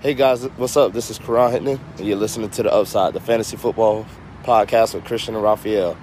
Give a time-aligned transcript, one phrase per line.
[0.00, 0.92] Hey guys, what's up?
[0.92, 4.06] This is Karan Hittman, and you're listening to The Upside, the fantasy football
[4.44, 5.96] podcast with Christian and Raphael.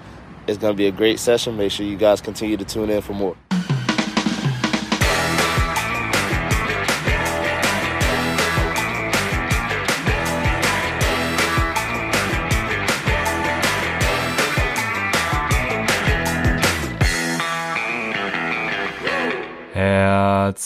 [0.48, 1.56] It's going to be a great session.
[1.56, 3.38] Make sure you guys continue to tune in for more.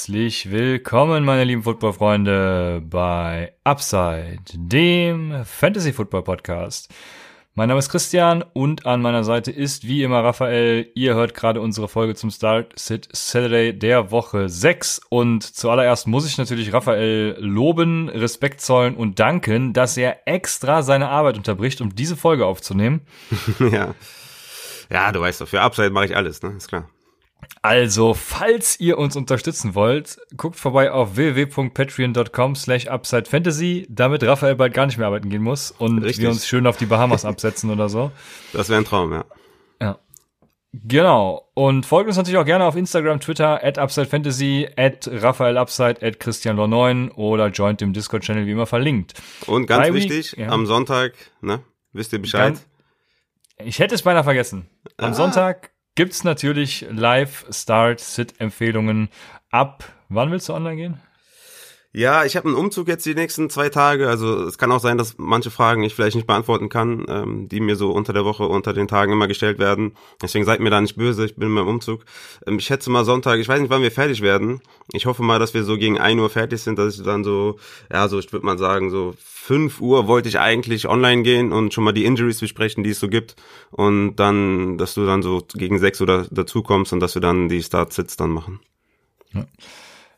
[0.09, 6.91] Herzlich willkommen, meine lieben Football-Freunde, bei Upside, dem Fantasy-Football-Podcast.
[7.53, 10.89] Mein Name ist Christian und an meiner Seite ist wie immer Raphael.
[10.95, 16.25] Ihr hört gerade unsere Folge zum Start Sit Saturday der Woche 6 und zuallererst muss
[16.25, 21.93] ich natürlich Raphael loben, Respekt zollen und danken, dass er extra seine Arbeit unterbricht, um
[21.93, 23.01] diese Folge aufzunehmen.
[23.59, 23.93] ja.
[24.91, 26.55] Ja, du weißt doch, für Upside mache ich alles, ne?
[26.57, 26.89] Ist klar.
[27.61, 34.73] Also, falls ihr uns unterstützen wollt, guckt vorbei auf www.patreon.com slash upsidefantasy, damit Raphael bald
[34.73, 36.23] gar nicht mehr arbeiten gehen muss und Richtig.
[36.23, 38.11] wir uns schön auf die Bahamas absetzen oder so.
[38.53, 39.25] Das wäre ein Traum, ja.
[39.81, 39.99] Ja.
[40.71, 41.49] Genau.
[41.53, 47.11] Und folgt uns natürlich auch gerne auf Instagram, Twitter, at UpsideFantasy, at RaphaelUpside, at ChristianLor9
[47.15, 49.15] oder joint dem Discord-Channel wie immer verlinkt.
[49.47, 50.47] Und ganz Bei wichtig, ja.
[50.49, 52.53] am Sonntag, ne, wisst ihr Bescheid?
[52.53, 52.67] Ganz,
[53.57, 54.69] ich hätte es beinahe vergessen.
[54.97, 55.13] Am ah.
[55.13, 59.09] Sonntag gibt's natürlich Live-Start-Sit-Empfehlungen
[59.51, 59.83] ab.
[60.07, 60.97] Wann willst du online gehen?
[61.91, 64.07] Ja, ich habe einen Umzug jetzt die nächsten zwei Tage.
[64.09, 67.59] Also es kann auch sein, dass manche Fragen ich vielleicht nicht beantworten kann, ähm, die
[67.59, 69.93] mir so unter der Woche, unter den Tagen immer gestellt werden.
[70.21, 72.05] Deswegen seid mir da nicht böse, ich bin in meinem Umzug.
[72.45, 74.61] Ähm, ich schätze mal Sonntag, ich weiß nicht, wann wir fertig werden.
[74.93, 77.57] Ich hoffe mal, dass wir so gegen ein Uhr fertig sind, dass ich dann so,
[77.91, 81.73] ja, so, ich würde mal sagen, so fünf Uhr wollte ich eigentlich online gehen und
[81.73, 83.35] schon mal die Injuries besprechen, die es so gibt.
[83.71, 87.49] Und dann, dass du dann so gegen sechs Uhr dazu kommst und dass wir dann
[87.49, 88.59] die Start-Sits dann machen.
[89.33, 89.47] Ja.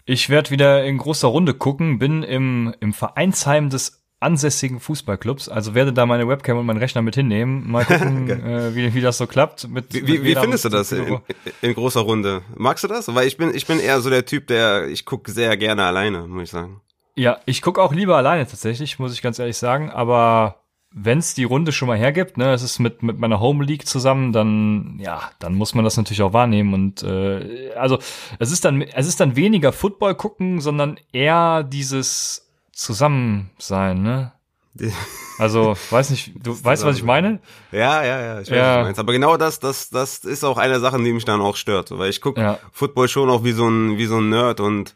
[0.05, 5.73] Ich werde wieder in großer Runde gucken, bin im, im Vereinsheim des ansässigen Fußballclubs, also
[5.73, 7.69] werde da meine Webcam und meinen Rechner mit hinnehmen.
[7.69, 9.67] Mal gucken, äh, wie, wie das so klappt.
[9.67, 11.19] Mit, wie wie, wie findest du das in,
[11.61, 12.43] in, großer Runde?
[12.55, 13.13] Magst du das?
[13.13, 16.27] Weil ich bin, ich bin eher so der Typ, der, ich gucke sehr gerne alleine,
[16.27, 16.81] muss ich sagen.
[17.15, 20.60] Ja, ich gucke auch lieber alleine tatsächlich, muss ich ganz ehrlich sagen, aber
[20.93, 23.87] wenn es die Runde schon mal hergibt, ne, es ist mit mit meiner Home League
[23.87, 27.99] zusammen, dann ja, dann muss man das natürlich auch wahrnehmen und äh, also
[28.39, 34.33] es ist dann es ist dann weniger Football gucken, sondern eher dieses Zusammensein, ne?
[35.39, 37.39] Also, weiß nicht, du weißt, was ich meine?
[37.71, 38.63] Ja, ja, ja, ich weiß, ja.
[38.63, 38.99] was du meinst.
[38.99, 41.89] Aber genau das, das, das ist auch eine Sache, die mich dann auch stört.
[41.97, 42.59] Weil ich gucke ja.
[42.71, 44.93] Football schon auch wie so ein, wie so ein Nerd und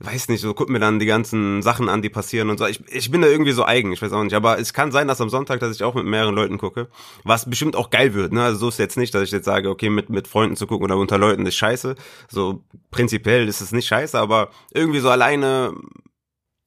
[0.00, 2.66] weiß nicht, so guck mir dann die ganzen Sachen an, die passieren und so.
[2.66, 4.34] Ich, ich bin da irgendwie so eigen, ich weiß auch nicht.
[4.34, 6.88] Aber es kann sein, dass am Sonntag, dass ich auch mit mehreren Leuten gucke,
[7.22, 8.32] was bestimmt auch geil wird.
[8.32, 8.42] Ne?
[8.42, 10.84] Also so ist jetzt nicht, dass ich jetzt sage, okay, mit, mit Freunden zu gucken
[10.84, 11.94] oder unter Leuten ist scheiße.
[12.28, 15.74] So prinzipiell ist es nicht scheiße, aber irgendwie so alleine,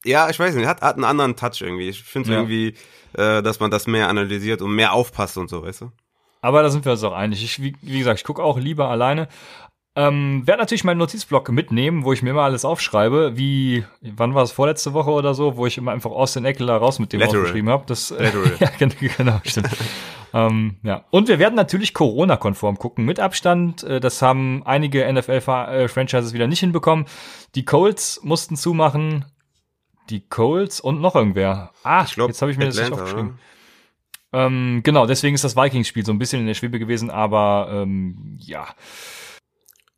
[0.06, 1.90] ja, ich weiß nicht, hat, hat einen anderen Touch irgendwie.
[1.90, 2.36] Ich finde ja.
[2.38, 2.76] irgendwie,
[3.14, 5.92] äh, dass man das mehr analysiert und mehr aufpasst und so, weißt du?
[6.40, 7.44] Aber da sind wir uns auch einig.
[7.44, 9.28] Ich, wie, wie gesagt, ich gucke auch lieber alleine.
[9.98, 14.44] Ähm, werde natürlich meinen Notizblock mitnehmen, wo ich mir immer alles aufschreibe, wie, wann war
[14.44, 17.42] es, vorletzte Woche oder so, wo ich immer einfach Austin Eckler raus mit dem Lateral.
[17.42, 17.84] aufgeschrieben habe.
[17.88, 19.70] Das, äh, ja, genau, stimmt.
[20.36, 21.04] ähm, ja.
[21.10, 23.82] Und wir werden natürlich Corona-konform gucken, mit Abstand.
[23.86, 27.08] Äh, das haben einige NFL-Franchises wieder nicht hinbekommen.
[27.56, 29.26] Die Colts mussten zumachen.
[30.12, 31.72] Die Colts und noch irgendwer.
[31.82, 33.40] Ah, glaub, jetzt habe ich mir Atlanta, das nicht aufgeschrieben.
[34.32, 38.38] Ähm, genau, deswegen ist das Vikings-Spiel so ein bisschen in der Schwebe gewesen, aber ähm,
[38.40, 38.68] ja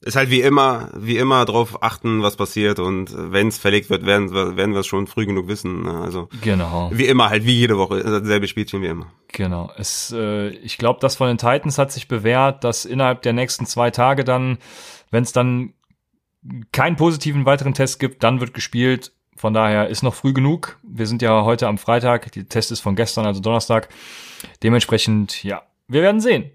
[0.01, 4.05] ist halt wie immer, wie immer drauf achten, was passiert und wenn es verlegt wird,
[4.05, 5.83] werden, werden wir es schon früh genug wissen.
[5.83, 5.99] Ne?
[5.99, 6.89] Also genau.
[6.93, 9.11] wie immer, halt wie jede Woche, dasselbe Spielchen wie immer.
[9.27, 9.71] Genau.
[9.77, 13.65] Es, äh, ich glaube, das von den Titans hat sich bewährt, dass innerhalb der nächsten
[13.65, 14.57] zwei Tage dann,
[15.11, 15.73] wenn es dann
[16.71, 19.11] keinen positiven weiteren Test gibt, dann wird gespielt.
[19.35, 20.79] Von daher ist noch früh genug.
[20.83, 22.31] Wir sind ja heute am Freitag.
[22.31, 23.89] Der Test ist von gestern, also Donnerstag.
[24.63, 26.51] Dementsprechend, ja, wir werden sehen.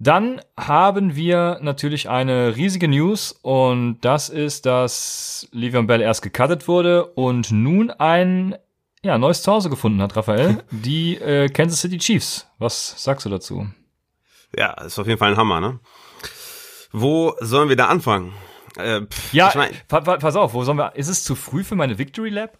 [0.00, 6.68] Dann haben wir natürlich eine riesige News und das ist, dass Le'Veon Bell erst gecuttet
[6.68, 8.56] wurde und nun ein
[9.02, 10.62] ja, neues Zuhause gefunden hat, Raphael.
[10.70, 12.48] Die äh, Kansas City Chiefs.
[12.58, 13.66] Was sagst du dazu?
[14.56, 15.80] Ja, ist auf jeden Fall ein Hammer, ne?
[16.92, 18.32] Wo sollen wir da anfangen?
[18.76, 20.94] Äh, pff, ja, ich mein, pa pa pass auf, wo sollen wir?
[20.94, 22.58] Ist es zu früh für meine Victory Lab?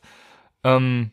[0.65, 1.13] Ähm,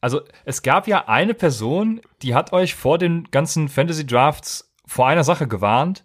[0.00, 5.08] also es gab ja eine Person, die hat euch vor den ganzen Fantasy Drafts vor
[5.08, 6.04] einer Sache gewarnt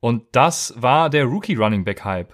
[0.00, 2.32] und das war der Rookie Running Back Hype.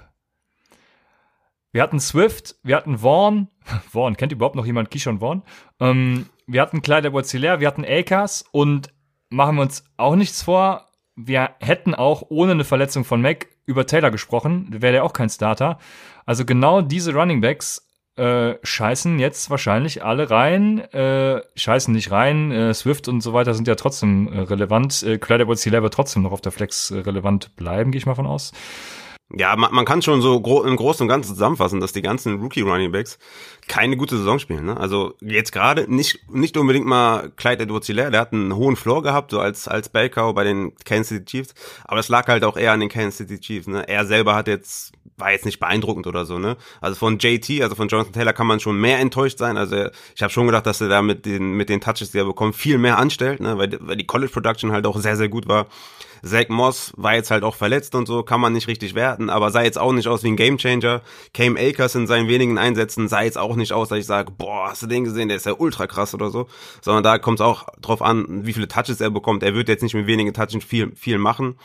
[1.72, 3.48] Wir hatten Swift, wir hatten Vaughn,
[3.90, 5.42] Vaughn, kennt überhaupt noch jemand Kishon Vaughn?
[5.80, 8.92] Ähm, wir hatten Kleider Borzillär, wir hatten Akers und
[9.28, 13.86] machen wir uns auch nichts vor, wir hätten auch ohne eine Verletzung von Mac über
[13.86, 15.78] Taylor gesprochen, wäre der auch kein Starter.
[16.24, 17.86] Also genau diese Running Backs
[18.16, 23.54] äh, scheißen jetzt wahrscheinlich alle rein, äh, scheißen nicht rein, äh, Swift und so weiter
[23.54, 27.54] sind ja trotzdem äh, relevant, äh, Clyde wird trotzdem noch auf der Flex äh, relevant
[27.56, 28.52] bleiben, gehe ich mal von aus.
[29.34, 32.40] Ja, man, man kann schon so gro im Großen und Ganzen zusammenfassen, dass die ganzen
[32.40, 33.18] Rookie Running Backs
[33.66, 34.66] keine gute Saison spielen.
[34.66, 34.76] Ne?
[34.76, 39.32] Also jetzt gerade nicht nicht unbedingt mal Clyde edwards der hat einen hohen Floor gehabt,
[39.32, 41.54] so als als Baker bei den Kansas City Chiefs,
[41.84, 43.66] aber es lag halt auch eher an den Kansas City Chiefs.
[43.66, 43.88] Ne?
[43.88, 46.38] Er selber hat jetzt war jetzt nicht beeindruckend oder so.
[46.38, 46.56] Ne?
[46.80, 49.56] Also von JT, also von Jonathan Taylor kann man schon mehr enttäuscht sein.
[49.56, 52.24] Also ich habe schon gedacht, dass er da mit den mit den Touches, die er
[52.24, 53.56] bekommt, viel mehr anstellt, ne?
[53.58, 55.66] weil, weil die College Production halt auch sehr sehr gut war.
[56.22, 59.50] Zach Moss war jetzt halt auch verletzt und so, kann man nicht richtig werten, aber
[59.50, 61.02] sah jetzt auch nicht aus wie ein Gamechanger.
[61.32, 64.70] Cam Akers in seinen wenigen Einsätzen sah jetzt auch nicht aus, dass ich sage, boah,
[64.70, 66.48] hast du den gesehen, der ist ja ultra krass oder so,
[66.80, 69.42] sondern da kommt es auch drauf an, wie viele Touches er bekommt.
[69.42, 71.56] Er wird jetzt nicht mit wenigen Touches viel, viel machen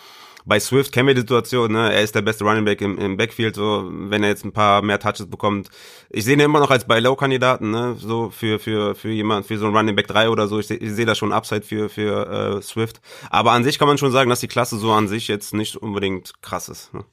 [0.45, 1.93] bei Swift kennen wir die Situation, ne?
[1.93, 4.81] er ist der beste Running Back im, im Backfield, so wenn er jetzt ein paar
[4.81, 5.69] mehr Touches bekommt.
[6.09, 7.95] Ich sehe ihn immer noch als bei Low-Kandidaten, ne?
[7.97, 10.59] so für für für jemand für so ein Running Back 3 oder so.
[10.59, 13.01] Ich sehe seh da schon Upside für für äh, Swift.
[13.29, 15.77] Aber an sich kann man schon sagen, dass die Klasse so an sich jetzt nicht
[15.77, 16.93] unbedingt krass ist.
[16.93, 17.03] Ne?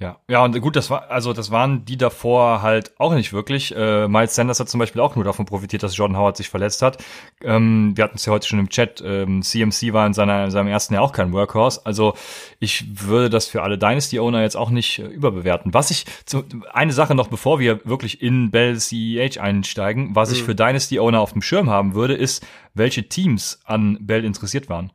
[0.00, 3.76] Ja, ja, und gut, das war, also das waren die davor halt auch nicht wirklich.
[3.76, 6.80] Äh, Miles Sanders hat zum Beispiel auch nur davon profitiert, dass Jordan Howard sich verletzt
[6.80, 7.04] hat.
[7.44, 9.02] Ähm, wir hatten es ja heute schon im Chat.
[9.04, 11.82] Ähm, CMC war in, seiner, in seinem ersten Jahr auch kein Workhorse.
[11.84, 12.14] Also
[12.60, 15.74] ich würde das für alle Dynasty-Owner jetzt auch nicht äh, überbewerten.
[15.74, 20.36] Was ich, zu, eine Sache noch, bevor wir wirklich in Bell CEH einsteigen, was mhm.
[20.36, 24.92] ich für Dynasty-Owner auf dem Schirm haben würde, ist, welche Teams an Bell interessiert waren.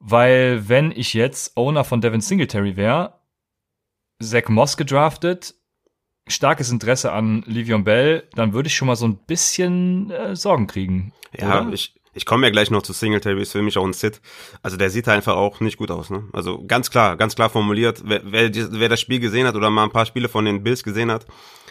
[0.00, 3.12] Weil wenn ich jetzt Owner von Devin Singletary wäre,
[4.22, 5.54] Zach Moss gedraftet,
[6.26, 10.66] starkes Interesse an Livion Bell, dann würde ich schon mal so ein bisschen äh, Sorgen
[10.66, 11.12] kriegen.
[11.38, 11.72] Ja, oder?
[11.72, 14.20] ich, ich komme ja gleich noch zu Singletary, ist für mich auch ein Sit.
[14.62, 16.10] Also der sieht einfach auch nicht gut aus.
[16.10, 16.28] Ne?
[16.32, 19.84] Also ganz klar, ganz klar formuliert, wer, wer, wer das Spiel gesehen hat oder mal
[19.84, 21.26] ein paar Spiele von den Bills gesehen hat,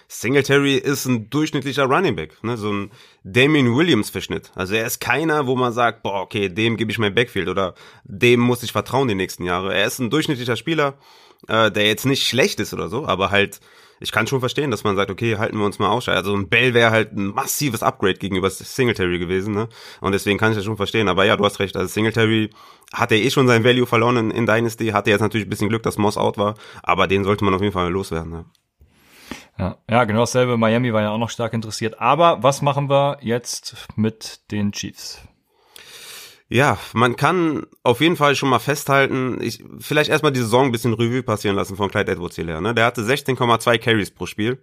[0.10, 2.58] Singletary ist ein durchschnittlicher Running Back, ne?
[2.58, 2.92] so ein
[3.24, 4.52] Damien Williams Verschnitt.
[4.54, 7.74] Also er ist keiner, wo man sagt, boah, okay, dem gebe ich mein Backfield oder
[8.04, 9.74] dem muss ich vertrauen die nächsten Jahre.
[9.74, 10.96] Er ist ein durchschnittlicher Spieler,
[11.48, 13.60] äh, der jetzt nicht schlecht ist oder so, aber halt,
[14.00, 16.10] ich kann schon verstehen, dass man sagt, okay, halten wir uns mal aus.
[16.10, 19.70] Also ein Bell wäre halt ein massives Upgrade gegenüber Singletary gewesen, ne?
[20.02, 21.08] Und deswegen kann ich das schon verstehen.
[21.08, 22.50] Aber ja, du hast recht, also Singletary
[22.92, 25.70] hat er eh schon sein Value verloren in, in Dynasty, hatte jetzt natürlich ein bisschen
[25.70, 28.46] Glück, dass Moss out war, aber den sollte man auf jeden Fall loswerden, ne?
[29.58, 30.58] Ja, ja, genau dasselbe.
[30.58, 32.00] Miami war ja auch noch stark interessiert.
[32.00, 35.22] Aber was machen wir jetzt mit den Chiefs?
[36.54, 40.72] Ja, man kann auf jeden Fall schon mal festhalten, ich, vielleicht erstmal die Saison ein
[40.72, 42.62] bisschen Revue passieren lassen von Clyde Edwards hierher.
[42.62, 42.76] Ne?
[42.76, 44.62] Der hatte 16,2 Carries pro Spiel.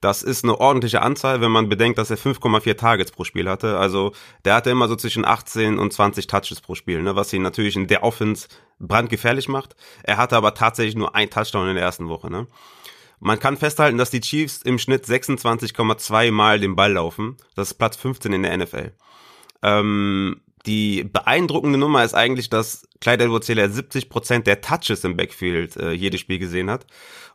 [0.00, 3.76] Das ist eine ordentliche Anzahl, wenn man bedenkt, dass er 5,4 Targets pro Spiel hatte.
[3.76, 4.12] Also
[4.46, 7.14] der hatte immer so zwischen 18 und 20 Touches pro Spiel, ne?
[7.14, 8.48] was ihn natürlich in der Offense
[8.78, 9.76] brandgefährlich macht.
[10.04, 12.30] Er hatte aber tatsächlich nur ein Touchdown in der ersten Woche.
[12.30, 12.46] Ne?
[13.20, 17.36] Man kann festhalten, dass die Chiefs im Schnitt 26,2 Mal den Ball laufen.
[17.54, 18.92] Das ist Platz 15 in der NFL.
[19.62, 25.92] Ähm, die beeindruckende Nummer ist eigentlich, dass Clyde edwards 70% der Touches im Backfield äh,
[25.92, 26.86] jedes Spiel gesehen hat.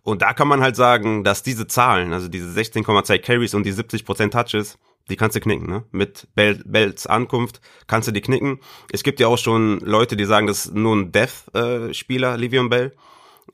[0.03, 3.73] Und da kann man halt sagen, dass diese Zahlen, also diese 16,2 Carries und die
[3.73, 4.77] 70% Touches,
[5.09, 5.83] die kannst du knicken, ne?
[5.91, 8.59] Mit Bell, Bells Ankunft kannst du die knicken.
[8.91, 12.69] Es gibt ja auch schon Leute, die sagen, das ist nur ein Death-Spieler, äh, Livion
[12.69, 12.93] Bell.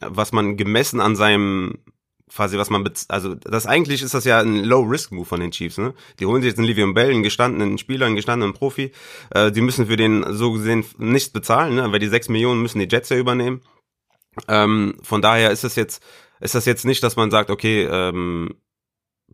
[0.01, 1.79] Was man gemessen an seinem
[2.33, 5.93] quasi, was man, also das eigentlich ist das ja ein Low-Risk-Move von den Chiefs, ne?
[6.19, 8.91] Die holen sich jetzt einen Livion Bell, einen gestandenen Spieler, einen gestandenen Profi.
[9.31, 11.91] Äh, die müssen für den so gesehen nichts bezahlen, ne?
[11.91, 13.61] Weil die sechs Millionen müssen die Jets ja übernehmen.
[14.47, 16.03] Ähm, von daher ist es jetzt,
[16.39, 18.55] ist das jetzt nicht, dass man sagt, okay, ähm,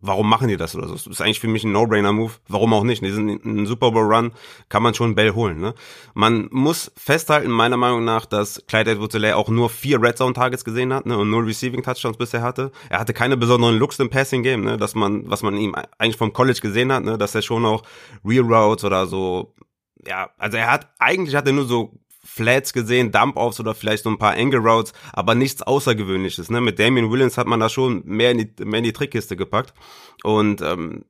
[0.00, 0.94] warum machen die das oder so?
[0.94, 2.32] Das ist eigentlich für mich ein No-Brainer-Move.
[2.48, 3.02] Warum auch nicht?
[3.02, 4.32] Diesen Super Bowl-Run
[4.68, 5.60] kann man schon Bell holen.
[5.60, 5.74] Ne?
[6.14, 10.92] Man muss festhalten, meiner Meinung nach, dass Clyde edwards auch nur vier Red Zone-Targets gesehen
[10.92, 11.16] hat ne?
[11.16, 12.70] und null Receiving-Touchdowns bisher hatte.
[12.90, 14.76] Er hatte keine besonderen Looks im Passing-Game, ne?
[14.76, 17.18] dass man, was man ihm eigentlich vom College gesehen hat, ne?
[17.18, 17.82] dass er schon auch
[18.24, 19.54] Real Routes oder so
[20.06, 24.10] ja, also er hat, eigentlich hat er nur so Flats gesehen, Dump-Offs oder vielleicht so
[24.10, 26.50] ein paar Angle Routes, aber nichts Außergewöhnliches.
[26.50, 26.60] Ne?
[26.60, 29.72] Mit Damien Williams hat man da schon mehr in die, mehr in die Trickkiste gepackt.
[30.22, 31.04] Und ähm,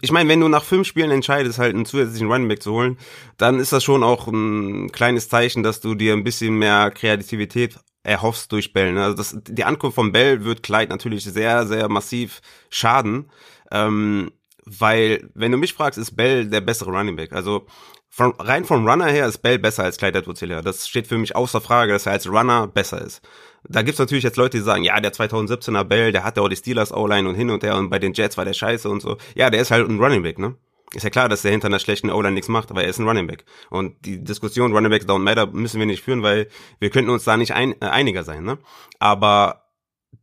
[0.00, 2.98] ich meine, wenn du nach fünf Spielen entscheidest, halt einen zusätzlichen Running Back zu holen,
[3.36, 7.78] dann ist das schon auch ein kleines Zeichen, dass du dir ein bisschen mehr Kreativität
[8.02, 8.92] erhoffst durch Bell.
[8.92, 9.04] Ne?
[9.04, 12.40] Also das, die Ankunft von Bell wird Clyde natürlich sehr, sehr massiv
[12.70, 13.30] schaden.
[13.70, 14.30] Ähm,
[14.64, 17.32] weil, wenn du mich fragst, ist Bell der bessere Running Back.
[17.32, 17.66] Also
[18.10, 21.36] von, rein vom Runner her ist Bell besser als Clyde edwards Das steht für mich
[21.36, 23.20] außer Frage, dass er als Runner besser ist.
[23.64, 26.56] Da gibt's natürlich jetzt Leute, die sagen, ja, der 2017er Bell, der hatte auch die
[26.56, 29.18] Steelers O-Line und hin und her und bei den Jets war der scheiße und so.
[29.34, 30.56] Ja, der ist halt ein Running Back, ne?
[30.94, 33.06] Ist ja klar, dass der hinter einer schlechten O-Line nichts macht, aber er ist ein
[33.06, 33.44] Running Back.
[33.68, 36.48] Und die Diskussion Running Backs don't matter müssen wir nicht führen, weil
[36.80, 38.58] wir könnten uns da nicht ein, äh, einiger sein, ne?
[38.98, 39.67] Aber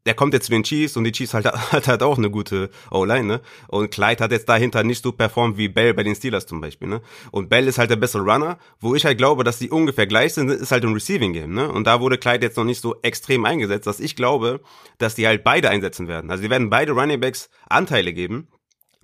[0.06, 2.70] der kommt jetzt zu den Chiefs und die Chiefs halt, hat halt auch eine gute
[2.92, 3.42] O-Line, ne?
[3.68, 6.88] Und Clyde hat jetzt dahinter nicht so performt wie Bell bei den Steelers zum Beispiel,
[6.88, 7.02] ne?
[7.32, 10.34] Und Bell ist halt der bessere Runner, wo ich halt glaube, dass die ungefähr gleich
[10.34, 11.72] sind, ist halt im Receiving Game, ne?
[11.72, 14.62] Und da wurde Clyde jetzt noch nicht so extrem eingesetzt, dass ich glaube,
[14.98, 16.30] dass die halt beide einsetzen werden.
[16.30, 18.48] Also die werden beide Running Backs Anteile geben.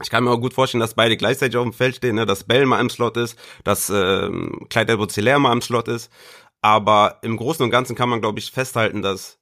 [0.04, 2.26] Ich kann mir auch gut vorstellen, dass beide gleichzeitig auf dem Feld stehen, ne?
[2.26, 4.30] dass Bell mal im Slot ist, dass äh,
[4.70, 6.12] Clyde edwards mal im Slot ist.
[6.64, 9.41] Aber im Großen und Ganzen kann man, glaube ich, festhalten, dass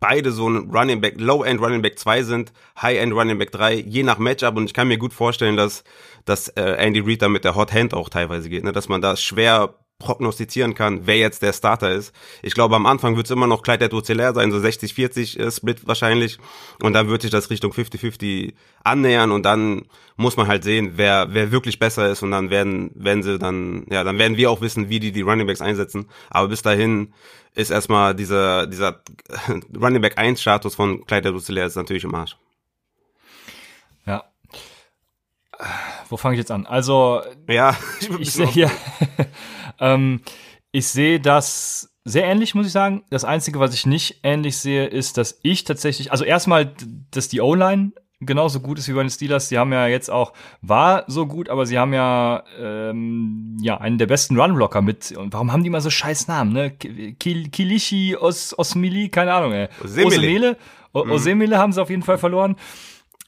[0.00, 4.02] beide so ein Running Back, Low-End Running Back 2 sind, High-End Running Back 3, je
[4.02, 4.56] nach Matchup.
[4.56, 5.84] Und ich kann mir gut vorstellen, dass,
[6.24, 8.72] dass äh, Andy Reid da mit der Hot Hand auch teilweise geht, ne?
[8.72, 12.14] dass man da schwer prognostizieren kann, wer jetzt der Starter ist.
[12.42, 15.86] Ich glaube, am Anfang wird es immer noch Clyde edwards sein, so 60-40 äh, Split
[15.86, 16.38] wahrscheinlich.
[16.82, 18.52] Und dann wird sich das Richtung 50-50
[18.84, 19.86] annähern und dann
[20.16, 23.86] muss man halt sehen, wer, wer wirklich besser ist und dann werden, werden sie dann,
[23.90, 26.08] ja, dann werden wir auch wissen, wie die die Running Backs einsetzen.
[26.28, 27.14] Aber bis dahin
[27.54, 29.02] ist erstmal dieser, dieser
[29.80, 32.36] Running Back 1 Status von Clyde edwards ist natürlich im Arsch.
[34.04, 34.24] Ja,
[36.08, 36.66] wo fange ich jetzt an?
[36.66, 38.70] Also, ja, ich, ich sehe hier,
[39.80, 40.20] ähm,
[40.72, 43.04] ich sehe das sehr ähnlich, muss ich sagen.
[43.10, 46.72] Das Einzige, was ich nicht ähnlich sehe, ist, dass ich tatsächlich, also erstmal,
[47.10, 49.48] dass die O-Line genauso gut ist wie bei den Steelers.
[49.48, 53.98] Sie haben ja jetzt auch, war so gut, aber sie haben ja, ähm, ja, einen
[53.98, 55.12] der besten Runblocker mit.
[55.12, 56.70] Und warum haben die immer so scheiß Namen, ne?
[56.70, 59.68] Kilichi, Os, Osmili, keine Ahnung, ey.
[59.84, 60.56] Osemele.
[60.92, 61.60] Osemele mhm.
[61.60, 62.56] haben sie auf jeden Fall verloren.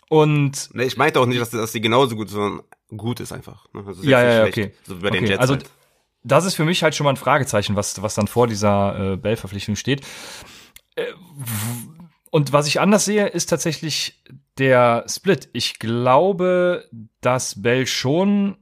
[0.09, 2.63] Und ne, ich meinte auch nicht, dass, dass sie genauso gut, sondern
[2.97, 3.67] gut ist einfach.
[3.75, 3.85] Ne?
[3.87, 4.73] Also ja, ja, okay.
[4.87, 5.19] So bei okay.
[5.19, 5.71] den Jets also halt.
[6.23, 9.17] Das ist für mich halt schon mal ein Fragezeichen, was was dann vor dieser äh,
[9.17, 10.07] Bell-Verpflichtung steht.
[10.97, 11.05] Äh,
[12.31, 14.23] und was ich anders sehe, ist tatsächlich
[14.59, 15.49] der Split.
[15.53, 16.89] Ich glaube,
[17.21, 18.59] dass Bell schon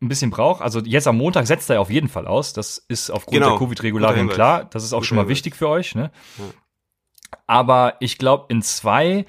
[0.00, 0.62] ein bisschen braucht.
[0.62, 2.52] Also jetzt am Montag setzt er auf jeden Fall aus.
[2.52, 3.50] Das ist aufgrund genau.
[3.50, 4.64] der Covid-Regularien klar.
[4.64, 5.36] Das ist auch Guter schon mal Hinweis.
[5.36, 5.94] wichtig für euch.
[5.94, 6.10] Ne?
[6.38, 6.44] Ja.
[7.46, 9.26] Aber ich glaube, in zwei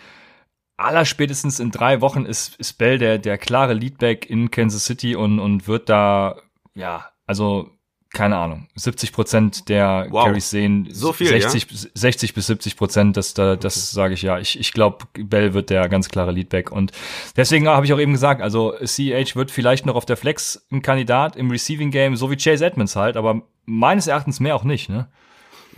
[0.78, 5.40] allerspätestens in drei Wochen ist, ist Bell der, der klare Leadback in Kansas City und,
[5.40, 6.36] und wird da,
[6.74, 7.70] ja, also
[8.16, 10.26] keine Ahnung, 70 Prozent der wow.
[10.26, 11.90] Carries sehen, so viel, 60, ja?
[11.96, 13.96] 60 bis 70 Prozent, das, da, das okay.
[13.96, 14.40] sage ich ja.
[14.40, 16.94] Ich, ich glaube, Bell wird der ganz klare Leadback und
[17.36, 20.82] deswegen habe ich auch eben gesagt, also CH wird vielleicht noch auf der Flex ein
[20.82, 24.88] Kandidat im Receiving Game, so wie Chase Edmonds halt, aber meines Erachtens mehr auch nicht,
[24.88, 25.10] ne?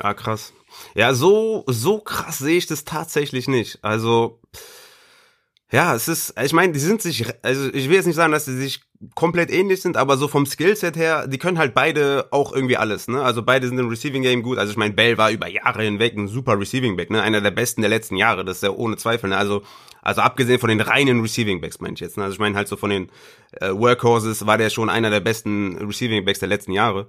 [0.01, 0.54] Ja, krass.
[0.94, 3.80] Ja, so, so krass sehe ich das tatsächlich nicht.
[3.84, 4.39] Also,
[5.72, 8.46] ja, es ist, ich meine, die sind sich, also ich will jetzt nicht sagen, dass
[8.46, 8.82] sie sich
[9.16, 13.08] komplett ähnlich sind, aber so vom Skillset her, die können halt beide auch irgendwie alles,
[13.08, 13.22] ne?
[13.22, 14.58] Also beide sind im Receiving Game gut.
[14.58, 17.22] Also ich meine, Bell war über Jahre hinweg ein super Receiving Back, ne?
[17.22, 19.38] Einer der besten der letzten Jahre, das ist ja ohne Zweifel, ne?
[19.38, 19.62] Also
[20.08, 22.16] also abgesehen von den reinen Receiving Backs, meine ich jetzt.
[22.16, 22.24] Ne?
[22.24, 23.10] Also ich meine halt so von den
[23.60, 27.08] äh, Workhorses war der schon einer der besten Receiving Backs der letzten Jahre.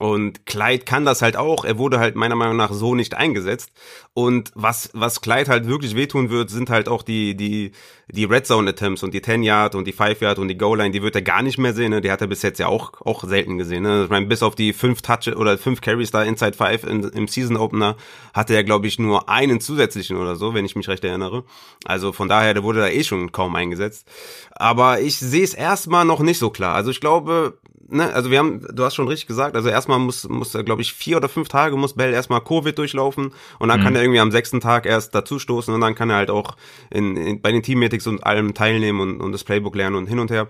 [0.00, 1.62] Und Clyde kann das halt auch.
[1.62, 3.70] Er wurde halt meiner Meinung nach so nicht eingesetzt.
[4.14, 7.72] Und was, was Clyde halt wirklich wehtun wird, sind halt auch die, die,
[8.08, 10.78] die Red Zone Attempts und die 10 Yard und die 5 Yard und die Goal
[10.78, 11.90] Line, die wird er gar nicht mehr sehen.
[11.90, 12.00] Ne?
[12.00, 13.82] Die hat er bis jetzt ja auch, auch selten gesehen.
[13.82, 14.04] Ne?
[14.04, 17.28] Ich meine, bis auf die fünf Touch oder fünf Carries da Inside 5 in, im
[17.28, 17.98] Season Opener
[18.32, 21.44] hatte er, glaube ich, nur einen zusätzlichen oder so, wenn ich mich recht erinnere.
[21.84, 24.08] Also von daher, der wurde da eh schon kaum eingesetzt.
[24.52, 26.74] Aber ich sehe es erstmal noch nicht so klar.
[26.74, 27.58] Also ich glaube,
[27.90, 30.82] ne, also wir haben, du hast schon richtig gesagt, also erstmal muss, muss er, glaube
[30.82, 33.84] ich, vier oder fünf Tage muss Bell erstmal Covid durchlaufen und dann mhm.
[33.84, 36.56] kann er irgendwie am sechsten Tag erst dazustoßen und dann kann er halt auch
[36.90, 40.18] in, in, bei den Team-Meetings und allem teilnehmen und, und das Playbook lernen und hin
[40.18, 40.48] und her.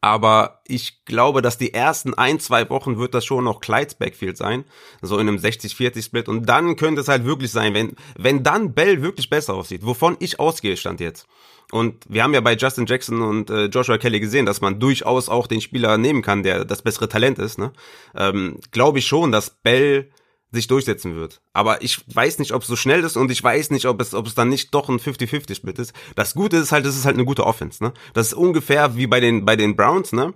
[0.00, 4.36] Aber ich glaube, dass die ersten ein, zwei Wochen wird das schon noch Clydes Backfield
[4.36, 4.64] sein.
[5.02, 6.28] So in einem 60-40-Split.
[6.28, 10.16] Und dann könnte es halt wirklich sein, wenn, wenn dann Bell wirklich besser aussieht, wovon
[10.18, 11.26] ich ausgehe, stand jetzt.
[11.72, 15.28] Und wir haben ja bei Justin Jackson und äh, Joshua Kelly gesehen, dass man durchaus
[15.28, 17.58] auch den Spieler nehmen kann, der das bessere Talent ist.
[17.58, 17.72] Ne?
[18.14, 20.10] Ähm, Glaube ich schon, dass Bell
[20.52, 21.40] sich durchsetzen wird.
[21.52, 24.14] Aber ich weiß nicht, ob es so schnell ist und ich weiß nicht, ob es,
[24.14, 25.92] ob es dann nicht doch ein 50-50-Split ist.
[26.14, 27.82] Das Gute ist halt, es ist halt eine gute Offense.
[27.82, 27.92] Ne?
[28.14, 30.34] Das ist ungefähr wie bei den, bei den Browns, ne?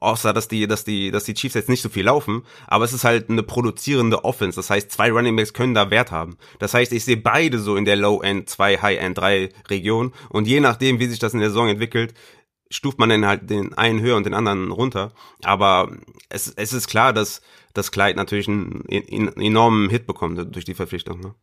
[0.00, 2.92] Außer dass die, dass die, dass die Chiefs jetzt nicht so viel laufen, aber es
[2.92, 4.56] ist halt eine produzierende Offense.
[4.56, 6.36] Das heißt, zwei Running Backs können da Wert haben.
[6.58, 10.12] Das heißt, ich sehe beide so in der Low End 2, High End 3 Region
[10.28, 12.14] und je nachdem, wie sich das in der Saison entwickelt,
[12.70, 15.12] stuft man dann halt den einen höher und den anderen runter.
[15.42, 15.90] Aber
[16.28, 17.40] es, es ist klar, dass
[17.74, 21.20] das Kleid natürlich einen, einen enormen Hit bekommt durch die Verpflichtung.
[21.20, 21.34] Ne?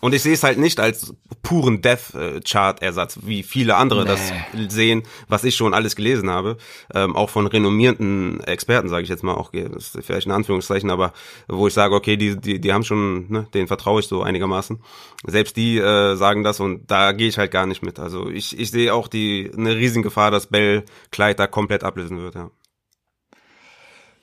[0.00, 4.08] Und ich sehe es halt nicht als puren Death-Chart-Ersatz, wie viele andere nee.
[4.08, 4.32] das
[4.72, 6.56] sehen, was ich schon alles gelesen habe.
[6.94, 10.90] Ähm, auch von renommierten Experten, sage ich jetzt mal, auch das ist vielleicht ein Anführungszeichen,
[10.90, 11.12] aber
[11.46, 14.80] wo ich sage, okay, die, die, die haben schon, ne, denen vertraue ich so einigermaßen.
[15.26, 17.98] Selbst die äh, sagen das und da gehe ich halt gar nicht mit.
[17.98, 22.34] Also ich, ich sehe auch die eine Riesengefahr, dass Bell Kleid da komplett ablösen wird,
[22.34, 22.50] ja.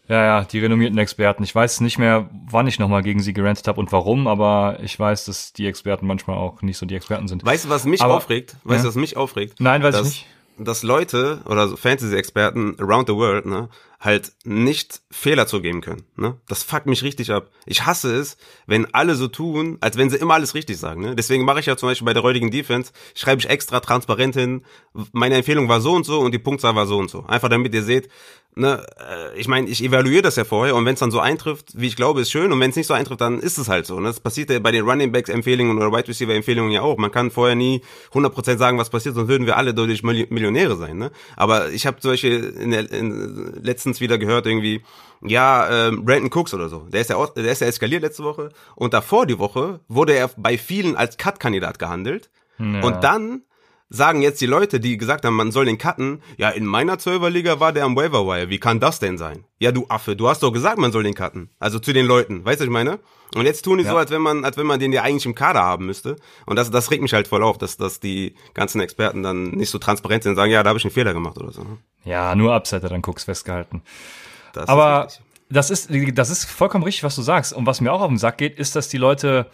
[0.10, 1.44] Ja, ja, die renommierten Experten.
[1.44, 5.00] Ich weiß nicht mehr, wann ich nochmal gegen sie gerantet habe und warum, aber ich
[5.00, 7.46] weiß, dass die Experten manchmal auch nicht so die Experten sind.
[7.46, 8.58] Weißt du, was mich aber, aufregt?
[8.66, 9.60] Weißt du, was mich aufregt?
[9.60, 10.68] Nein, weiß dass, ich nicht.
[10.68, 13.70] Dass Leute oder so Fantasy-Experten around the world, ne,
[14.04, 16.04] halt nicht Fehler zugeben können.
[16.18, 16.38] Ne?
[16.48, 17.50] Das fuckt mich richtig ab.
[17.66, 21.02] Ich hasse es, wenn alle so tun, als wenn sie immer alles richtig sagen.
[21.02, 21.16] Ne?
[21.16, 24.66] Deswegen mache ich ja zum Beispiel bei der heutigen Defense, schreibe ich extra transparent hin,
[25.14, 27.26] meine Empfehlung war so und so und die Punktzahl war so und so.
[27.26, 28.10] Einfach damit ihr seht,
[28.56, 31.72] ne, äh, ich meine, ich evaluiere das ja vorher und wenn es dann so eintrifft,
[31.76, 33.86] wie ich glaube, ist schön und wenn es nicht so eintrifft, dann ist es halt
[33.86, 34.00] so.
[34.00, 34.08] Ne?
[34.08, 36.98] Das passiert ja bei den Running Backs Empfehlungen oder Wide Receiver Empfehlungen ja auch.
[36.98, 37.82] Man kann vorher nie
[38.12, 40.98] 100% sagen, was passiert, sonst würden wir alle dadurch Millionäre sein.
[40.98, 41.12] Ne?
[41.36, 43.60] Aber ich habe solche in der, in,
[43.94, 44.82] letztens wieder gehört irgendwie,
[45.22, 46.88] ja, ähm, Brandon Cooks oder so.
[46.92, 50.30] Der ist ja, der ist ja eskaliert letzte Woche und davor die Woche wurde er
[50.38, 52.30] bei vielen als Cut-Kandidat gehandelt.
[52.60, 52.82] Ja.
[52.82, 53.44] Und dann
[53.94, 57.60] sagen jetzt die Leute, die gesagt haben, man soll den cutten, ja, in meiner Zwölferliga
[57.60, 58.50] war der am Waiver Wire.
[58.50, 59.46] Wie kann das denn sein?
[59.60, 61.52] Ja, du Affe, du hast doch gesagt, man soll den cutten.
[61.60, 62.44] Also zu den Leuten.
[62.44, 63.00] Weißt du, was ich meine?
[63.36, 63.92] Und jetzt tun die ja.
[63.92, 66.16] so, als wenn man, als wenn man den ja eigentlich im Kader haben müsste.
[66.46, 69.70] Und das, das regt mich halt voll auf, dass, dass die ganzen Experten dann nicht
[69.70, 71.62] so transparent sind und sagen, ja, da habe ich einen Fehler gemacht oder so.
[71.62, 71.78] Ne?
[72.04, 73.84] Ja, nur Upsetter, dann guck's festgehalten.
[74.54, 77.54] Das Aber ist das ist, das ist vollkommen richtig, was du sagst.
[77.54, 79.52] Und was mir auch auf den Sack geht, ist, dass die Leute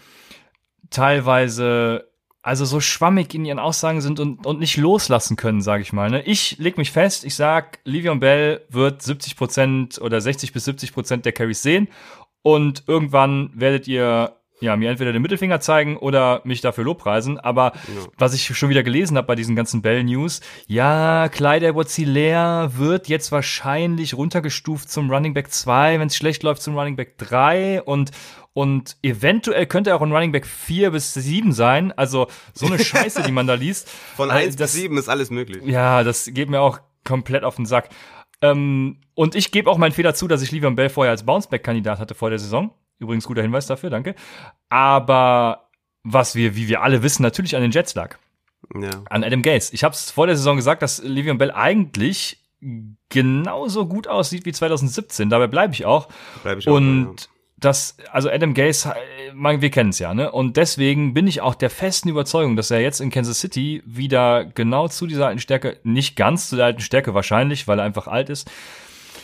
[0.89, 2.08] teilweise
[2.41, 6.09] also so schwammig in ihren Aussagen sind und, und nicht loslassen können, sage ich mal.
[6.09, 6.21] Ne?
[6.23, 10.93] Ich leg mich fest, ich sag, Livion Bell wird 70 Prozent oder 60 bis 70
[10.93, 11.89] Prozent der Carries sehen
[12.41, 17.39] und irgendwann werdet ihr ja, mir entweder den Mittelfinger zeigen oder mich dafür lobpreisen.
[17.39, 18.07] Aber ja.
[18.17, 23.31] was ich schon wieder gelesen habe bei diesen ganzen Bell-News, ja, Clyde edwards wird jetzt
[23.31, 28.11] wahrscheinlich runtergestuft zum Running Back 2, wenn es schlecht läuft zum Running Back 3 und
[28.59, 31.93] und eventuell könnte er auch ein Running Back 4 bis 7 sein.
[31.93, 33.87] Also so eine Scheiße, die man da liest.
[34.17, 35.63] Von 1 das, bis 7 ist alles möglich.
[35.63, 37.87] Ja, das geht mir auch komplett auf den Sack.
[38.41, 41.99] Ähm, und ich gebe auch meinen Fehler zu, dass ich Livion Bell vorher als Bounceback-Kandidat
[41.99, 42.73] hatte vor der Saison.
[42.97, 44.13] Übrigens guter Hinweis dafür, danke.
[44.67, 45.69] Aber
[46.03, 48.17] was wir, wie wir alle wissen, natürlich an den Jets lag.
[48.75, 48.89] Ja.
[49.09, 49.71] An Adam Gates.
[49.71, 52.43] Ich habe es vor der Saison gesagt, dass Livion Bell eigentlich
[53.07, 55.29] genauso gut aussieht wie 2017.
[55.29, 56.09] Dabei bleibe ich auch.
[56.43, 57.29] Bleib ich auch Und
[57.61, 57.69] ja.
[57.69, 58.93] das, also Adam Gase,
[59.33, 60.31] man, wir kennen es ja, ne?
[60.31, 64.45] Und deswegen bin ich auch der festen Überzeugung, dass er jetzt in Kansas City wieder
[64.45, 68.07] genau zu dieser alten Stärke, nicht ganz zu der alten Stärke wahrscheinlich, weil er einfach
[68.07, 68.49] alt ist,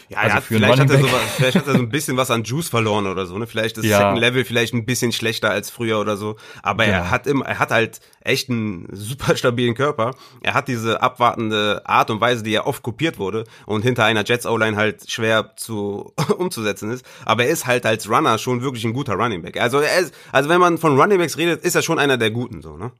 [0.10, 2.44] ja, also hat, vielleicht, hat er so, vielleicht hat er so ein bisschen was an
[2.44, 3.48] Juice verloren oder so, ne?
[3.48, 3.98] Vielleicht ist ja.
[3.98, 6.36] Second Level vielleicht ein bisschen schlechter als früher oder so.
[6.62, 6.92] Aber ja.
[6.92, 10.12] er hat immer, er hat halt echt einen super stabilen Körper.
[10.44, 14.24] Er hat diese abwartende Art und Weise, die ja oft kopiert wurde und hinter einer
[14.26, 17.06] Jets O-Line halt schwer zu umzusetzen ist.
[17.26, 19.60] Aber er ist halt als Runner schon wirklich ein guter Running Back.
[19.60, 22.30] Also er ist, also wenn man von Running Backs redet, ist er schon einer der
[22.30, 22.92] guten, so, ne?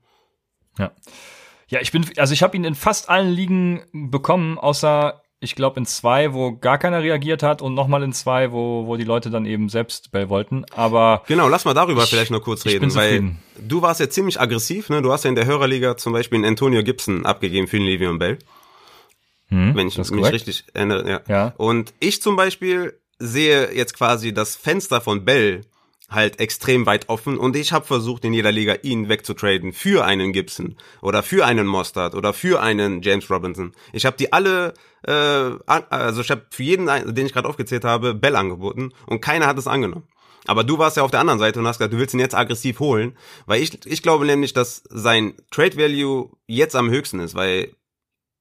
[0.78, 0.92] Ja.
[1.68, 5.80] Ja, ich bin, also ich habe ihn in fast allen Ligen bekommen, außer ich glaube
[5.80, 9.30] in zwei, wo gar keiner reagiert hat und nochmal in zwei, wo, wo die Leute
[9.30, 10.66] dann eben selbst Bell wollten.
[10.72, 14.40] Aber genau, lass mal darüber ich, vielleicht noch kurz reden, weil du warst ja ziemlich
[14.40, 14.90] aggressiv.
[14.90, 15.02] Ne?
[15.02, 18.18] Du hast ja in der Hörerliga zum Beispiel einen Antonio Gibson abgegeben für den Le'Veon
[18.18, 18.40] Bell.
[19.50, 20.34] Hm, wenn ich mich korrekt.
[20.34, 21.08] richtig erinnere.
[21.10, 21.22] Ja.
[21.28, 21.54] ja.
[21.58, 25.62] Und ich zum Beispiel sehe jetzt quasi das Fenster von Bell
[26.10, 30.34] halt extrem weit offen und ich habe versucht in jeder Liga ihn wegzutraden für einen
[30.34, 33.74] Gibson oder für einen Mostard oder für einen James Robinson.
[33.92, 38.14] Ich habe die alle äh, also ich habe für jeden, den ich gerade aufgezählt habe,
[38.14, 40.08] Bell angeboten und keiner hat es angenommen.
[40.48, 42.36] Aber du warst ja auf der anderen Seite und hast gesagt, du willst ihn jetzt
[42.36, 47.34] aggressiv holen, weil ich ich glaube nämlich, dass sein Trade Value jetzt am höchsten ist,
[47.34, 47.76] weil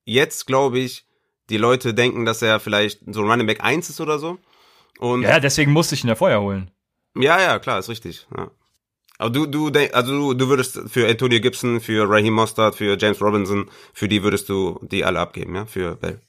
[0.04, 1.06] jetzt glaube ich,
[1.50, 4.38] die Leute denken, dass er vielleicht so Running Back 1 ist oder so.
[4.98, 6.70] Und ja, deswegen musste ich ihn ja vorher holen.
[7.16, 8.26] Ja, ja, klar, ist richtig.
[8.36, 8.50] Ja.
[9.18, 13.20] Aber du, du, also du, du würdest für Antonio Gibson, für Raheem Mostert, für James
[13.20, 16.20] Robinson, für die würdest du die alle abgeben, ja, für Bell.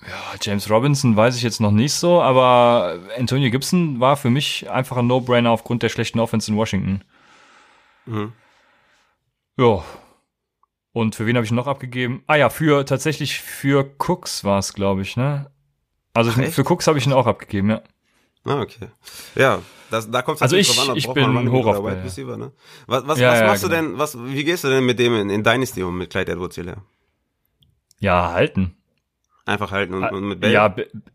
[0.00, 4.68] Ja, James Robinson weiß ich jetzt noch nicht so, aber Antonio Gibson war für mich
[4.68, 7.02] einfach ein No-Brainer aufgrund der schlechten Offense in Washington.
[8.06, 8.32] Mhm.
[9.58, 9.84] Ja.
[10.92, 12.24] Und für wen habe ich noch abgegeben?
[12.26, 15.50] Ah ja, für tatsächlich für Cooks war es, glaube ich, ne?
[16.14, 17.82] Also Ach, für Cooks habe ich ihn auch abgegeben, ja.
[18.44, 18.88] Ah, okay.
[19.34, 22.52] Ja, das, da kommt es also ich, an, ich bin hoch auf Wide Receiver, ne?
[22.86, 23.88] Was, was, ja, was machst ja, du genau.
[23.90, 26.56] denn, was, wie gehst du denn mit dem in, in Dynasty um mit Clyde Edwards
[26.56, 26.82] Hilaire?
[28.00, 28.76] Ja, halten.
[29.44, 30.52] Einfach halten und, und mit Bell.
[30.52, 30.74] Ja,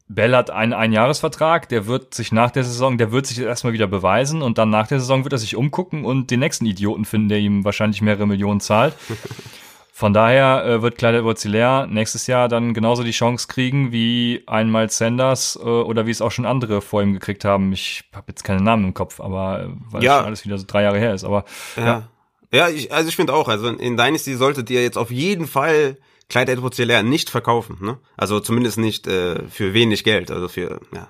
[0.10, 3.88] Bell hat einen Einjahresvertrag, der wird sich nach der Saison, der wird sich erstmal wieder
[3.88, 7.30] beweisen und dann nach der Saison wird er sich umgucken und den nächsten Idioten finden,
[7.30, 8.96] der ihm wahrscheinlich mehrere Millionen zahlt.
[9.98, 14.92] Von daher äh, wird Clyde edwards nächstes Jahr dann genauso die Chance kriegen wie einmal
[14.92, 17.74] Sanders äh, oder wie es auch schon andere vor ihm gekriegt haben.
[17.74, 20.18] Ich habe jetzt keine Namen im Kopf, aber äh, weil ja.
[20.18, 21.24] schon alles wieder so drei Jahre her ist.
[21.24, 22.10] Aber ja, ja,
[22.52, 25.98] ja ich, also ich finde auch, also in Dynasty solltet ihr jetzt auf jeden Fall
[26.30, 27.78] Clyde edwards nicht verkaufen.
[27.82, 27.98] Ne?
[28.18, 31.08] Also zumindest nicht äh, für wenig Geld, also für ja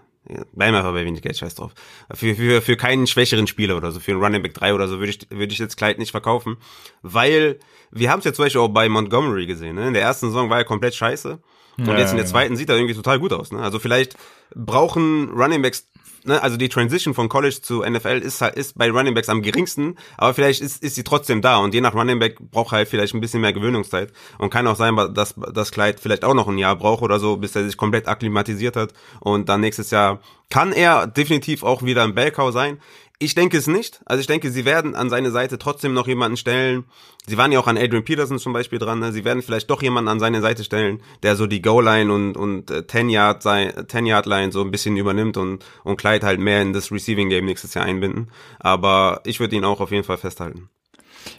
[0.54, 1.74] bleiben einfach bei wenig Geld, scheiß drauf.
[2.14, 5.00] Für, für, für keinen schwächeren Spieler oder so, für einen Running Back 3 oder so
[5.00, 6.58] würde ich, würde ich jetzt Kleid nicht verkaufen,
[7.02, 7.60] weil
[7.92, 9.76] wir haben es ja zum Beispiel auch bei Montgomery gesehen.
[9.76, 9.88] Ne?
[9.88, 11.40] In der ersten Saison war er komplett scheiße
[11.78, 12.58] und ja, jetzt in der zweiten ja.
[12.58, 13.52] sieht er irgendwie total gut aus.
[13.52, 13.60] Ne?
[13.62, 14.16] Also vielleicht
[14.56, 15.88] brauchen Running Backs
[16.28, 19.42] ne, also die Transition von College zu NFL ist halt ist bei Running Backs am
[19.42, 22.88] geringsten, aber vielleicht ist, ist sie trotzdem da und je nach Running Back braucht halt
[22.88, 26.48] vielleicht ein bisschen mehr Gewöhnungszeit und kann auch sein, dass das Kleid vielleicht auch noch
[26.48, 30.20] ein Jahr braucht oder so, bis er sich komplett akklimatisiert hat und dann nächstes Jahr
[30.50, 32.80] kann er definitiv auch wieder ein Bellcow sein.
[33.20, 34.00] Ich denke es nicht.
[34.06, 36.86] Also ich denke, sie werden an seine Seite trotzdem noch jemanden stellen.
[37.26, 39.00] Sie waren ja auch an Adrian Peterson zum Beispiel dran.
[39.00, 39.12] Ne?
[39.12, 42.70] Sie werden vielleicht doch jemanden an seine Seite stellen, der so die Goal-Line und, und
[42.70, 47.74] äh, 10-Yard-Line so ein bisschen übernimmt und, und Clyde halt mehr in das Receiving-Game nächstes
[47.74, 48.30] Jahr einbinden.
[48.60, 50.70] Aber ich würde ihn auch auf jeden Fall festhalten.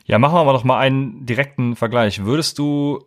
[0.04, 2.24] Ja, machen wir aber noch mal einen direkten Vergleich.
[2.24, 3.04] Würdest du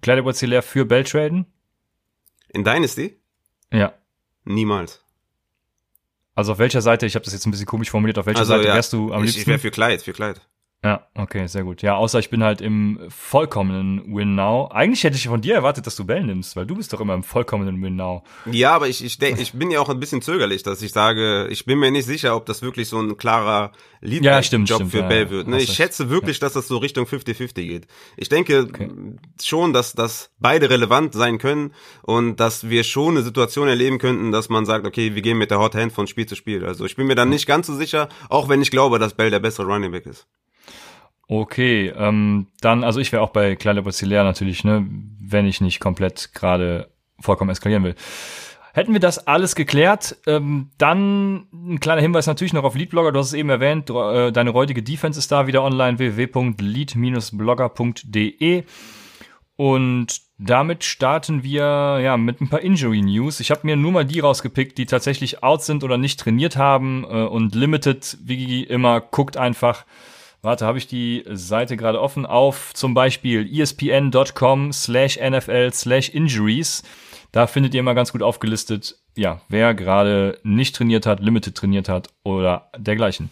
[0.00, 1.44] Clyde Edwards für Bell traden?
[2.48, 3.20] In Dynasty?
[3.70, 3.92] Ja.
[4.44, 5.01] Niemals.
[6.34, 8.54] Also auf welcher Seite, ich habe das jetzt ein bisschen komisch formuliert, auf welcher also,
[8.54, 9.40] Seite ja, wärst du am ich, liebsten?
[9.40, 10.40] Ich wäre für Kleid, für Kleid.
[10.84, 11.80] Ja, okay, sehr gut.
[11.82, 14.68] Ja, außer ich bin halt im vollkommenen Win Now.
[14.72, 17.14] Eigentlich hätte ich von dir erwartet, dass du Bell nimmst, weil du bist doch immer
[17.14, 18.24] im vollkommenen Win Now.
[18.50, 21.46] Ja, aber ich, ich denke, ich bin ja auch ein bisschen zögerlich, dass ich sage,
[21.50, 24.78] ich bin mir nicht sicher, ob das wirklich so ein klarer Lead ja, stimmt, Job
[24.78, 25.46] stimmt, für ja, Bell wird.
[25.46, 25.60] Ne?
[25.62, 27.86] Ich schätze wirklich, dass das so Richtung 50-50 geht.
[28.16, 28.90] Ich denke okay.
[29.40, 34.32] schon, dass, dass beide relevant sein können und dass wir schon eine Situation erleben könnten,
[34.32, 36.66] dass man sagt, okay, wir gehen mit der Hot Hand von Spiel zu Spiel.
[36.66, 39.30] Also ich bin mir dann nicht ganz so sicher, auch wenn ich glaube, dass Bell
[39.30, 40.26] der bessere Running Back ist.
[41.28, 44.86] Okay, ähm, dann, also ich wäre auch bei Clyde Bozillea natürlich, ne,
[45.20, 47.94] wenn ich nicht komplett gerade vollkommen eskalieren will.
[48.74, 53.12] Hätten wir das alles geklärt, ähm, dann ein kleiner Hinweis natürlich noch auf Leadblogger.
[53.12, 58.64] Du hast es eben erwähnt, äh, deine räudige Defense ist da wieder online, www.lead-blogger.de.
[59.56, 63.40] Und damit starten wir ja mit ein paar Injury News.
[63.40, 67.04] Ich habe mir nur mal die rausgepickt, die tatsächlich out sind oder nicht trainiert haben.
[67.04, 69.84] Äh, und Limited, wie immer, guckt einfach,
[70.44, 76.82] Warte, habe ich die Seite gerade offen auf zum Beispiel espn.com slash NFL slash injuries.
[77.30, 81.88] Da findet ihr mal ganz gut aufgelistet, ja, wer gerade nicht trainiert hat, limited trainiert
[81.88, 83.30] hat oder dergleichen.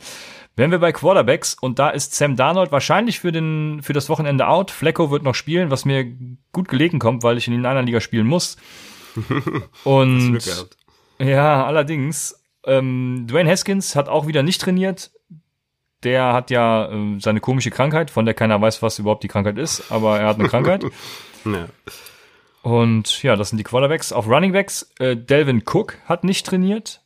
[0.54, 4.46] Wären wir bei Quarterbacks und da ist Sam Darnold wahrscheinlich für den für das Wochenende
[4.46, 4.70] out.
[4.70, 6.06] Flecko wird noch spielen, was mir
[6.52, 8.56] gut gelegen kommt, weil ich in einer Liga spielen muss.
[9.82, 10.38] und
[11.18, 15.10] ja, allerdings ähm, Dwayne Haskins hat auch wieder nicht trainiert
[16.02, 19.58] der hat ja äh, seine komische Krankheit, von der keiner weiß, was überhaupt die Krankheit
[19.58, 20.84] ist, aber er hat eine Krankheit.
[21.44, 21.66] ja.
[22.62, 24.12] Und ja, das sind die Quarterbacks.
[24.12, 27.02] Auf Runningbacks, äh, Delvin Cook hat nicht trainiert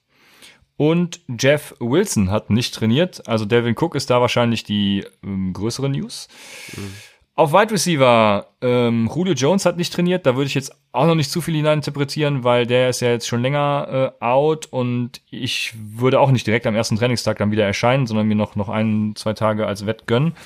[0.76, 3.28] und Jeff Wilson hat nicht trainiert.
[3.28, 6.28] Also Delvin Cook ist da wahrscheinlich die ähm, größere News.
[6.76, 6.92] Mhm.
[7.36, 11.16] Auf Wide Receiver, ähm, Julio Jones hat nicht trainiert, da würde ich jetzt auch noch
[11.16, 15.74] nicht zu viel hineininterpretieren, weil der ist ja jetzt schon länger äh, out und ich
[15.74, 19.14] würde auch nicht direkt am ersten Trainingstag dann wieder erscheinen, sondern mir noch, noch ein,
[19.16, 20.36] zwei Tage als Wett gönnen.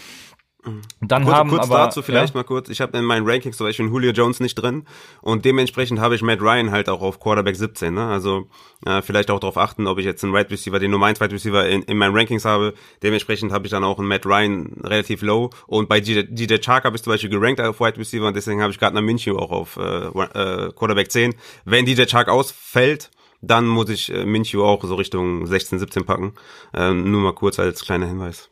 [1.00, 2.40] Dann kurz, haben kurz aber, dazu vielleicht ja?
[2.40, 2.68] mal kurz.
[2.68, 4.84] Ich habe in meinen Rankings zum Beispiel Julio Jones nicht drin
[5.20, 7.94] und dementsprechend habe ich Matt Ryan halt auch auf Quarterback 17.
[7.94, 8.06] Ne?
[8.06, 8.48] Also
[8.86, 11.32] äh, vielleicht auch darauf achten, ob ich jetzt einen Wide Receiver, den Nummer 1 Wide
[11.32, 12.74] Receiver in, in meinen Rankings habe.
[13.02, 16.84] Dementsprechend habe ich dann auch einen Matt Ryan relativ low und bei DJ, DJ Chark
[16.84, 19.50] habe ich zum Beispiel gerankt auf Wide Receiver und deswegen habe ich gerade Minshew auch
[19.50, 21.34] auf äh, äh, Quarterback 10.
[21.64, 26.34] Wenn DJ Chark ausfällt, dann muss ich äh, Minshew auch so Richtung 16, 17 packen.
[26.74, 28.50] Äh, nur mal kurz als kleiner Hinweis.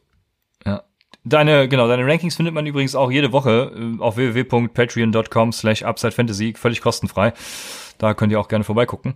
[1.25, 6.55] Deine, genau, deine Rankings findet man übrigens auch jede Woche äh, auf www.patreon.com slash upsidefantasy,
[6.57, 7.33] völlig kostenfrei.
[7.99, 9.15] Da könnt ihr auch gerne vorbeigucken.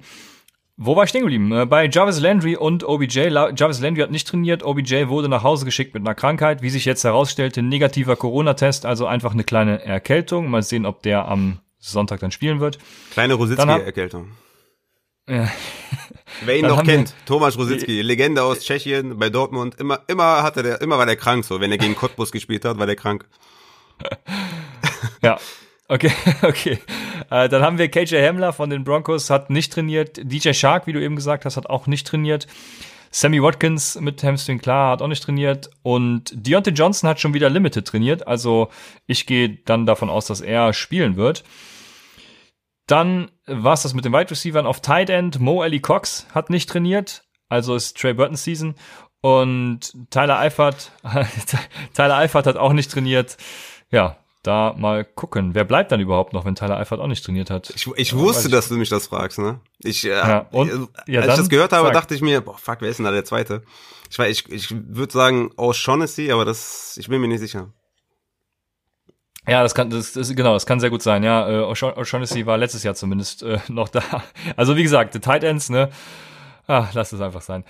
[0.77, 1.53] Wo war ich stehen geblieben?
[1.53, 3.29] Äh, bei Jarvis Landry und OBJ.
[3.55, 6.63] Jarvis Landry hat nicht trainiert, OBJ wurde nach Hause geschickt mit einer Krankheit.
[6.63, 10.49] Wie sich jetzt herausstellte, negativer Corona-Test, also einfach eine kleine Erkältung.
[10.49, 12.79] Mal sehen, ob der am Sonntag dann spielen wird.
[13.13, 14.31] Kleine Rositzky-Erkältung.
[15.29, 15.49] Ja.
[16.43, 20.81] Wer ihn noch kennt, Thomas Rositzky, Legende aus Tschechien bei Dortmund, immer, immer hatte der,
[20.81, 21.61] immer war der krank so.
[21.61, 23.27] Wenn er gegen Cottbus gespielt hat, war der krank.
[25.23, 25.39] Ja,
[25.89, 26.11] okay,
[26.43, 26.79] okay.
[27.31, 30.19] Äh, dann haben wir KJ Hamler von den Broncos, hat nicht trainiert.
[30.23, 32.47] DJ Shark, wie du eben gesagt hast, hat auch nicht trainiert.
[33.11, 37.51] Sammy Watkins mit Hamstring klar hat auch nicht trainiert und Deontay Johnson hat schon wieder
[37.51, 38.71] Limited trainiert, also
[39.09, 41.43] ich gehe dann davon aus, dass er spielen wird.
[42.91, 45.39] Dann war es das mit den Wide Receivers auf Tight End.
[45.39, 48.75] Mo Ali Cox hat nicht trainiert, also ist Trey Burton Season.
[49.21, 50.91] Und Tyler Eifert,
[51.95, 53.37] Tyler Eifert hat auch nicht trainiert.
[53.91, 55.55] Ja, da mal gucken.
[55.55, 57.71] Wer bleibt dann überhaupt noch, wenn Tyler Eifert auch nicht trainiert hat?
[57.77, 59.61] Ich, ich wusste, dass du mich das fragst, ne?
[59.79, 61.95] Ich, äh, ja, und, ja, als ich das gehört habe, sag.
[61.95, 63.63] dachte ich mir, boah, fuck, wer ist denn da der Zweite?
[64.11, 67.73] Ich weiß, ich, ich würde sagen O'Shaughnessy, aber das, ich bin mir nicht sicher.
[69.47, 71.23] Ja, das kann, das, das, genau, das kann sehr gut sein.
[71.23, 74.03] Ja, äh, O'Shaughnessy war letztes Jahr zumindest äh, noch da.
[74.57, 75.91] Also wie gesagt, die Tight Ends, ne?
[76.67, 77.65] Ah, lass es einfach sein.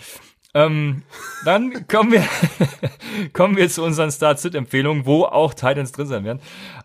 [0.52, 1.02] Ähm,
[1.44, 2.24] dann kommen wir,
[3.32, 6.40] kommen wir zu unseren Start-Sit-Empfehlungen, wo auch Titans drin sein werden.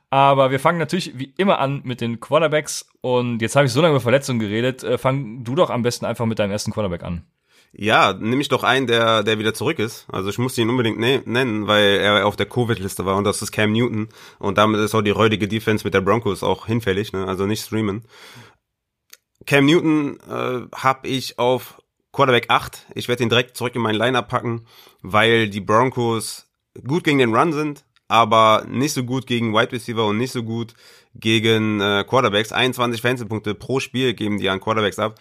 [0.10, 2.88] Aber wir fangen natürlich wie immer an mit den Quarterbacks.
[3.02, 4.84] Und jetzt habe ich so lange über Verletzungen geredet.
[4.84, 7.26] Äh, fang du doch am besten einfach mit deinem ersten Quarterback an.
[7.78, 10.06] Ja, nehme ich doch einen, der, der wieder zurück ist.
[10.10, 13.42] Also ich muss ihn unbedingt ne nennen, weil er auf der Covid-Liste war und das
[13.42, 14.08] ist Cam Newton.
[14.40, 17.28] Und damit ist auch die räudige Defense mit der Broncos auch hinfällig, ne?
[17.28, 18.04] also nicht streamen.
[19.46, 21.82] Cam Newton äh, habe ich auf
[22.14, 22.86] Quarterback 8.
[22.96, 24.66] Ich werde ihn direkt zurück in meinen Lineup packen,
[25.02, 26.48] weil die Broncos
[26.88, 30.44] gut gegen den Run sind, aber nicht so gut gegen Wide Receiver und nicht so
[30.44, 30.76] gut
[31.14, 32.54] gegen äh, Quarterbacks.
[32.54, 35.20] 21 Fantasy-Punkte pro Spiel geben die an Quarterbacks ab.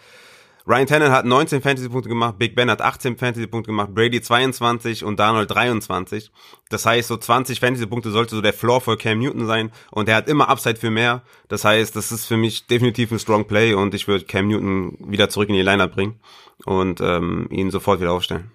[0.67, 5.19] Ryan Tannehill hat 19 Fantasy-Punkte gemacht, Big Ben hat 18 Fantasy-Punkte gemacht, Brady 22 und
[5.19, 6.31] Darnold 23.
[6.69, 10.15] Das heißt, so 20 Fantasy-Punkte sollte so der Floor für Cam Newton sein und er
[10.15, 11.21] hat immer Upside für mehr.
[11.49, 14.97] Das heißt, das ist für mich definitiv ein Strong Play und ich würde Cam Newton
[14.99, 16.19] wieder zurück in die Lineup bringen
[16.65, 18.49] und ähm, ihn sofort wieder aufstellen.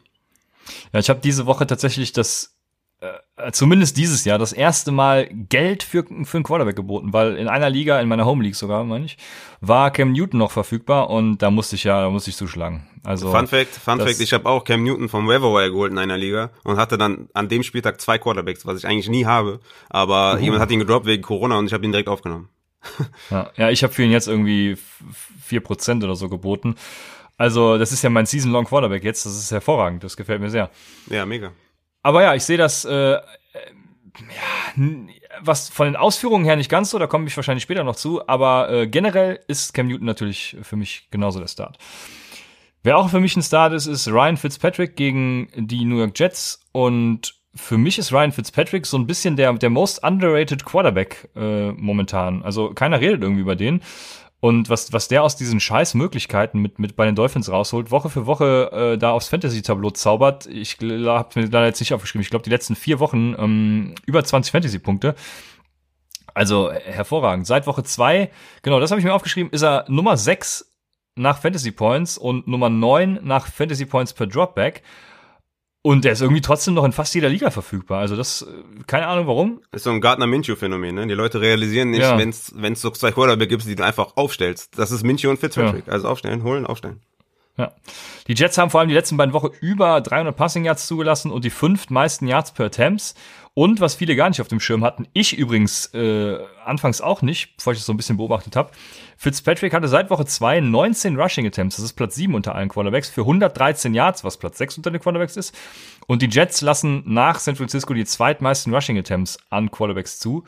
[0.92, 2.56] Ja, ich habe diese Woche tatsächlich das
[3.00, 7.48] äh, zumindest dieses Jahr das erste Mal Geld für, für einen Quarterback geboten, weil in
[7.48, 9.16] einer Liga, in meiner Home League sogar, meine ich,
[9.62, 12.86] war Cam Newton noch verfügbar und da musste ich ja, da musste ich zuschlagen.
[13.02, 16.18] Also Fun Fact, Fun Fact, ich habe auch Cam Newton vom Waiver geholt in einer
[16.18, 20.36] Liga und hatte dann an dem Spieltag zwei Quarterbacks, was ich eigentlich nie habe, aber
[20.36, 20.44] mhm.
[20.44, 22.50] jemand hat ihn gedroppt wegen Corona und ich habe ihn direkt aufgenommen.
[23.30, 24.76] ja, ja, ich habe für ihn jetzt irgendwie
[25.42, 26.74] vier Prozent oder so geboten.
[27.38, 30.68] Also, das ist ja mein Season-Long Quarterback jetzt, das ist hervorragend, das gefällt mir sehr.
[31.08, 31.52] Ja, mega.
[32.02, 34.84] Aber ja, ich sehe das, äh, äh, ja,
[35.42, 38.26] was von den Ausführungen her nicht ganz so, da komme ich wahrscheinlich später noch zu,
[38.28, 41.78] aber äh, generell ist Cam Newton natürlich für mich genauso der Start.
[42.82, 46.66] Wer auch für mich ein Start ist, ist Ryan Fitzpatrick gegen die New York Jets
[46.72, 51.72] und für mich ist Ryan Fitzpatrick so ein bisschen der, der most underrated Quarterback äh,
[51.72, 52.42] momentan.
[52.42, 53.82] Also keiner redet irgendwie über den.
[54.40, 58.08] Und was, was der aus diesen scheiß Möglichkeiten mit, mit bei den Dolphins rausholt, Woche
[58.08, 62.30] für Woche äh, da aufs Fantasy-Tableau zaubert, ich habe mir leider jetzt nicht aufgeschrieben, ich
[62.30, 65.14] glaube die letzten vier Wochen ähm, über 20 Fantasy-Punkte.
[66.32, 67.46] Also hervorragend.
[67.46, 68.30] Seit Woche zwei,
[68.62, 70.72] genau, das habe ich mir aufgeschrieben, ist er Nummer sechs
[71.16, 74.82] nach Fantasy Points und Nummer neun nach Fantasy Points per Dropback.
[75.82, 78.00] Und der ist irgendwie trotzdem noch in fast jeder Liga verfügbar.
[78.00, 78.46] Also das, äh,
[78.86, 79.60] keine Ahnung warum.
[79.72, 81.06] Ist so ein Gardner Minshew-Phänomen, ne?
[81.06, 82.18] Die Leute realisieren nicht, ja.
[82.18, 84.78] wenn es so zwei Quarterback gibt, die du einfach aufstellst.
[84.78, 85.86] Das ist Minshew und Fitzpatrick.
[85.86, 85.92] Ja.
[85.92, 87.00] Also aufstellen, holen, aufstellen.
[87.56, 87.72] Ja.
[88.26, 91.44] Die Jets haben vor allem die letzten beiden Wochen über 300 Passing Yards zugelassen und
[91.44, 93.14] die fünf meisten Yards per Attempts.
[93.54, 97.56] Und was viele gar nicht auf dem Schirm hatten, ich übrigens äh, anfangs auch nicht,
[97.56, 98.70] bevor ich das so ein bisschen beobachtet habe,
[99.22, 103.10] Fitzpatrick hatte seit Woche 2 19 Rushing Attempts, das ist Platz 7 unter allen Quarterbacks,
[103.10, 105.54] für 113 Yards, was Platz 6 unter den Quarterbacks ist.
[106.06, 110.44] Und die Jets lassen nach San Francisco die zweitmeisten Rushing Attempts an Quarterbacks zu.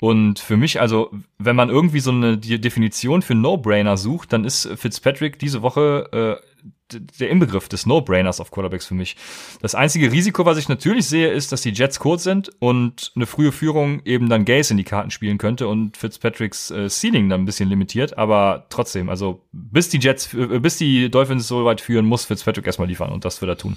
[0.00, 4.70] Und für mich, also, wenn man irgendwie so eine Definition für No-Brainer sucht, dann ist
[4.74, 6.53] Fitzpatrick diese Woche äh,
[6.92, 9.16] der Inbegriff des No-Brainers auf Quarterbacks für mich.
[9.62, 13.26] Das einzige Risiko, was ich natürlich sehe, ist, dass die Jets kurz sind und eine
[13.26, 17.42] frühe Führung eben dann Gaze in die Karten spielen könnte und Fitzpatricks äh, Ceiling dann
[17.42, 18.18] ein bisschen limitiert.
[18.18, 22.66] Aber trotzdem, also bis die Jets, äh, bis die Dolphins so weit führen, muss Fitzpatrick
[22.66, 23.76] erstmal liefern und das wird er tun.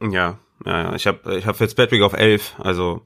[0.00, 0.94] Ja, ja.
[0.94, 3.02] Ich habe ich hab Fitzpatrick auf 11, also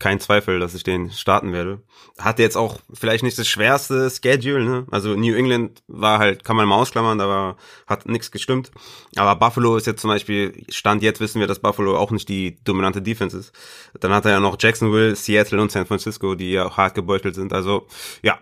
[0.00, 1.82] kein Zweifel, dass ich den starten werde.
[2.18, 4.86] Hatte jetzt auch vielleicht nicht das schwerste Schedule, ne?
[4.90, 8.72] Also New England war halt, kann man mal ausklammern, aber hat nichts gestimmt.
[9.16, 12.62] Aber Buffalo ist jetzt zum Beispiel, Stand jetzt wissen wir, dass Buffalo auch nicht die
[12.64, 13.52] dominante Defense ist.
[13.98, 17.36] Dann hat er ja noch Jacksonville, Seattle und San Francisco, die ja auch hart gebeutelt
[17.36, 17.52] sind.
[17.52, 17.86] Also
[18.22, 18.40] ja,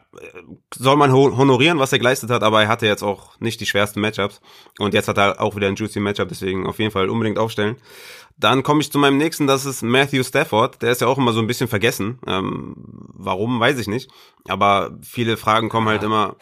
[0.74, 4.00] soll man honorieren, was er geleistet hat, aber er hatte jetzt auch nicht die schwersten
[4.00, 4.40] Matchups.
[4.78, 7.76] Und jetzt hat er auch wieder ein juicy Matchup, deswegen auf jeden Fall unbedingt aufstellen.
[8.42, 10.82] Dann komme ich zu meinem nächsten, das ist Matthew Stafford.
[10.82, 12.18] Der ist ja auch immer so ein bisschen vergessen.
[12.26, 14.10] Ähm, warum, weiß ich nicht.
[14.48, 16.34] Aber viele Fragen kommen halt immer.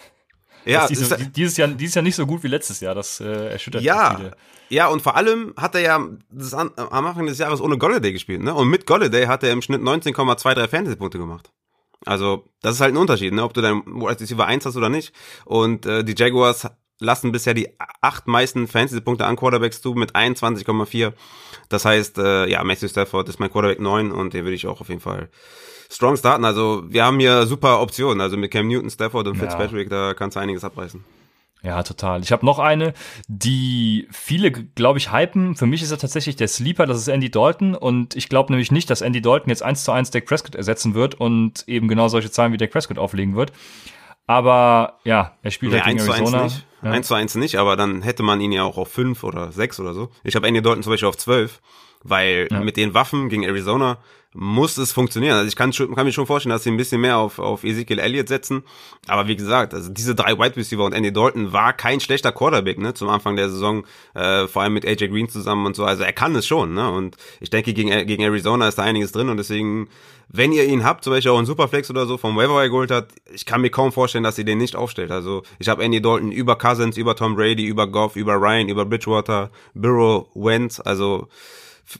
[0.64, 3.82] Ja, dieses, dieses, Jahr, dieses Jahr nicht so gut wie letztes Jahr, das äh, erschüttert
[3.82, 4.36] ja, viele.
[4.70, 8.12] Ja, und vor allem hat er ja das an, am Anfang des Jahres ohne Golladay
[8.12, 8.54] gespielt, ne?
[8.54, 11.50] Und mit Golladay hat er im Schnitt 19,23 Fantasy-Punkte gemacht.
[12.06, 13.42] Also, das ist halt ein Unterschied, ne?
[13.42, 15.12] Ob du dein Wide Receiver 1 hast oder nicht.
[15.44, 16.66] Und äh, die Jaguars
[17.00, 17.68] lassen bisher die
[18.00, 21.12] acht meisten Fantasy-Punkte an Quarterbacks zu mit 21,4.
[21.68, 24.80] Das heißt, äh, ja, Matthew Stafford ist mein Quarterback 9 und den würde ich auch
[24.80, 25.28] auf jeden Fall
[25.90, 26.44] strong starten.
[26.44, 28.20] Also wir haben hier super Optionen.
[28.20, 30.08] Also mit Cam Newton, Stafford und Fitzpatrick, ja.
[30.08, 31.04] da kannst du einiges abreißen.
[31.62, 32.22] Ja, total.
[32.22, 32.94] Ich habe noch eine,
[33.28, 35.56] die viele, glaube ich, hypen.
[35.56, 37.74] Für mich ist er tatsächlich der Sleeper, das ist Andy Dalton.
[37.74, 40.94] Und ich glaube nämlich nicht, dass Andy Dalton jetzt eins zu eins Dak Prescott ersetzen
[40.94, 43.52] wird und eben genau solche Zahlen wie Dak Prescott auflegen wird.
[44.26, 46.44] Aber ja, er spielt nee, halt gegen Arizona.
[46.44, 46.66] Nicht.
[46.82, 46.90] Ja.
[46.92, 49.80] 1 zu 1 nicht, aber dann hätte man ihn ja auch auf 5 oder 6
[49.80, 50.10] oder so.
[50.24, 51.60] Ich habe Andy Dalton zum Beispiel auf 12,
[52.02, 52.60] weil ja.
[52.60, 53.98] mit den Waffen gegen Arizona
[54.32, 55.34] muss es funktionieren.
[55.34, 57.98] Also ich kann, kann mir schon vorstellen, dass sie ein bisschen mehr auf, auf Ezekiel
[57.98, 58.62] Elliott setzen.
[59.08, 62.78] Aber wie gesagt, also diese drei Wide Receiver und Andy Dalton war kein schlechter Quarterback,
[62.78, 65.84] ne, zum Anfang der Saison, äh, vor allem mit AJ Green zusammen und so.
[65.84, 66.90] Also er kann es schon, ne.
[66.90, 69.88] Und ich denke, gegen, gegen Arizona ist da einiges drin und deswegen,
[70.28, 73.08] wenn ihr ihn habt, zum Beispiel auch in Superflex oder so, vom Waiver geholt hat,
[73.32, 75.10] ich kann mir kaum vorstellen, dass ihr den nicht aufstellt.
[75.10, 78.84] Also ich habe Andy Dalton über Cousins, über Tom Brady, über Goff, über Ryan, über
[78.84, 80.78] Bridgewater, Burrow, Wentz.
[80.78, 81.26] Also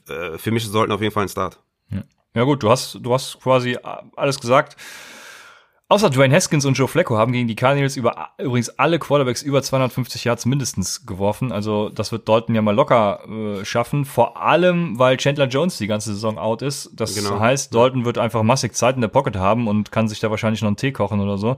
[0.08, 1.58] äh, für mich sollten auf jeden Fall ein Start.
[2.34, 2.44] Ja.
[2.44, 3.76] Gut, du hast, du hast quasi
[4.16, 4.76] alles gesagt.
[5.90, 9.60] Außer Dwayne Haskins und Joe Flacco haben gegen die Cardinals über, übrigens alle Quarterbacks über
[9.60, 11.50] 250 Yards mindestens geworfen.
[11.50, 14.04] Also das wird Dalton ja mal locker äh, schaffen.
[14.04, 16.92] Vor allem, weil Chandler Jones die ganze Saison out ist.
[16.94, 17.40] Das genau.
[17.40, 20.62] heißt, Dalton wird einfach massig Zeit in der Pocket haben und kann sich da wahrscheinlich
[20.62, 21.56] noch einen Tee kochen oder so.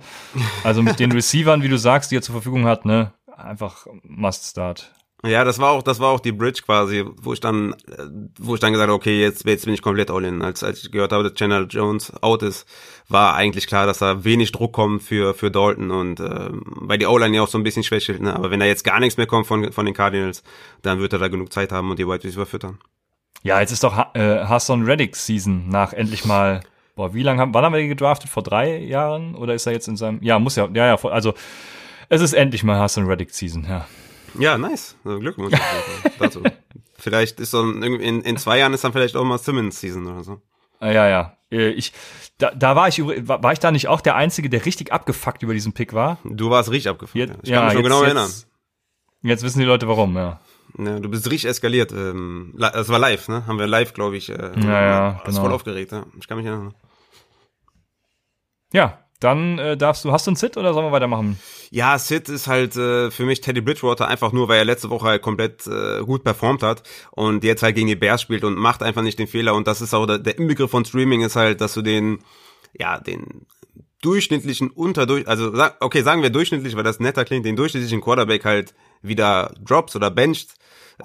[0.64, 4.46] Also mit den Receivern, wie du sagst, die er zur Verfügung hat, ne, einfach Must
[4.46, 4.92] Start.
[5.24, 7.76] Ja, das war auch, das war auch die Bridge quasi, wo ich dann,
[8.40, 10.42] wo ich dann gesagt habe, okay, jetzt, jetzt bin ich komplett all in.
[10.42, 12.66] Als, als ich gehört habe, dass Chandler Jones out ist,
[13.08, 17.06] war eigentlich klar, dass da wenig Druck kommt für, für Dalton und äh, weil die
[17.06, 18.34] O-Line ja auch so ein bisschen schwächelt, ne?
[18.34, 20.42] Aber wenn da jetzt gar nichts mehr kommt von, von den Cardinals,
[20.82, 22.78] dann wird er da genug Zeit haben und die White Receiver füttern.
[23.44, 26.62] Ja, jetzt ist doch äh, Hassan Reddick Season nach endlich mal,
[26.96, 28.28] boah, wie lange haben, wann haben wir den gedraftet?
[28.28, 29.36] Vor drei Jahren?
[29.36, 31.32] Oder ist er jetzt in seinem, ja, muss ja, ja, ja, also,
[32.08, 33.86] es ist endlich mal Hassan Reddick Season, ja.
[34.38, 34.96] Ja, nice.
[35.04, 35.58] Also Glückwunsch
[36.18, 36.42] dazu.
[36.98, 40.24] vielleicht ist dann in, in zwei Jahren ist dann vielleicht auch mal Simmons Season oder
[40.24, 40.40] so.
[40.80, 41.36] Ah, ja, ja.
[41.50, 41.92] Äh, ich,
[42.38, 45.54] da, da war ich war ich da nicht auch der Einzige, der richtig abgefuckt über
[45.54, 46.18] diesen Pick war?
[46.24, 47.16] Du warst richtig abgefuckt.
[47.16, 48.30] Jetzt, ich kann ja, mich schon genau jetzt, erinnern.
[49.22, 50.40] Jetzt wissen die Leute warum, ja.
[50.78, 51.92] Ja, du bist richtig eskaliert.
[51.92, 53.46] Ähm, das war live, ne?
[53.46, 54.30] Haben wir live, glaube ich.
[54.30, 55.40] Äh, ja, ja, genau.
[55.40, 56.06] voll aufgeregt, ja.
[56.18, 56.74] Ich kann mich erinnern.
[58.72, 61.38] Ja, dann äh, darfst du, hast du einen Sit oder sollen wir weitermachen?
[61.70, 65.06] Ja, Sid ist halt äh, für mich Teddy Bridgewater einfach nur, weil er letzte Woche
[65.06, 66.82] halt komplett äh, gut performt hat
[67.12, 69.54] und jetzt halt gegen die Bears spielt und macht einfach nicht den Fehler.
[69.54, 72.18] Und das ist auch der, der Inbegriff von Streaming ist halt, dass du den,
[72.78, 73.46] ja, den
[74.02, 78.74] durchschnittlichen unterdurch, also okay, sagen wir durchschnittlich, weil das netter klingt, den durchschnittlichen Quarterback halt
[79.00, 80.54] wieder drops oder bencht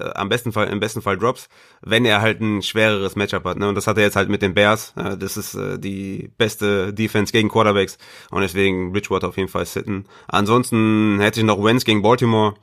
[0.00, 1.48] äh, am besten Fall, im besten Fall Drops,
[1.82, 3.58] wenn er halt ein schwereres Matchup hat.
[3.58, 3.68] Ne?
[3.68, 4.92] Und das hat er jetzt halt mit den Bears.
[4.96, 7.98] Äh, das ist äh, die beste Defense gegen Quarterbacks.
[8.30, 10.06] Und deswegen Bridgewater auf jeden Fall sitten.
[10.26, 12.54] Ansonsten hätte ich noch Wentz gegen Baltimore.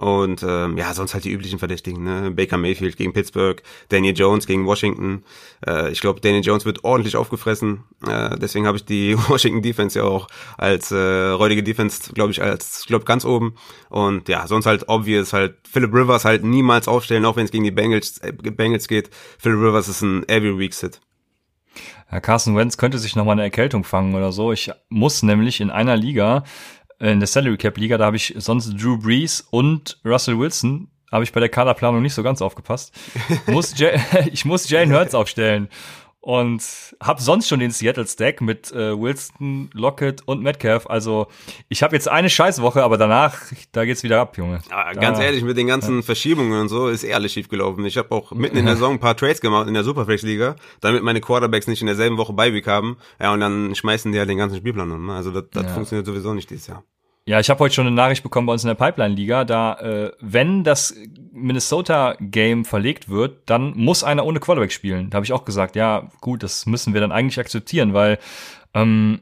[0.00, 2.30] Und ähm, ja, sonst halt die üblichen Verdächtigen, ne?
[2.30, 5.24] Baker Mayfield gegen Pittsburgh, Daniel Jones gegen Washington.
[5.66, 7.84] Äh, ich glaube, Daniel Jones wird ordentlich aufgefressen.
[8.08, 12.40] Äh, deswegen habe ich die Washington Defense ja auch als äh, räudige Defense, glaube ich,
[12.40, 13.56] als, glaube, ganz oben.
[13.90, 17.64] Und ja, sonst halt obvious halt Philip Rivers halt niemals aufstellen, auch wenn es gegen
[17.64, 19.10] die Bengals, äh, Bengals geht.
[19.38, 21.02] Philip Rivers ist ein every week Sit.
[22.06, 24.50] Herr Carson Wentz könnte sich noch mal eine Erkältung fangen oder so.
[24.50, 26.42] Ich muss nämlich in einer Liga
[27.00, 30.88] in der Salary Cap Liga, da habe ich sonst Drew Brees und Russell Wilson.
[31.10, 32.94] Habe ich bei der Kaderplanung nicht so ganz aufgepasst.
[33.46, 33.74] muss
[34.32, 35.68] ich muss Jalen Hurts aufstellen
[36.20, 36.62] und
[37.02, 40.86] habe sonst schon den Seattle Stack mit äh, Wilson, Lockett und Metcalf.
[40.86, 41.28] Also
[41.68, 43.40] ich habe jetzt eine Scheißwoche, aber danach
[43.72, 44.60] da geht's wieder ab, Junge.
[44.70, 46.02] Ja, ganz da, ehrlich, mit den ganzen ja.
[46.02, 47.84] Verschiebungen und so ist eh alles schief gelaufen.
[47.86, 50.56] Ich habe auch mitten in der Saison ein paar Trades gemacht in der Superflex Liga,
[50.80, 52.98] damit meine Quarterbacks nicht in derselben Woche Beiweek haben.
[53.18, 55.06] Ja, und dann schmeißen die halt den ganzen Spielplan um.
[55.06, 55.14] Ne?
[55.14, 55.68] Also das, das ja.
[55.70, 56.84] funktioniert sowieso nicht dieses Jahr.
[57.26, 60.12] Ja, ich habe heute schon eine Nachricht bekommen bei uns in der Pipeline-Liga, da äh,
[60.20, 60.94] wenn das
[61.32, 65.10] Minnesota-Game verlegt wird, dann muss einer ohne Quarterback spielen.
[65.10, 68.18] Da habe ich auch gesagt, ja gut, das müssen wir dann eigentlich akzeptieren, weil
[68.74, 69.20] ähm,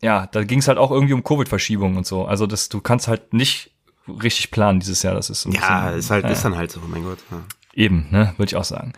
[0.00, 2.24] ja, da ging es halt auch irgendwie um Covid-Verschiebungen und so.
[2.24, 3.72] Also das, du kannst halt nicht
[4.06, 5.14] richtig planen dieses Jahr.
[5.14, 6.80] Das ist ein ja, bisschen, ist halt, äh, ist dann halt so.
[6.86, 7.18] Mein Gott.
[7.30, 7.42] Ja.
[7.74, 8.92] Eben, ne, würde ich auch sagen.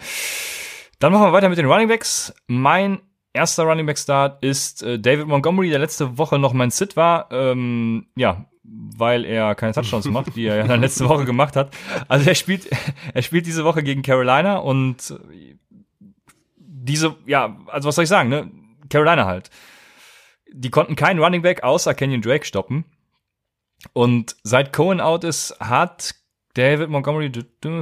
[0.98, 2.34] Dann machen wir weiter mit den Running Backs.
[2.46, 3.00] Mein
[3.32, 7.30] erster Running Back Start ist äh, David Montgomery, der letzte Woche noch mein Sit war.
[7.30, 11.74] Ähm, ja, weil er keine Touchdowns macht, die er ja dann letzte Woche gemacht hat.
[12.08, 12.68] Also er spielt,
[13.14, 15.14] er spielt diese Woche gegen Carolina und
[16.56, 18.50] diese, ja, also was soll ich sagen, ne?
[18.88, 19.50] Carolina halt.
[20.52, 22.84] Die konnten keinen Running Back außer Kenyon Drake stoppen.
[23.92, 26.14] Und seit Cohen out ist, hat
[26.54, 27.30] David Montgomery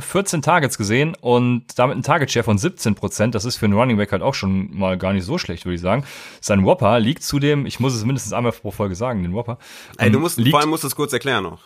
[0.00, 3.35] 14 Targets gesehen und damit ein Target Share von 17 Prozent.
[3.35, 5.76] Das ist für einen Running Back halt auch schon mal gar nicht so schlecht, würde
[5.76, 6.04] ich sagen.
[6.40, 9.59] Sein Whopper liegt zudem, ich muss es mindestens einmal pro Folge sagen, den Whopper.
[9.96, 11.62] Ey, du musst, liegt, vor allem musst du es kurz erklären noch.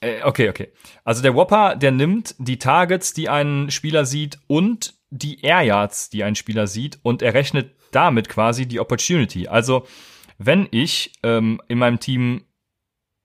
[0.00, 0.72] Äh, okay, okay.
[1.04, 6.08] Also der Whopper, der nimmt die Targets, die ein Spieler sieht und die Air Yards,
[6.10, 9.48] die ein Spieler sieht und er rechnet damit quasi die Opportunity.
[9.48, 9.86] Also
[10.38, 12.44] wenn ich ähm, in meinem Team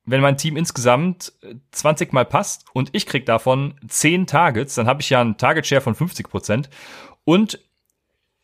[0.05, 1.33] wenn mein Team insgesamt
[1.71, 5.37] 20 äh, mal passt und ich krieg davon 10 Targets, dann habe ich ja einen
[5.37, 6.69] Target Share von 50 Prozent.
[7.23, 7.59] Und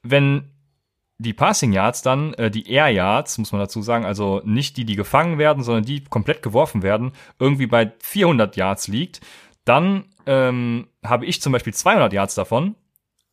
[0.02, 0.52] wenn
[1.18, 4.86] die Passing Yards dann, äh, die Air Yards, muss man dazu sagen, also nicht die,
[4.86, 9.20] die gefangen werden, sondern die komplett geworfen werden, irgendwie bei 400 Yards liegt,
[9.66, 12.76] dann ähm, habe ich zum Beispiel 200 Yards davon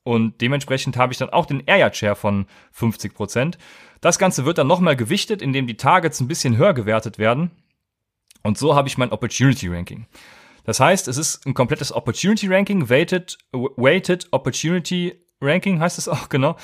[0.02, 3.58] und dementsprechend habe ich dann auch den Air Yard Share von 50 Prozent.
[4.00, 7.52] Das Ganze wird dann nochmal gewichtet, indem die Targets ein bisschen höher gewertet werden.
[8.42, 10.06] Und so habe ich mein Opportunity Ranking.
[10.64, 16.28] Das heißt, es ist ein komplettes Opportunity Ranking, Weighted, Weighted Opportunity Ranking heißt es auch,
[16.30, 16.56] genau.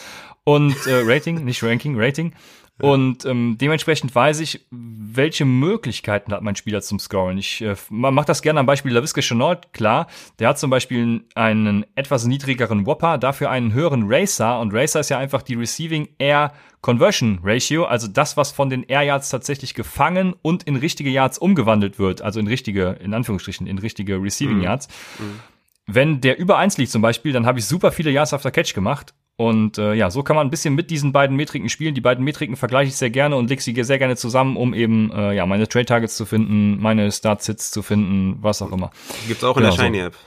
[0.45, 2.35] Und äh, Rating, nicht Ranking, Rating.
[2.83, 7.39] Und ähm, dementsprechend weiß ich, welche Möglichkeiten hat mein Spieler zum Scoren.
[7.39, 10.09] Ich äh, mache das gerne am Beispiel LaVisca Chenault klar.
[10.41, 14.59] Der hat zum Beispiel einen etwas niedrigeren Whopper, dafür einen höheren Racer.
[14.59, 18.83] Und Racer ist ja einfach die Receiving Air Conversion Ratio, also das, was von den
[18.83, 22.23] Air Yards tatsächlich gefangen und in richtige Yards umgewandelt wird.
[22.23, 24.65] Also in richtige, in Anführungsstrichen, in richtige Receiving mhm.
[24.65, 24.89] Yards.
[25.21, 25.41] Mhm.
[25.87, 28.75] Wenn der über eins liegt zum Beispiel, dann habe ich super viele Yards after Catch
[28.75, 31.95] gemacht und äh, ja, so kann man ein bisschen mit diesen beiden Metriken spielen.
[31.95, 35.13] Die beiden Metriken vergleiche ich sehr gerne und lege sie sehr gerne zusammen, um eben
[35.13, 38.91] äh, ja meine Trade Targets zu finden, meine Start Sits zu finden, was auch immer.
[39.27, 40.15] Gibt's auch in genau, der Shiny App.
[40.15, 40.21] So.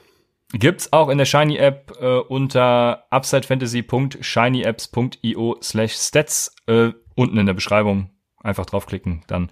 [0.57, 7.53] Gibt's auch in der Shiny App äh, unter upsidefantasy.shinyapps.io slash stats äh, unten in der
[7.53, 8.11] Beschreibung
[8.45, 9.49] einfach draufklicken, dann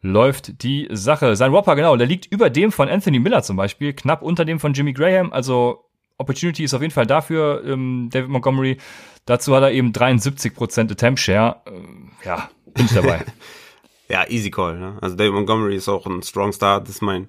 [0.00, 1.36] läuft die Sache.
[1.36, 4.60] Sein Whopper, genau, der liegt über dem von Anthony Miller zum Beispiel, knapp unter dem
[4.60, 5.84] von Jimmy Graham, also
[6.18, 8.78] Opportunity ist auf jeden Fall dafür, ähm, David Montgomery.
[9.26, 11.62] Dazu hat er eben 73% Attempt Share.
[11.66, 13.24] Äh, ja, bin ich dabei.
[14.08, 14.78] ja, easy call.
[14.78, 14.98] Ne?
[15.00, 16.88] Also David Montgomery ist auch ein Strong Start.
[16.88, 17.28] Das ist mein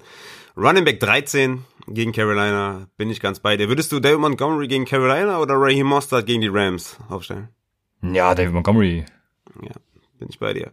[0.56, 2.86] Running Back 13 gegen Carolina.
[2.96, 3.68] Bin ich ganz bei dir.
[3.68, 7.48] Würdest du David Montgomery gegen Carolina oder Raheem Mostert gegen die Rams aufstellen?
[8.02, 9.04] Ja, David Montgomery.
[9.62, 9.72] Ja,
[10.18, 10.72] bin ich bei dir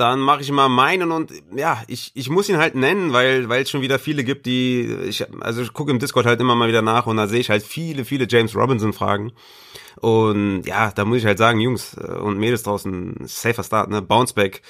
[0.00, 3.62] dann mache ich mal meinen und ja, ich, ich muss ihn halt nennen, weil weil
[3.62, 6.68] es schon wieder viele gibt, die ich also ich gucke im Discord halt immer mal
[6.68, 9.32] wieder nach und da sehe ich halt viele viele James Robinson Fragen
[10.00, 14.02] und ja, da muss ich halt sagen, Jungs äh, und Mädels draußen safer Start, ne,
[14.02, 14.62] Bounceback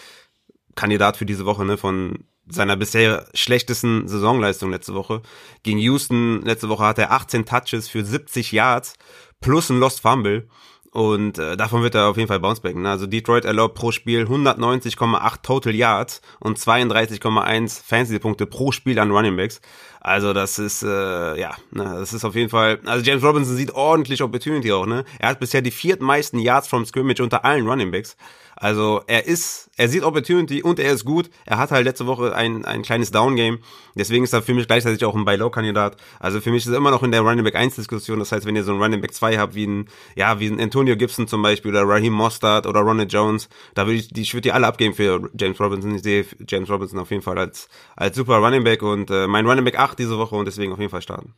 [0.75, 5.23] Kandidat für diese Woche, ne, von seiner bisher schlechtesten Saisonleistung letzte Woche.
[5.63, 8.95] Gegen Houston letzte Woche hat er 18 Touches für 70 Yards
[9.41, 10.49] plus ein Lost Fumble.
[10.93, 12.83] Und äh, davon wird er auf jeden Fall bouncebacken.
[12.83, 12.91] Ne?
[12.91, 19.37] Also Detroit erlaubt pro Spiel 190,8 Total Yards und 32,1 Fantasy-Punkte pro Spiel an Running
[19.37, 19.61] Backs.
[20.01, 23.73] Also das ist, äh, ja, ne, das ist auf jeden Fall, also James Robinson sieht
[23.73, 25.05] ordentlich Opportunity auch, ne?
[25.19, 28.17] Er hat bisher die viertmeisten Yards from Scrimmage unter allen Running Backs.
[28.61, 31.31] Also er ist, er sieht Opportunity und er ist gut.
[31.47, 33.61] Er hat halt letzte Woche ein, ein kleines Down-Game.
[33.95, 35.97] Deswegen ist er für mich gleichzeitig auch ein Buy-Low-Kandidat.
[36.19, 38.19] Also für mich ist er immer noch in der Running Back 1 Diskussion.
[38.19, 40.61] Das heißt, wenn ihr so einen Running Back 2 habt, wie ein, ja, wie ein
[40.61, 44.35] Antonio Gibson zum Beispiel oder Raheem Mostard oder Ronald Jones, da würde ich, die, ich
[44.35, 45.95] würde die alle abgeben für James Robinson.
[45.95, 49.47] Ich sehe James Robinson auf jeden Fall als, als super Running Back und äh, mein
[49.47, 51.33] Running Back 8 diese Woche und deswegen auf jeden Fall starten.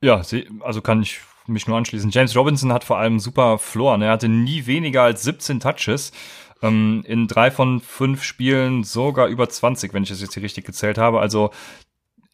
[0.00, 0.22] Ja,
[0.60, 2.10] also kann ich mich nur anschließen.
[2.10, 3.58] James Robinson hat vor allem super.
[3.96, 4.06] Ne?
[4.06, 6.12] Er hatte nie weniger als 17 Touches.
[6.62, 10.64] Ähm, in drei von fünf Spielen sogar über 20, wenn ich das jetzt hier richtig
[10.64, 11.20] gezählt habe.
[11.20, 11.50] Also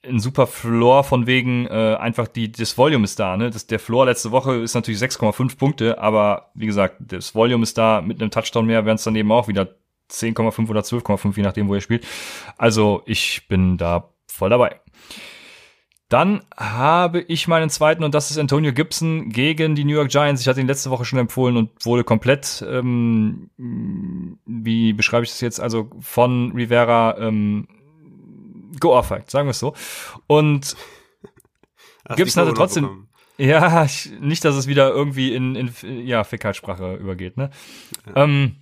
[0.05, 3.51] ein super Floor von wegen äh, einfach die das Volume ist da, ne?
[3.51, 7.79] Das, der Floor letzte Woche ist natürlich 6,5 Punkte, aber wie gesagt, das Volume ist
[7.79, 9.77] da mit einem Touchdown mehr, wären es dann eben auch wieder
[10.11, 12.05] 10,5 oder 12,5, je nachdem, wo er spielt.
[12.59, 14.81] Also ich bin da voll dabei.
[16.13, 20.43] Dann habe ich meinen zweiten und das ist Antonio Gibson gegen die New York Giants.
[20.43, 23.49] Ich hatte ihn letzte Woche schon empfohlen und wurde komplett, ähm,
[24.45, 27.67] wie beschreibe ich das jetzt, also von Rivera ähm,
[28.79, 29.73] geohrfeigt, sagen wir es so.
[30.27, 30.77] Und
[32.07, 33.09] Hast Gibson hatte trotzdem,
[33.39, 37.49] ja, ich, nicht, dass es wieder irgendwie in, in ja, Fäkalsprache übergeht, ne?
[38.07, 38.25] Ja.
[38.25, 38.57] Ähm,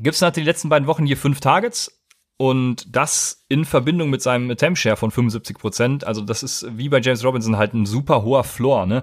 [0.00, 1.99] Gibson hatte die letzten beiden Wochen hier fünf Targets,
[2.40, 6.06] und das in Verbindung mit seinem Attempt Share von 75 Prozent.
[6.06, 9.02] Also das ist wie bei James Robinson halt ein super hoher Floor, ne?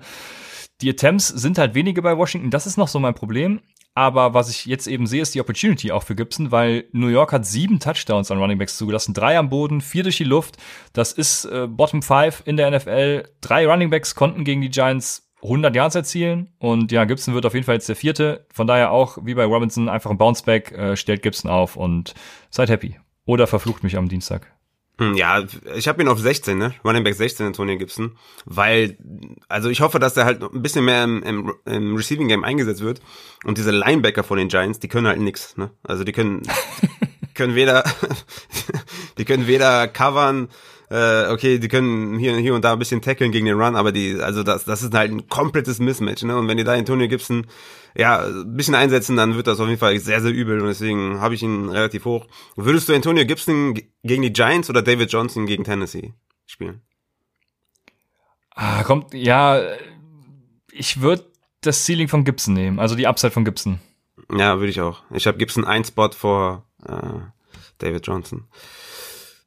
[0.81, 2.49] Die Attempts sind halt wenige bei Washington.
[2.49, 3.59] Das ist noch so mein Problem.
[3.93, 7.31] Aber was ich jetzt eben sehe, ist die Opportunity auch für Gibson, weil New York
[7.31, 10.57] hat sieben Touchdowns an Running Backs zugelassen, drei am Boden, vier durch die Luft.
[10.93, 13.29] Das ist äh, Bottom Five in der NFL.
[13.41, 17.53] Drei Running Backs konnten gegen die Giants 100 Yards erzielen und ja, Gibson wird auf
[17.53, 18.47] jeden Fall jetzt der vierte.
[18.51, 22.15] Von daher auch, wie bei Robinson, einfach ein Bounceback, äh, stellt Gibson auf und
[22.49, 22.97] seid happy.
[23.27, 24.51] Oder verflucht mich am Dienstag.
[24.99, 25.43] Hm, ja,
[25.75, 26.73] ich habe ihn auf 16, ne?
[26.83, 28.17] Running Back 16, Antonio Gibson.
[28.45, 28.97] Weil,
[29.47, 32.81] also ich hoffe, dass er halt ein bisschen mehr im, im, im Receiving Game eingesetzt
[32.81, 33.01] wird.
[33.43, 35.69] Und diese Linebacker von den Giants, die können halt nix, ne?
[35.83, 36.41] Also die können,
[37.35, 37.83] können weder,
[39.17, 40.47] die können weder covern,
[40.89, 43.91] äh, okay, die können hier, hier und da ein bisschen tackeln gegen den Run, aber
[43.91, 46.37] die, also das, das ist halt ein komplettes Mismatch, ne?
[46.37, 47.47] Und wenn die da Antonio Gibson
[47.95, 51.19] ja, ein bisschen einsetzen, dann wird das auf jeden Fall sehr, sehr übel und deswegen
[51.19, 52.27] habe ich ihn relativ hoch.
[52.55, 53.73] Würdest du Antonio Gibson
[54.03, 56.13] gegen die Giants oder David Johnson gegen Tennessee
[56.45, 56.81] spielen?
[58.51, 59.61] Ah, kommt, ja,
[60.71, 61.25] ich würde
[61.61, 63.79] das Ceiling von Gibson nehmen, also die Upside von Gibson.
[64.31, 65.01] Ja, würde ich auch.
[65.11, 67.19] Ich habe Gibson ein Spot vor äh,
[67.79, 68.47] David Johnson.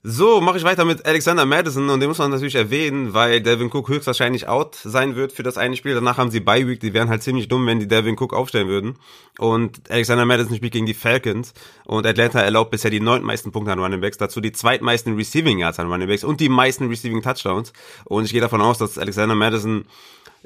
[0.03, 3.68] So, mache ich weiter mit Alexander Madison und den muss man natürlich erwähnen, weil Devin
[3.70, 5.94] Cook höchstwahrscheinlich out sein wird für das eine Spiel.
[5.94, 8.68] Danach haben sie Bye Week, die wären halt ziemlich dumm, wenn die Devin Cook aufstellen
[8.68, 8.96] würden.
[9.38, 11.53] Und Alexander Madison spielt gegen die Falcons
[11.84, 15.78] und Atlanta erlaubt bisher die neuntmeisten Punkte an Running Backs, dazu die zweitmeisten Receiving Yards
[15.78, 17.74] an Running Backs und die meisten Receiving Touchdowns.
[18.07, 19.84] Und ich gehe davon aus, dass Alexander Madison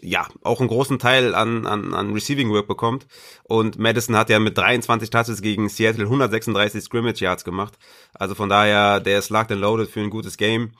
[0.01, 3.07] ja, auch einen großen Teil an, an, an Receiving Work bekommt.
[3.45, 7.79] Und Madison hat ja mit 23 Touches gegen Seattle 136 Scrimmage Yards gemacht.
[8.13, 10.73] Also von daher, der ist locked and loaded für ein gutes Game.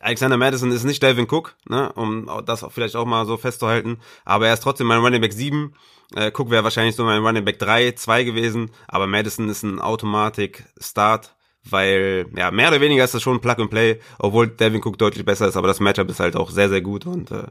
[0.00, 3.98] Alexander Madison ist nicht Delvin Cook, ne, um das vielleicht auch mal so festzuhalten.
[4.24, 5.74] Aber er ist trotzdem mein Running Back 7.
[6.14, 8.70] Äh, Cook wäre wahrscheinlich so mein Running Back 3, 2 gewesen.
[8.88, 11.36] Aber Madison ist ein Automatik-Start
[11.68, 15.24] weil ja mehr oder weniger ist das schon Plug and Play, obwohl Devin Cook deutlich
[15.24, 17.48] besser ist, aber das Matchup ist halt auch sehr sehr gut und äh,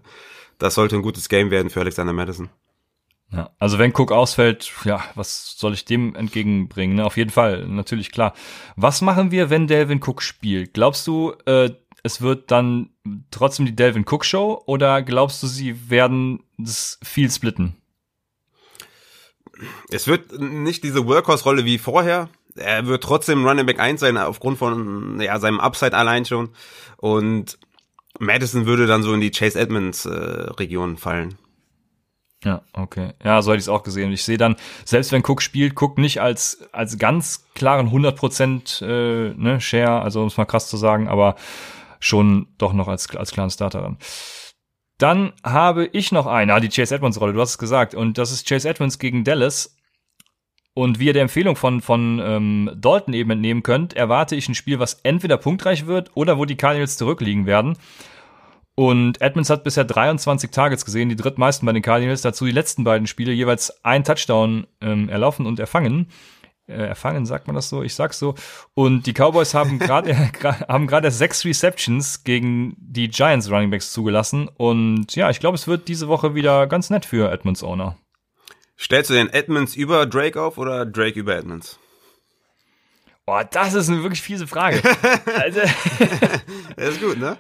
[0.58, 2.50] das sollte ein gutes Game werden für Alexander Madison.
[3.32, 6.98] Ja, also wenn Cook ausfällt, ja, was soll ich dem entgegenbringen?
[6.98, 7.06] Ne?
[7.06, 8.34] Auf jeden Fall, natürlich klar.
[8.76, 10.74] Was machen wir, wenn Delvin Cook spielt?
[10.74, 11.72] Glaubst du, äh,
[12.04, 12.92] es wird dann
[13.32, 17.76] trotzdem die Delvin Cook Show oder glaubst du, sie werden das viel splitten?
[19.90, 22.30] Es wird nicht diese Workhorse-Rolle wie vorher.
[22.56, 26.50] Er wird trotzdem Running Back 1 sein, aufgrund von ja, seinem Upside allein schon.
[26.98, 27.58] Und
[28.20, 31.36] Madison würde dann so in die Chase Edmonds äh, Region fallen.
[32.44, 33.14] Ja, okay.
[33.24, 34.12] Ja, so hätte ich es auch gesehen.
[34.12, 34.56] Ich sehe dann,
[34.86, 40.22] selbst wenn Cook spielt, Cook nicht als, als ganz klaren 100% äh, ne, Share, also
[40.22, 41.36] um es mal krass zu sagen, aber
[42.00, 43.98] schon doch noch als, als klaren Starterin.
[45.00, 48.18] Dann habe ich noch einen, ah, die Chase Edmonds Rolle, du hast es gesagt, und
[48.18, 49.75] das ist Chase Edmonds gegen Dallas.
[50.76, 54.56] Und wie ihr der Empfehlung von, von ähm, Dalton eben entnehmen könnt, erwarte ich ein
[54.56, 57.78] Spiel, was entweder punktreich wird oder wo die Cardinals zurückliegen werden.
[58.76, 62.24] Und Edmonds hat bisher 23 Targets gesehen, die drittmeisten bei den Cardinals.
[62.24, 66.10] Dazu die letzten beiden Spiele jeweils ein Touchdown ähm, erlaufen und erfangen.
[66.68, 67.82] Äh, erfangen, sagt man das so?
[67.82, 68.36] Ich sag's so.
[68.74, 70.14] Und die Cowboys haben gerade
[70.68, 74.50] haben gerade sechs Receptions gegen die Giants Running Backs zugelassen.
[74.58, 77.96] Und ja, ich glaube, es wird diese Woche wieder ganz nett für Edmonds Owner.
[78.78, 81.80] Stellst du den Edmonds über Drake auf oder Drake über Edmonds?
[83.26, 84.82] Boah, das ist eine wirklich fiese Frage.
[85.40, 85.62] also,
[86.76, 87.38] das ist gut, ne?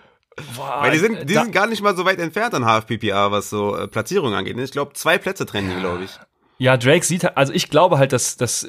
[0.55, 3.49] Boah, Weil die sind, die sind gar nicht mal so weit entfernt an HFPPA, was
[3.49, 4.57] so äh, Platzierung angeht.
[4.57, 6.19] Ich glaube, zwei Plätze trennen die, glaube ich.
[6.57, 8.67] Ja, Drake sieht, also ich glaube halt, dass, dass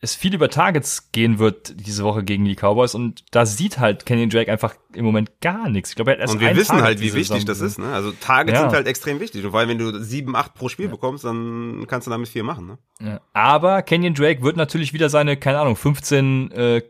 [0.00, 4.04] es viel über Targets gehen wird diese Woche gegen die Cowboys und da sieht halt
[4.04, 5.90] Kenny Drake einfach im Moment gar nichts.
[5.90, 7.78] Ich glaube, er hat erst Und wir wissen Target halt, wie wichtig das ist.
[7.78, 7.86] Ne?
[7.92, 8.64] Also Targets ja.
[8.64, 9.44] sind halt extrem wichtig.
[9.44, 10.90] Und weil wenn du sieben, acht pro Spiel ja.
[10.90, 12.66] bekommst, dann kannst du damit viel machen.
[12.66, 12.78] Ne?
[13.00, 13.20] Ja.
[13.32, 16.82] Aber Kenyon Drake wird natürlich wieder seine, keine Ahnung, 15 äh,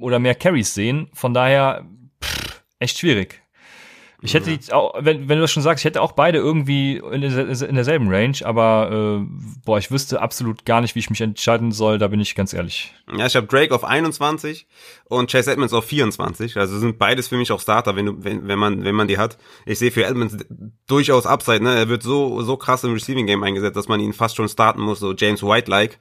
[0.00, 1.10] oder mehr Carries sehen.
[1.12, 1.86] Von daher
[2.24, 3.42] pff, echt schwierig.
[4.26, 4.56] Ich hätte ja.
[4.56, 7.74] die auch, wenn, wenn du das schon sagst, ich hätte auch beide irgendwie in, in
[7.74, 9.26] derselben Range, aber äh,
[9.64, 12.52] boah, ich wüsste absolut gar nicht, wie ich mich entscheiden soll, da bin ich ganz
[12.52, 12.92] ehrlich.
[13.16, 14.66] Ja, ich habe Drake auf 21
[15.04, 16.56] und Chase Edmonds auf 24.
[16.56, 19.18] Also sind beides für mich auch Starter, wenn du, wenn, wenn man, wenn man die
[19.18, 19.38] hat.
[19.64, 20.36] Ich sehe für Edmonds
[20.88, 21.76] durchaus Upside, ne?
[21.76, 24.80] Er wird so, so krass im Receiving Game eingesetzt, dass man ihn fast schon starten
[24.80, 25.98] muss, so James White-like.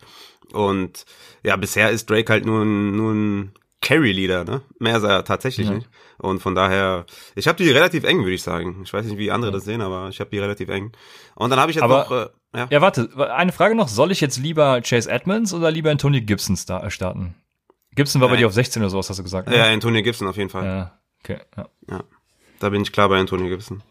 [0.51, 1.05] Und
[1.43, 3.51] ja, bisher ist Drake halt nur ein, nur ein
[3.85, 4.61] Carry-Leader, ne?
[4.79, 5.75] Mehr ist er tatsächlich ja.
[5.75, 5.87] nicht.
[6.17, 7.05] Und von daher,
[7.35, 8.81] ich habe die relativ eng, würde ich sagen.
[8.83, 9.57] Ich weiß nicht, wie andere ja.
[9.57, 10.91] das sehen, aber ich habe die relativ eng.
[11.35, 12.11] Und dann habe ich jetzt aber, noch.
[12.11, 12.67] Äh, ja.
[12.71, 13.87] ja, warte, eine Frage noch.
[13.87, 17.35] Soll ich jetzt lieber Chase Edmonds oder lieber Antonio Gibson äh, starten?
[17.93, 19.49] Gibson war bei dir auf 16 oder sowas, hast du gesagt.
[19.49, 19.55] Ne?
[19.55, 20.65] Ja, Antonio Gibson auf jeden Fall.
[20.65, 21.37] Ja, okay.
[21.55, 21.69] Ja.
[21.91, 22.03] ja.
[22.59, 23.83] Da bin ich klar bei Antonio Gibson.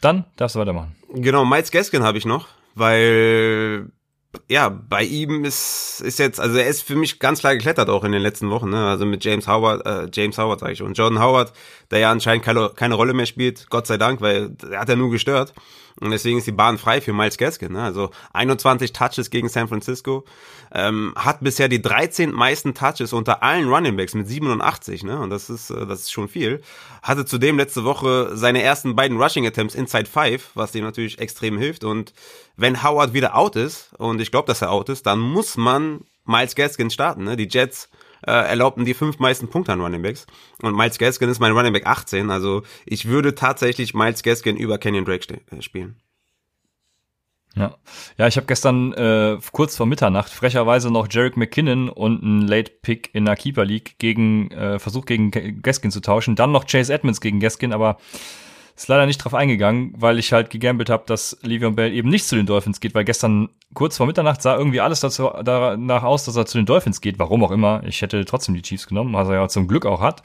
[0.00, 0.96] Dann darfst du weitermachen.
[1.14, 3.92] Genau, Miles Gaskin habe ich noch, weil
[4.48, 8.04] ja, bei ihm ist, ist jetzt, also er ist für mich ganz klar geklettert auch
[8.04, 8.86] in den letzten Wochen, ne?
[8.86, 11.52] Also mit James Howard, äh, James Howard sage ich schon, Jordan Howard,
[11.90, 14.96] der ja anscheinend keine, keine Rolle mehr spielt, Gott sei Dank, weil er hat ja
[14.96, 15.52] nur gestört.
[16.00, 17.72] Und deswegen ist die Bahn frei für Miles Gaskin.
[17.72, 17.82] Ne?
[17.82, 20.24] Also 21 Touches gegen San Francisco.
[20.72, 25.04] Ähm, hat bisher die 13 meisten Touches unter allen Running Backs mit 87.
[25.04, 25.18] Ne?
[25.18, 26.62] Und das ist, äh, das ist schon viel.
[27.02, 31.58] Hatte zudem letzte Woche seine ersten beiden Rushing Attempts inside 5, was dem natürlich extrem
[31.58, 31.84] hilft.
[31.84, 32.14] Und
[32.56, 36.00] wenn Howard wieder out ist, und ich glaube, dass er out ist, dann muss man
[36.24, 37.24] Miles Gaskin starten.
[37.24, 37.36] Ne?
[37.36, 37.90] Die Jets
[38.26, 40.26] äh, erlaubten die fünf meisten Punkte an Running Backs.
[40.62, 42.30] Und Miles Gaskin ist mein Running Back 18.
[42.30, 45.96] Also ich würde tatsächlich Miles Gaskin über Kenyon Drake äh, spielen.
[47.56, 47.76] Ja,
[48.16, 52.70] ja, ich habe gestern äh, kurz vor Mitternacht frecherweise noch Jarek McKinnon und einen Late
[52.80, 56.94] Pick in der Keeper League gegen äh, versucht gegen Gaskin zu tauschen, dann noch Chase
[56.94, 57.98] Edmonds gegen Gaskin, aber
[58.80, 62.26] ist leider nicht drauf eingegangen, weil ich halt gegambelt habe, dass Le'Veon Bell eben nicht
[62.26, 66.24] zu den Dolphins geht, weil gestern kurz vor Mitternacht sah irgendwie alles dazu, danach aus,
[66.24, 67.18] dass er zu den Dolphins geht.
[67.18, 67.82] Warum auch immer.
[67.84, 70.22] Ich hätte trotzdem die Chiefs genommen, was er ja zum Glück auch hat.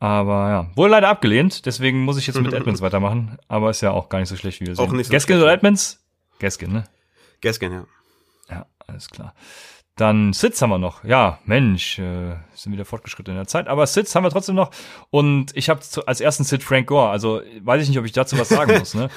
[0.00, 3.38] Aber ja, wurde leider abgelehnt, deswegen muss ich jetzt mit Edmonds weitermachen.
[3.46, 4.84] Aber ist ja auch gar nicht so schlecht, wie wir sehen.
[4.84, 6.04] Auch nicht so Gaskin oder Edmonds?
[6.40, 6.84] Gaskin, ne?
[7.40, 7.86] Gaskin, ja.
[8.50, 9.32] Ja, alles klar.
[9.96, 11.04] Dann Sitz haben wir noch.
[11.04, 13.68] Ja, Mensch, äh, sind wieder fortgeschritten in der Zeit.
[13.68, 14.72] Aber Sitz haben wir trotzdem noch.
[15.10, 17.10] Und ich habe als ersten Sit Frank Gore.
[17.10, 18.94] Also weiß ich nicht, ob ich dazu was sagen muss.
[18.94, 19.08] Ne?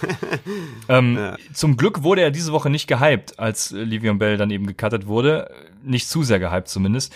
[0.89, 1.35] ähm, ja.
[1.51, 5.49] Zum Glück wurde er diese Woche nicht gehypt, als Livion Bell dann eben gecuttet wurde.
[5.83, 7.11] Nicht zu sehr gehypt zumindest.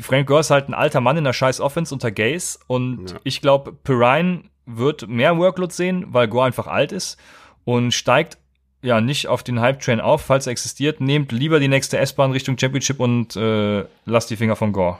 [0.00, 2.58] Frank Gore ist halt ein alter Mann in der scheiß Offense unter Gaze.
[2.66, 3.16] Und ja.
[3.22, 7.16] ich glaube, Perrine wird mehr Workload sehen, weil Gore einfach alt ist
[7.64, 8.38] und steigt
[8.84, 11.00] ja nicht auf den Hype-Train auf, falls er existiert.
[11.00, 14.98] Nehmt lieber die nächste S-Bahn Richtung Championship und äh, lasst die Finger von Gore.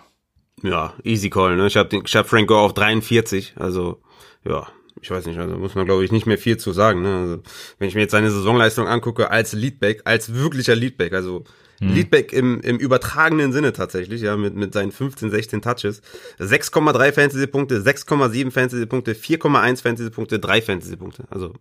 [0.62, 1.56] Ja, easy call.
[1.56, 1.66] Ne?
[1.66, 4.00] Ich habe hab Frank Gore auf 43, also
[4.44, 4.66] ja,
[5.00, 7.02] ich weiß nicht, also muss man glaube ich nicht mehr viel zu sagen.
[7.02, 7.16] Ne?
[7.16, 7.42] Also,
[7.78, 11.44] wenn ich mir jetzt seine Saisonleistung angucke als Leadback, als wirklicher Leadback, also
[11.80, 11.94] hm.
[11.94, 16.02] Leadback im, im übertragenen Sinne tatsächlich, ja, mit, mit seinen 15, 16 Touches.
[16.38, 21.24] 6,3 Fantasy-Punkte, 6,7 Fantasy-Punkte, 4,1 Fantasy-Punkte, 3 Fantasy-Punkte.
[21.30, 21.52] Also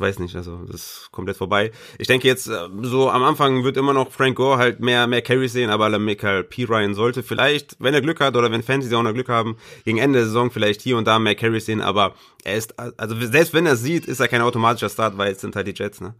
[0.00, 1.70] weiß nicht, also das ist komplett vorbei.
[1.98, 5.22] Ich denke jetzt, äh, so am Anfang wird immer noch Frank Gore halt mehr, mehr
[5.22, 6.64] Carries sehen, aber Michael P.
[6.64, 9.98] Ryan sollte vielleicht, wenn er Glück hat oder wenn Fantasy auch noch Glück haben, gegen
[9.98, 13.54] Ende der Saison vielleicht hier und da mehr Carries sehen, aber er ist, also selbst
[13.54, 16.14] wenn er sieht, ist er kein automatischer Start, weil es sind halt die Jets, ne?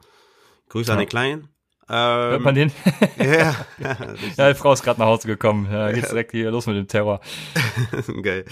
[0.68, 0.94] Grüße ja.
[0.94, 1.48] an den Kleinen.
[1.92, 2.72] Ähm, Hört man den?
[3.18, 3.56] ja.
[4.36, 5.68] ja, die Frau ist gerade nach Hause gekommen.
[5.70, 7.20] Ja, geht's direkt hier los mit dem Terror.
[8.22, 8.44] Geil.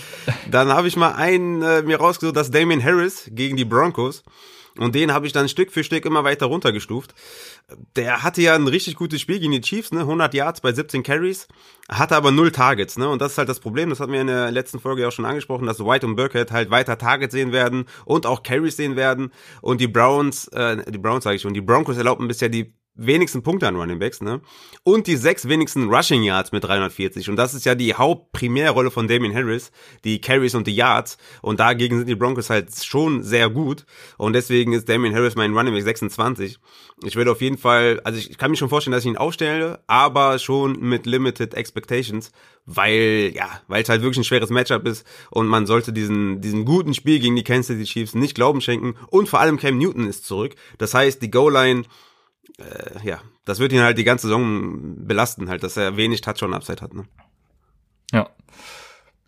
[0.51, 4.25] Dann habe ich mal einen äh, mir rausgesucht, das Damien Harris gegen die Broncos.
[4.79, 7.15] Und den habe ich dann Stück für Stück immer weiter runtergestuft.
[7.97, 10.01] Der hatte ja ein richtig gutes Spiel gegen die Chiefs, ne?
[10.01, 11.49] 100 Yards bei 17 Carries,
[11.89, 13.09] hatte aber null Targets, ne?
[13.09, 15.25] Und das ist halt das Problem, das hatten wir in der letzten Folge auch schon
[15.25, 19.33] angesprochen, dass White und Burkhead halt weiter Targets sehen werden und auch Carries sehen werden.
[19.61, 23.43] Und die Browns, äh, die Browns sage ich schon, die Broncos erlauben bisher die wenigsten
[23.43, 24.41] Punkte an Running Backs, ne?
[24.83, 27.31] Und die sechs wenigsten Rushing Yards mit 340.
[27.31, 29.71] Und das ist ja die Hauptprimärrolle von Damien Harris,
[30.05, 31.17] die Carries und die Yards.
[31.41, 33.87] Und dagegen sind die Broncos halt schon sehr gut.
[34.19, 36.59] Und deswegen ist Damien Harris mein Running Back 26.
[37.05, 39.81] Ich würde auf jeden Fall, also ich kann mir schon vorstellen, dass ich ihn aufstelle,
[39.87, 42.33] aber schon mit limited expectations,
[42.67, 46.65] weil, ja, weil es halt wirklich ein schweres Matchup ist und man sollte diesen, diesen
[46.65, 48.95] guten Spiel gegen die Kansas City Chiefs nicht Glauben schenken.
[49.09, 50.55] Und vor allem Cam Newton ist zurück.
[50.77, 51.85] Das heißt, die Goal-Line
[52.59, 56.83] äh, ja, das wird ihn halt die ganze Saison belasten, halt, dass er wenig Touchdown-Upside
[56.83, 56.95] hat.
[56.95, 57.05] Ne?
[58.13, 58.29] Ja.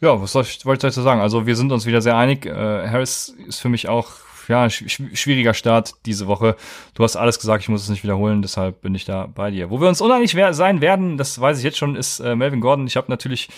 [0.01, 1.21] Ja, was soll ich, wollte ich dazu sagen?
[1.21, 2.47] Also wir sind uns wieder sehr einig.
[2.47, 4.11] Äh, Harris ist für mich auch
[4.49, 6.57] ja sch schwieriger Start diese Woche.
[6.95, 9.71] Du hast alles gesagt, ich muss es nicht wiederholen, deshalb bin ich da bei dir.
[9.71, 12.87] Wo wir uns uneinig sein werden, das weiß ich jetzt schon, ist äh, Melvin Gordon.
[12.87, 13.51] Ich habe natürlich,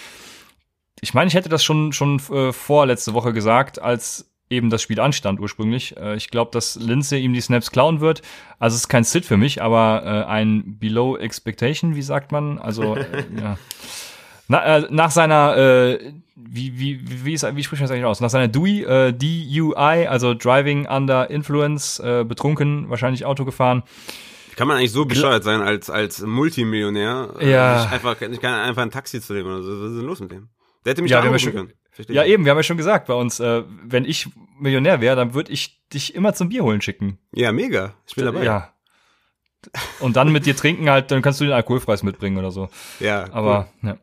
[1.00, 4.82] ich meine, ich hätte das schon schon äh, vor letzte Woche gesagt, als eben das
[4.82, 5.96] Spiel anstand ursprünglich.
[5.96, 8.22] Äh, ich glaube, dass Lindsay ihm die Snaps klauen wird.
[8.58, 12.58] Also es ist kein Sit für mich, aber äh, ein Below Expectation, wie sagt man?
[12.58, 13.58] Also äh, ja.
[14.48, 18.20] Na, äh, nach seiner äh, wie, wie, wie, ist, wie spricht man das eigentlich aus?
[18.20, 23.82] Nach seiner DUI, äh, DUI, also Driving Under Influence, äh, betrunken, wahrscheinlich Auto gefahren.
[24.56, 27.34] Kann man eigentlich so bescheuert sein als, als Multimillionär?
[27.40, 27.84] Äh, ja.
[27.84, 29.80] Ich, einfach, ich kann einfach ein Taxi zu dem oder so.
[29.80, 30.48] Was ist denn los mit dem?
[30.84, 31.72] Der hätte mich ja, da anrufen können.
[31.92, 34.28] Verstehe ja, eben, wir haben ja schon gesagt bei uns, äh, wenn ich
[34.58, 37.18] Millionär wäre, dann würde ich dich immer zum Bier holen schicken.
[37.34, 37.94] Ja, mega.
[38.06, 38.44] Ich bin dabei.
[38.44, 38.72] Ja.
[40.00, 42.68] Und dann mit dir trinken halt, dann kannst du den Alkoholpreis mitbringen oder so.
[42.98, 43.26] Ja.
[43.32, 43.90] Aber, cool.
[43.90, 43.98] ja.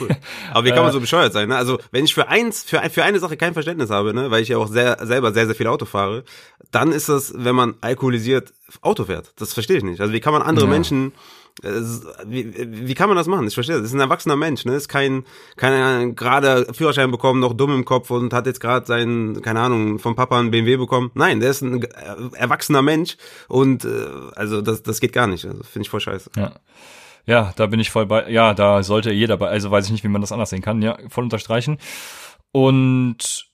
[0.00, 0.08] Cool.
[0.52, 1.56] Aber wie kann man so bescheuert sein, ne?
[1.56, 4.48] Also, wenn ich für eins, für, für eine Sache kein Verständnis habe, ne, weil ich
[4.48, 6.24] ja auch sehr, selber sehr, sehr viel Auto fahre,
[6.70, 9.32] dann ist das, wenn man alkoholisiert Auto fährt.
[9.36, 10.00] Das verstehe ich nicht.
[10.00, 10.72] Also, wie kann man andere ja.
[10.72, 11.12] Menschen
[11.62, 13.46] wie, wie kann man das machen?
[13.46, 13.82] Ich verstehe das.
[13.82, 14.74] Das ist ein erwachsener Mensch, ne?
[14.74, 15.24] Ist kein,
[15.56, 19.98] kein gerade Führerschein bekommen, noch dumm im Kopf und hat jetzt gerade seinen, keine Ahnung,
[19.98, 21.10] vom Papa einen BMW bekommen.
[21.14, 21.82] Nein, der ist ein
[22.34, 23.16] erwachsener Mensch
[23.48, 23.88] und äh,
[24.36, 25.44] also das, das geht gar nicht.
[25.44, 26.30] Also, Finde ich voll scheiße.
[26.36, 26.52] Ja.
[27.26, 28.30] Ja, da bin ich voll bei.
[28.30, 29.48] Ja, da sollte jeder bei.
[29.48, 30.80] Also weiß ich nicht, wie man das anders sehen kann.
[30.80, 31.78] Ja, voll unterstreichen.
[32.52, 33.48] Und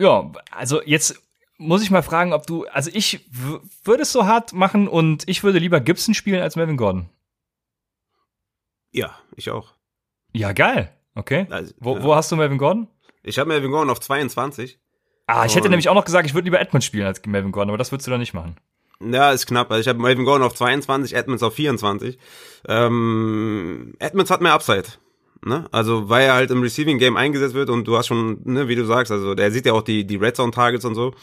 [0.00, 1.22] ja, also jetzt
[1.58, 3.26] muss ich mal fragen, ob du, also ich
[3.84, 7.08] würde es so hart machen und ich würde lieber Gibson spielen als Melvin Gordon.
[8.92, 9.74] Ja, ich auch.
[10.32, 10.94] Ja, geil.
[11.14, 11.46] Okay.
[11.50, 12.02] Also, wo, ja.
[12.02, 12.88] wo hast du Melvin Gordon?
[13.22, 14.78] Ich habe Melvin Gordon auf 22.
[15.26, 17.70] Ah, ich hätte nämlich auch noch gesagt, ich würde lieber Edmonds spielen als Melvin Gordon,
[17.70, 18.56] aber das würdest du dann nicht machen.
[19.00, 19.70] Ja, ist knapp.
[19.70, 22.18] Also ich habe Melvin Gordon auf 22, Edmonds auf 24.
[22.66, 24.84] Ähm, Edmonds hat mehr Upside.
[25.44, 25.66] Ne?
[25.70, 28.74] Also weil er halt im Receiving Game eingesetzt wird und du hast schon, ne, wie
[28.74, 31.14] du sagst, also der sieht ja auch die die Red Zone Targets und so.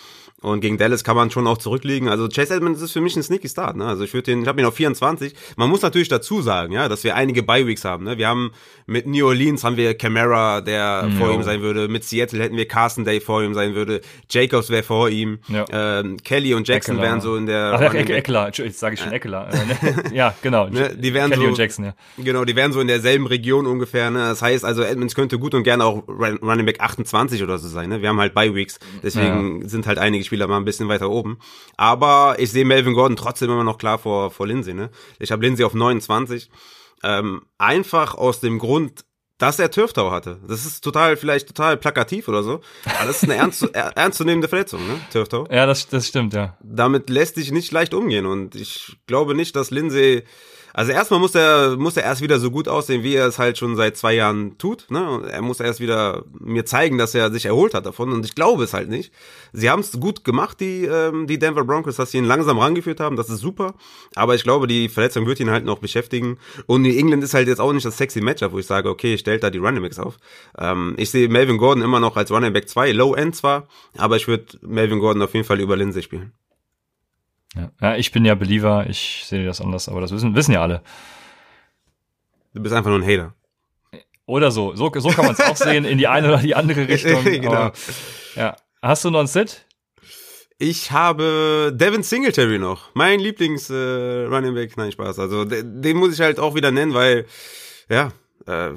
[0.42, 2.08] Und gegen Dallas kann man schon auch zurückliegen.
[2.08, 3.78] Also Chase Edmonds ist für mich ein sneaky Start.
[3.78, 3.86] Ne?
[3.86, 5.34] Also ich würde den, ich habe ihn auf 24.
[5.56, 8.04] Man muss natürlich dazu sagen, ja, dass wir einige Bye Weeks haben.
[8.04, 8.20] Ne?
[8.20, 8.52] Wir haben
[8.86, 11.18] mit New Orleans haben wir Camara, der no.
[11.18, 11.88] vor ihm sein würde.
[11.88, 14.02] Mit Seattle hätten wir Carson Day vor ihm sein würde.
[14.30, 15.40] Jacobs wäre vor ihm.
[15.48, 15.66] Ja.
[15.72, 17.08] Ähm, Kelly und Jackson Eckler.
[17.08, 17.80] wären so in der.
[17.82, 19.50] Ach, Eck, Eckler, jetzt sage ich schon Eckler.
[19.52, 20.04] Äh, ne?
[20.14, 20.68] ja, genau.
[20.68, 20.96] ne?
[20.96, 21.94] Die wären Kelly so, und Jackson, ja.
[22.18, 24.05] Genau, die wären so in derselben Region ungefähr.
[24.12, 24.20] Ne?
[24.20, 27.90] Das heißt also, Edmonds könnte gut und gerne auch Running Back 28 oder so sein.
[27.90, 28.02] Ne?
[28.02, 29.70] Wir haben halt Bye Weeks, deswegen ja.
[29.70, 31.40] sind halt einige Spieler mal ein bisschen weiter oben.
[31.78, 34.74] Aber ich sehe Melvin Gordon trotzdem immer noch klar vor, vor Lindsay.
[34.74, 34.90] Ne?
[35.20, 36.50] Ich habe Lindsay auf 29.
[37.04, 39.06] Ähm, einfach aus dem Grund,
[39.38, 40.40] dass er Turftau hatte.
[40.48, 42.62] Das ist total, vielleicht total plakativ oder so.
[42.86, 45.00] Aber das ist eine ernst, ernstzunehmende Verletzung, ne?
[45.12, 45.48] Turftau.
[45.52, 46.58] Ja, das, das stimmt, ja.
[46.64, 50.24] Damit lässt sich nicht leicht umgehen und ich glaube nicht, dass Lindsay
[50.76, 53.58] also erstmal muss er, muss er erst wieder so gut aussehen, wie er es halt
[53.58, 54.88] schon seit zwei Jahren tut.
[54.90, 55.22] Ne?
[55.32, 58.12] Er muss erst wieder mir zeigen, dass er sich erholt hat davon.
[58.12, 59.14] Und ich glaube es halt nicht.
[59.54, 63.00] Sie haben es gut gemacht, die, ähm, die Denver Broncos, dass sie ihn langsam rangeführt
[63.00, 63.16] haben.
[63.16, 63.76] Das ist super.
[64.16, 66.40] Aber ich glaube, die Verletzung wird ihn halt noch beschäftigen.
[66.66, 69.18] Und New England ist halt jetzt auch nicht das sexy Matchup, wo ich sage, okay,
[69.18, 70.18] stellt da die Running Backs auf.
[70.58, 74.18] Ähm, ich sehe Melvin Gordon immer noch als Running Back 2, Low End zwar, aber
[74.18, 76.34] ich würde Melvin Gordon auf jeden Fall über Lindsay spielen.
[77.56, 77.72] Ja.
[77.82, 80.82] ja, ich bin ja Believer, ich sehe das anders, aber das wissen, wissen ja alle.
[82.54, 83.34] Du bist einfach nur ein Hater.
[84.26, 84.76] Oder so.
[84.76, 87.24] So, so kann man es auch sehen, in die eine oder die andere Richtung.
[87.24, 87.52] genau.
[87.52, 87.74] Aber,
[88.36, 88.56] ja.
[88.82, 89.66] Hast du noch einen Sit?
[90.58, 92.90] Ich habe Devin Singletary noch.
[92.94, 94.78] Mein Lieblings äh, Running Back.
[94.78, 95.20] Nein, Spaß.
[95.20, 97.26] Also den, den muss ich halt auch wieder nennen, weil,
[97.90, 98.12] ja,
[98.48, 98.72] äh,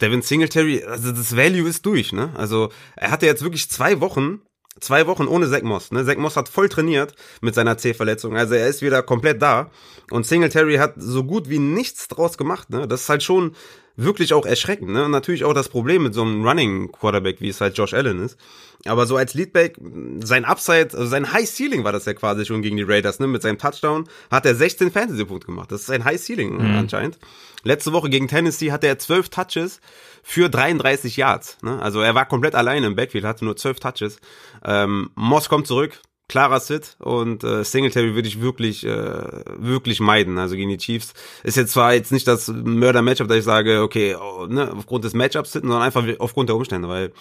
[0.00, 2.30] Devin Singletary, also das Value ist durch, ne?
[2.36, 4.42] Also er hatte jetzt wirklich zwei Wochen,
[4.80, 5.90] Zwei Wochen ohne Zach Moss.
[5.90, 6.04] Ne?
[6.04, 8.36] Zach Moss hat voll trainiert mit seiner C-Verletzung.
[8.36, 9.70] Also er ist wieder komplett da.
[10.10, 12.70] Und Singletary hat so gut wie nichts draus gemacht.
[12.70, 12.86] Ne?
[12.86, 13.52] Das ist halt schon
[13.96, 14.90] wirklich auch erschreckend.
[14.90, 15.04] Ne?
[15.04, 18.22] Und natürlich auch das Problem mit so einem Running Quarterback, wie es halt Josh Allen
[18.22, 18.38] ist.
[18.84, 19.78] Aber so als Leadback,
[20.22, 23.26] sein Upside, also sein High Ceiling war das ja quasi schon gegen die Raiders, ne?
[23.26, 25.72] Mit seinem Touchdown hat er 16 Fantasy-Punkte gemacht.
[25.72, 26.76] Das ist ein High Ceiling mhm.
[26.76, 27.18] anscheinend.
[27.64, 29.80] Letzte Woche gegen Tennessee hatte er 12 Touches
[30.28, 31.56] für 33 Yards.
[31.62, 31.80] Ne?
[31.80, 34.18] Also er war komplett alleine im Backfield, hatte nur 12 Touches.
[34.64, 40.36] Ähm, Moss kommt zurück, klarer Sit und äh, Singletary würde ich wirklich äh, wirklich meiden.
[40.38, 41.14] Also gegen die Chiefs
[41.44, 45.14] ist jetzt zwar jetzt nicht das Mörder-Matchup, dass ich sage, okay, oh, ne, aufgrund des
[45.14, 47.12] Matchups sitten, sondern einfach aufgrund der Umstände, weil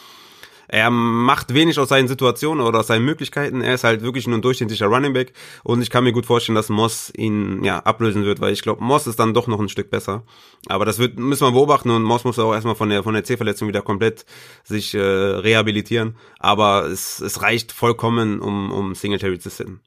[0.68, 3.62] er macht wenig aus seinen Situationen oder aus seinen Möglichkeiten.
[3.62, 6.56] Er ist halt wirklich nur ein durchschnittlicher Running Back und ich kann mir gut vorstellen,
[6.56, 9.70] dass Moss ihn ja ablösen wird, weil ich glaube, Moss ist dann doch noch ein
[9.70, 10.24] Stück besser.
[10.68, 13.24] Aber das wird müssen wir beobachten und Moss muss auch erstmal von der von der
[13.24, 14.26] C-Verletzung wieder komplett
[14.64, 16.16] sich äh, rehabilitieren.
[16.40, 19.82] Aber es, es reicht vollkommen, um um Singletary zu sitten.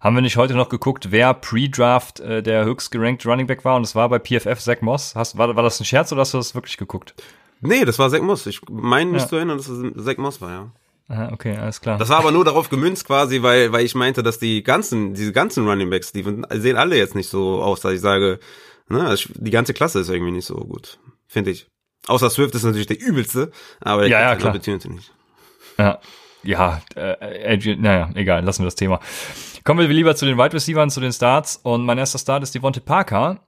[0.00, 3.76] Haben wir nicht heute noch geguckt, wer Pre-Draft äh, der höchst gerankte Running Back war
[3.76, 5.14] und es war bei PFF Zach Moss?
[5.14, 7.14] Hast, war, war das ein Scherz oder hast du das wirklich geguckt?
[7.62, 8.46] Nee, das war Zack Moss.
[8.46, 9.28] Ich meine mich ja.
[9.28, 10.72] zu erinnern, dass es Zack Moss war, ja.
[11.08, 11.98] Aha, okay, alles klar.
[11.98, 15.32] Das war aber nur darauf gemünzt quasi, weil, weil ich meinte, dass die ganzen, diese
[15.32, 18.38] ganzen Running Backs, die sehen alle jetzt nicht so aus, dass ich sage,
[18.88, 21.66] ne, die ganze Klasse ist irgendwie nicht so gut, finde ich.
[22.06, 23.50] Außer Swift ist natürlich der übelste,
[23.80, 24.54] aber der ja, ja, klar.
[24.54, 25.12] nicht.
[25.78, 26.00] Ja,
[26.42, 29.00] ja, äh, äh, naja, egal, lassen wir das Thema.
[29.64, 31.60] Kommen wir lieber zu den Wide Receivers, zu den Starts.
[31.62, 33.40] Und mein erster Start ist Devonte Parker.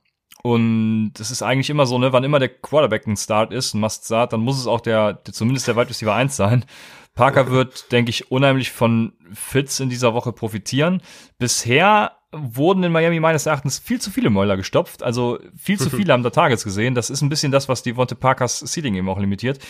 [0.47, 3.81] Und es ist eigentlich immer so, ne, wann immer der Quarterback ein Start ist, ein
[3.81, 6.67] Must-Start, dann muss es auch der, der zumindest der Wide Receiver 1 sein.
[7.15, 11.01] Parker wird, denke ich, unheimlich von Fitz in dieser Woche profitieren.
[11.39, 15.03] Bisher wurden in Miami meines Erachtens viel zu viele Mäuler gestopft.
[15.03, 16.95] Also viel zu viele haben da Targets gesehen.
[16.95, 19.61] Das ist ein bisschen das, was die Devonte Parkers Seeding eben auch limitiert.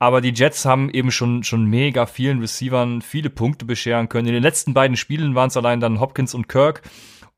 [0.00, 4.26] Aber die Jets haben eben schon, schon mega vielen Receivern viele Punkte bescheren können.
[4.26, 6.82] In den letzten beiden Spielen waren es allein dann Hopkins und Kirk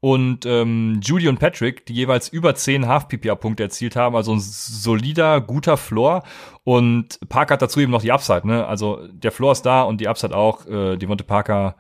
[0.07, 5.41] und ähm, Judy und Patrick, die jeweils über 10 Half-PPA-Punkte erzielt haben, also ein solider,
[5.41, 6.23] guter Floor.
[6.63, 8.69] Und Parker hat dazu eben noch die Upside, ne?
[8.69, 10.65] Also der Floor ist da und die Upside auch.
[10.69, 11.75] Äh, Devonte Parker,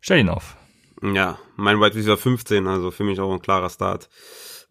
[0.00, 0.56] stell ihn auf.
[1.02, 4.08] Ja, mein White Receiver 15, also für mich auch ein klarer Start.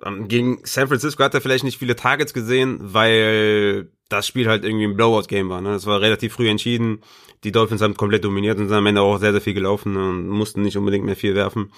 [0.03, 4.65] Ähm, gegen San Francisco hat er vielleicht nicht viele Targets gesehen, weil das Spiel halt
[4.65, 5.61] irgendwie ein Blowout-Game war.
[5.61, 5.69] Ne?
[5.73, 7.01] Das war relativ früh entschieden.
[7.43, 10.27] Die Dolphins haben komplett dominiert und sind am Ende auch sehr, sehr viel gelaufen und
[10.29, 11.71] mussten nicht unbedingt mehr viel werfen.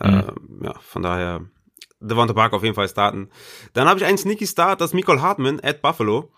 [0.00, 0.08] Mhm.
[0.62, 1.42] Äh, ja, von daher
[2.00, 3.30] Devonta Park auf jeden Fall starten.
[3.72, 6.32] Dann habe ich einen Sneaky Start, das ist Michael Hartman at Buffalo.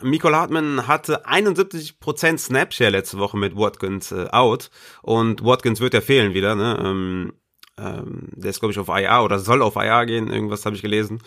[0.00, 4.70] Michael Hartman hatte 71% Snapshare letzte Woche mit Watkins äh, out
[5.02, 6.78] und Watkins wird ja fehlen wieder, ne?
[6.82, 7.32] Ähm,
[7.76, 10.82] ähm, der ist glaube ich auf IA oder soll auf IA gehen, irgendwas habe ich
[10.82, 11.20] gelesen.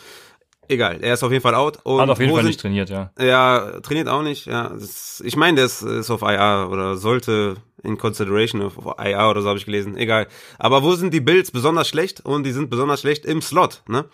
[0.70, 1.80] Egal, er ist auf jeden Fall out.
[1.84, 3.12] Und Hat auf jeden Fall sind, nicht trainiert, ja.
[3.18, 4.70] Ja, trainiert auch nicht, ja.
[4.70, 9.42] Das, ich meine, der ist, ist auf IA oder sollte in consideration of IA oder
[9.42, 9.98] so habe ich gelesen.
[9.98, 10.28] Egal.
[10.58, 12.26] Aber wo sind die Bills besonders schlecht?
[12.26, 14.06] Und die sind besonders schlecht im Slot, ne?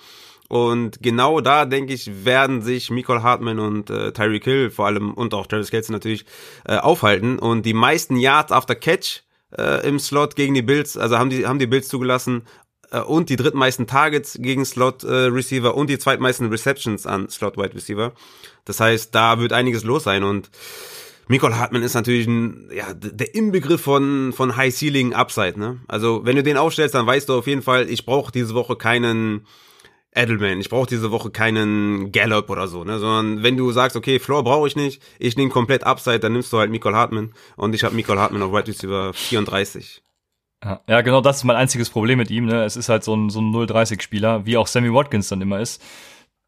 [0.49, 5.13] Und genau da, denke ich, werden sich Michael Hartman und äh, Tyreek Hill vor allem
[5.13, 6.25] und auch Travis Kelce natürlich
[6.67, 7.39] äh, aufhalten.
[7.39, 9.23] Und die meisten Yards after Catch
[9.57, 12.43] äh, im Slot gegen die Bills, also haben die, haben die Bills zugelassen
[12.91, 17.57] äh, und die drittmeisten Targets gegen Slot äh, Receiver und die zweitmeisten Receptions an Slot
[17.57, 18.13] Wide Receiver.
[18.65, 20.51] Das heißt, da wird einiges los sein und
[21.27, 25.79] Michael Hartman ist natürlich ein, ja, der Inbegriff von, von High Ceiling Upside, ne?
[25.87, 28.75] Also, wenn du den aufstellst, dann weißt du auf jeden Fall, ich brauche diese Woche
[28.75, 29.45] keinen
[30.15, 32.99] Edelman, ich brauche diese Woche keinen Gallup oder so, ne?
[32.99, 36.51] Sondern wenn du sagst, okay, Floor brauche ich nicht, ich nehme komplett Upside, dann nimmst
[36.51, 40.03] du halt Michael Hartman und ich habe Michael Hartman auf Right Receiver 34.
[40.87, 42.45] Ja, genau das ist mein einziges Problem mit ihm.
[42.45, 42.63] Ne?
[42.63, 45.81] Es ist halt so ein, so ein 0-30-Spieler, wie auch Sammy Watkins dann immer ist.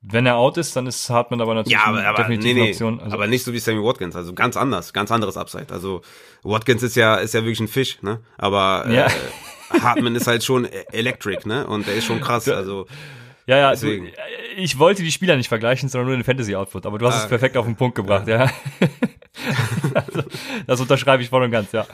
[0.08, 2.70] Wenn er out ist, dann ist Hartman aber natürlich ja, aber, aber, definitiv nee, nee,
[2.70, 3.00] Option.
[3.00, 5.68] Also, aber nicht so wie Sammy Watkins, also ganz anders, ganz anderes Upside.
[5.72, 6.02] Also
[6.44, 8.20] Watkins ist ja ist ja wirklich ein Fisch, ne?
[8.38, 9.08] Aber äh, ja.
[9.82, 11.66] Hartman ist halt schon e-, electric, ne?
[11.66, 12.86] Und er ist schon krass, also
[13.48, 14.12] ja, ja, du,
[14.58, 17.30] ich wollte die Spieler nicht vergleichen, sondern nur den Fantasy-Output, aber du hast ah, es
[17.30, 18.46] perfekt auf den Punkt gebracht, ja.
[18.46, 18.52] ja.
[19.94, 20.24] also,
[20.68, 21.86] das unterschreibe ich voll und ganz, ja.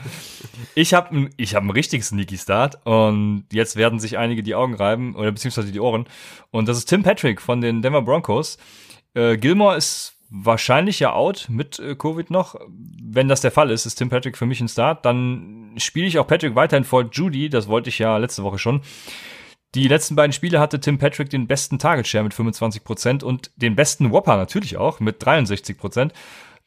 [0.74, 4.74] Ich habe ich hab einen richtig sneaky Start und jetzt werden sich einige die Augen
[4.74, 6.06] reiben oder beziehungsweise die Ohren.
[6.50, 8.58] Und das ist Tim Patrick von den Denver Broncos.
[9.14, 12.56] Äh, Gilmore ist wahrscheinlich ja out mit äh, Covid noch.
[12.68, 15.04] Wenn das der Fall ist, ist Tim Patrick für mich ein Start.
[15.04, 17.50] Dann spiele ich auch Patrick weiterhin vor Judy.
[17.50, 18.80] Das wollte ich ja letzte Woche schon.
[19.74, 23.74] Die letzten beiden Spiele hatte Tim Patrick den besten Target Share mit 25% und den
[23.74, 26.10] besten Whopper natürlich auch mit 63%.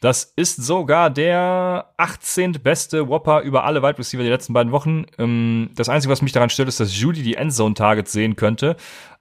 [0.06, 2.52] Das ist sogar der 18.
[2.62, 5.08] beste Whopper über alle Wide Receiver die letzten beiden Wochen.
[5.18, 8.76] Ähm, das Einzige, was mich daran stört, ist, dass Judy die Endzone-Targets sehen könnte.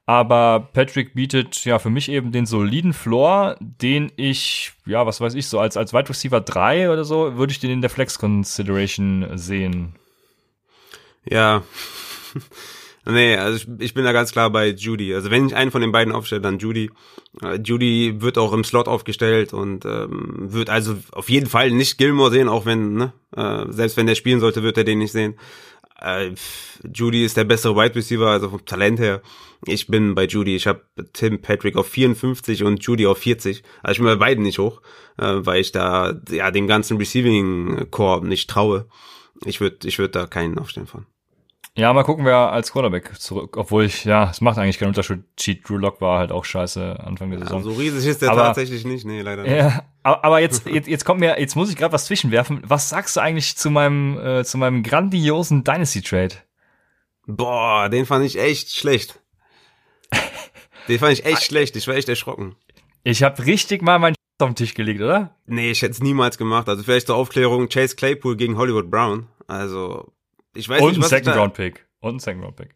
[0.04, 5.32] Aber Patrick bietet ja für mich eben den soliden Floor, den ich, ja, was weiß
[5.32, 8.18] ich, so als, als Wide Receiver 3 oder so, würde ich den in der Flex
[8.18, 9.94] Consideration sehen.
[11.24, 11.62] Ja.
[13.06, 15.14] Nee, also ich, ich bin da ganz klar bei Judy.
[15.14, 16.90] Also wenn ich einen von den beiden aufstelle, dann Judy.
[17.42, 21.98] Äh, Judy wird auch im Slot aufgestellt und ähm, wird also auf jeden Fall nicht
[21.98, 25.12] Gilmore sehen, auch wenn, ne, äh, selbst wenn der spielen sollte, wird er den nicht
[25.12, 25.34] sehen.
[26.00, 26.30] Äh,
[26.92, 29.20] Judy ist der bessere Wide Receiver, also vom Talent her.
[29.66, 30.56] Ich bin bei Judy.
[30.56, 30.82] Ich habe
[31.12, 33.62] Tim Patrick auf 54 und Judy auf 40.
[33.82, 34.80] Also ich bin bei beiden nicht hoch,
[35.18, 38.86] äh, weil ich da ja dem ganzen Receiving Core nicht traue.
[39.44, 41.06] Ich würde ich würd da keinen aufstellen von.
[41.76, 45.24] Ja, mal gucken, wer als Quarterback zurück, obwohl ich, ja, es macht eigentlich keinen Unterschied.
[45.36, 47.58] Cheat Drew Lock war halt auch scheiße Anfang der Saison.
[47.58, 49.56] Ja, so riesig ist der aber, tatsächlich nicht, nee, leider nicht.
[49.56, 52.62] Ja, aber jetzt, jetzt, jetzt kommt mir, jetzt muss ich gerade was zwischenwerfen.
[52.64, 56.36] Was sagst du eigentlich zu meinem, äh, zu meinem grandiosen Dynasty Trade?
[57.26, 59.20] Boah, den fand ich echt schlecht.
[60.88, 61.76] Den fand ich echt schlecht.
[61.76, 62.56] Ich war echt erschrocken.
[63.04, 65.34] Ich habe richtig mal meinen auf den Tisch gelegt, oder?
[65.46, 66.68] Nee, ich hätte es niemals gemacht.
[66.68, 69.28] Also vielleicht zur Aufklärung, Chase Claypool gegen Hollywood Brown.
[69.46, 70.12] Also,
[70.54, 71.86] ich weiß und nicht, was ein Second Round Pick.
[72.00, 72.74] Und ein Second Round Pick.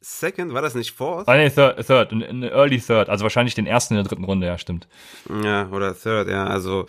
[0.00, 1.28] Second, war das nicht Fourth?
[1.28, 4.46] Ah, nee, Third, third in, Early Third, also wahrscheinlich den ersten in der dritten Runde,
[4.46, 4.88] ja, stimmt.
[5.42, 6.86] Ja, oder Third, ja, also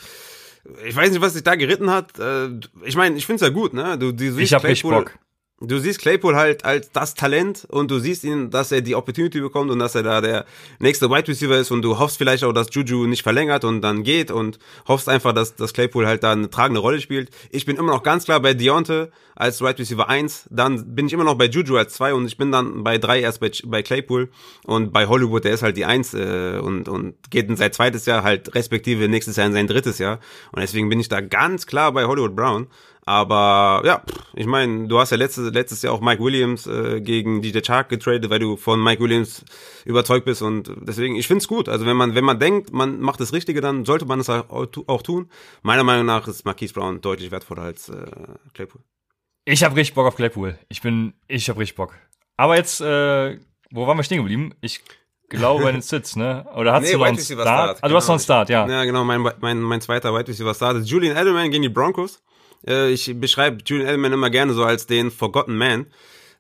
[0.85, 2.19] ich weiß nicht, was sich da geritten hat.
[2.19, 2.49] Äh,
[2.85, 3.97] ich meine, ich finde es ja gut, ne?
[3.97, 5.17] Du, du ich hab richtig Bock
[5.61, 9.39] du siehst Claypool halt als das Talent und du siehst ihn, dass er die Opportunity
[9.39, 10.45] bekommt und dass er da der
[10.79, 14.03] nächste Wide Receiver ist und du hoffst vielleicht auch, dass Juju nicht verlängert und dann
[14.03, 17.29] geht und hoffst einfach, dass, dass Claypool halt da eine tragende Rolle spielt.
[17.51, 21.13] Ich bin immer noch ganz klar bei Deontay als Wide Receiver 1, dann bin ich
[21.13, 23.81] immer noch bei Juju als 2 und ich bin dann bei 3 erst bei, bei
[23.81, 24.29] Claypool
[24.65, 28.05] und bei Hollywood, der ist halt die 1 äh, und, und geht in sein zweites
[28.05, 30.19] Jahr halt respektive nächstes Jahr in sein drittes Jahr
[30.51, 32.67] und deswegen bin ich da ganz klar bei Hollywood Brown.
[33.05, 34.03] Aber ja,
[34.35, 37.89] ich meine, du hast ja letztes, letztes Jahr auch Mike Williams äh, gegen DJ Chark
[37.89, 39.43] getradet, weil du von Mike Williams
[39.85, 41.67] überzeugt bist und deswegen, ich find's gut.
[41.67, 45.01] Also wenn man, wenn man denkt, man macht das Richtige, dann sollte man es auch
[45.01, 45.29] tun.
[45.63, 48.05] Meiner Meinung nach ist Marquise Brown deutlich wertvoller als äh,
[48.53, 48.81] Claypool.
[49.45, 50.57] Ich habe richtig Bock auf Claypool.
[50.69, 51.95] Ich bin, ich habe richtig Bock.
[52.37, 53.39] Aber jetzt, äh,
[53.71, 54.53] wo waren wir stehen geblieben?
[54.61, 54.81] Ich
[55.29, 56.45] glaube bei den Sits, ne?
[56.55, 57.41] Oder hast nee, du noch einen Start?
[57.41, 57.77] Start?
[57.77, 57.95] Du genau.
[57.95, 58.67] hast noch einen Start, ja.
[58.67, 62.21] Ja, genau, mein, mein, mein zweiter Wide Receiver Start ist Julian Edelman gegen die Broncos.
[62.67, 65.87] Äh, ich beschreibe Julian Edelman immer gerne so als den Forgotten Man.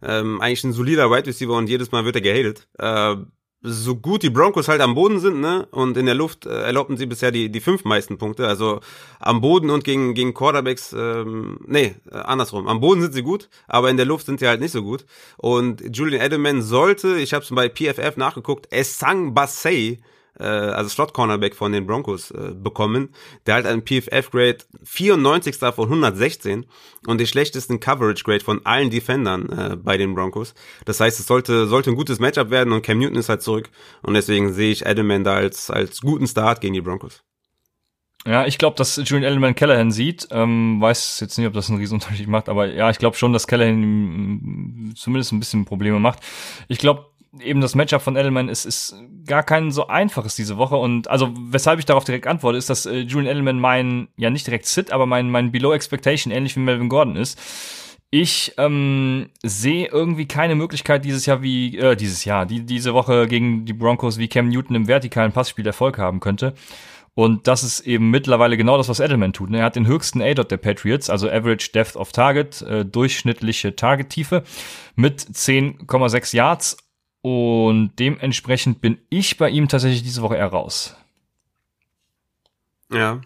[0.03, 2.67] Ähm, eigentlich ein solider Wide Receiver und jedes Mal wird er gehatet.
[2.79, 3.17] Äh,
[3.63, 6.97] so gut die Broncos halt am Boden sind, ne, und in der Luft äh, erlaubten
[6.97, 8.47] sie bisher die, die fünf meisten Punkte.
[8.47, 8.79] Also
[9.19, 12.67] am Boden und gegen, gegen Quarterbacks, ähm, nee, äh, andersrum.
[12.67, 15.05] Am Boden sind sie gut, aber in der Luft sind sie halt nicht so gut.
[15.37, 19.99] Und Julian Edelman sollte, ich habe es bei PFF nachgeguckt, Essang Bassey
[20.39, 23.09] äh, also Slot Cornerback von den Broncos äh, bekommen.
[23.45, 25.55] Der hat einen PFF Grade 94.
[25.57, 26.65] von 116
[27.07, 30.53] und den schlechtesten Coverage Grade von allen Defendern äh, bei den Broncos.
[30.85, 33.69] Das heißt, es sollte sollte ein gutes Matchup werden und Cam Newton ist halt zurück
[34.01, 37.23] und deswegen sehe ich Edelman da als als guten Start gegen die Broncos.
[38.25, 40.27] Ja, ich glaube, dass Julian Edelman Callahan sieht.
[40.29, 43.47] Ähm, weiß jetzt nicht, ob das einen Riesenunterschied macht, aber ja, ich glaube schon, dass
[43.47, 46.19] Callahan zumindest ein bisschen Probleme macht.
[46.67, 47.07] Ich glaube,
[47.39, 50.75] eben das Matchup von Edelman ist, ist gar kein so einfaches diese Woche.
[50.75, 54.47] Und also, weshalb ich darauf direkt antworte, ist, dass äh, Julian Edelman mein, ja nicht
[54.47, 57.39] direkt Sit, aber mein, mein Below Expectation ähnlich wie Melvin Gordon ist.
[58.13, 63.25] Ich ähm, sehe irgendwie keine Möglichkeit dieses Jahr wie, äh, dieses Jahr, die, diese Woche
[63.27, 66.53] gegen die Broncos, wie Cam Newton im vertikalen Passspiel Erfolg haben könnte.
[67.13, 69.53] Und das ist eben mittlerweile genau das, was Edelman tut.
[69.53, 74.43] Er hat den höchsten A-Dot der Patriots, also Average Depth of Target, äh, durchschnittliche Targettiefe
[74.95, 76.77] mit 10,6 Yards
[77.21, 80.95] und dementsprechend bin ich bei ihm tatsächlich diese Woche eher raus.
[82.91, 83.21] Ja.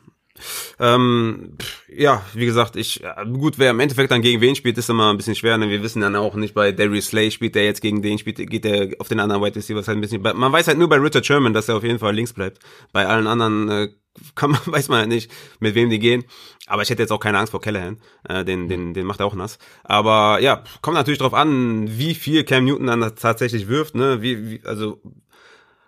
[0.79, 3.01] Ähm, ja, wie gesagt, ich,
[3.33, 5.57] gut, wer im Endeffekt dann gegen wen spielt, ist immer ein bisschen schwer.
[5.57, 5.69] Ne?
[5.69, 8.65] Wir wissen dann auch nicht, bei Darius Slay spielt der jetzt gegen den, spielt, geht
[8.65, 10.21] der auf den anderen White Receiver halt ein bisschen.
[10.21, 12.59] Man weiß halt nur bei Richard Sherman, dass er auf jeden Fall links bleibt.
[12.91, 13.89] Bei allen anderen äh,
[14.35, 16.23] kann man, weiß man halt nicht, mit wem die gehen.
[16.67, 17.99] Aber ich hätte jetzt auch keine Angst vor Callahan.
[18.27, 19.59] Äh, den, den, den macht er auch nass.
[19.83, 24.21] Aber ja, kommt natürlich drauf an, wie viel Cam Newton dann tatsächlich wirft, ne?
[24.21, 25.01] Wie, wie, also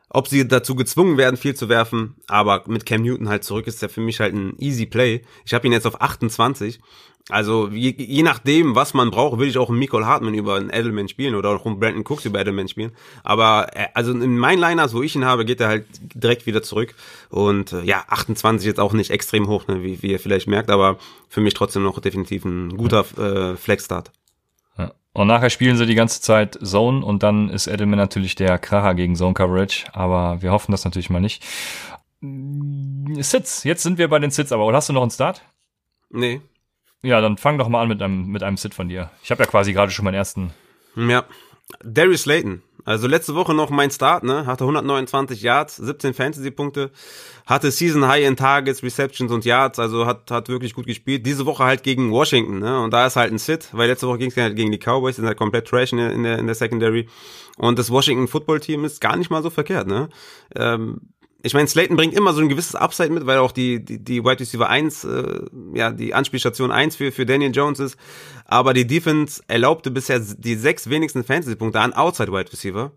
[0.09, 3.82] ob sie dazu gezwungen werden, viel zu werfen, aber mit Cam Newton halt zurück ist
[3.82, 5.23] ja für mich halt ein easy Play.
[5.45, 6.80] Ich habe ihn jetzt auf 28.
[7.30, 10.69] Also je, je nachdem, was man braucht, würde ich auch einen Michael Hartman über einen
[10.69, 12.91] Edelman spielen oder auch einen Brandon Cooks über Edelman spielen.
[13.23, 16.63] Aber äh, also in meinen Liners, wo ich ihn habe, geht er halt direkt wieder
[16.63, 16.95] zurück.
[17.30, 20.71] Und äh, ja, 28 jetzt auch nicht extrem hoch, ne, wie, wie ihr vielleicht merkt,
[20.71, 20.97] aber
[21.28, 24.11] für mich trotzdem noch definitiv ein guter äh, Flex-Start.
[25.17, 28.93] Und nachher spielen sie die ganze Zeit Zone und dann ist Edelman natürlich der Kracher
[28.93, 31.43] gegen Zone Coverage, aber wir hoffen das natürlich mal nicht.
[33.23, 35.41] Sits, jetzt sind wir bei den Sits, aber hast du noch einen Start?
[36.11, 36.41] Nee.
[37.04, 39.12] Ja, dann fang doch mal an mit einem, mit einem Sit von dir.
[39.24, 40.52] Ich habe ja quasi gerade schon meinen ersten.
[40.95, 41.26] Ja.
[41.84, 42.64] Darius Slayton.
[42.88, 44.45] Also letzte Woche noch mein Start, ne?
[44.45, 46.89] Hatte 129 Yards, 17 Fantasy-Punkte,
[47.45, 51.26] hatte Season High in Targets, Receptions und Yards, also hat, hat wirklich gut gespielt.
[51.26, 52.82] Diese Woche halt gegen Washington, ne?
[52.82, 55.16] Und da ist halt ein Sit, weil letzte Woche ging es halt gegen die Cowboys,
[55.16, 57.10] die sind halt komplett trash in der, in der, in der Secondary.
[57.58, 60.08] Und das Washington Football Team ist gar nicht mal so verkehrt, ne?
[60.56, 61.02] Ähm,
[61.44, 64.24] ich meine, Slayton bringt immer so ein gewisses Upside mit, weil auch die, die, die
[64.24, 65.40] Wide Receiver 1, äh,
[65.74, 67.98] ja, die Anspielstation 1 für, für Daniel Jones ist.
[68.46, 72.92] Aber die Defense erlaubte bisher die sechs wenigsten Fantasy-Punkte an Outside Wide Receiver.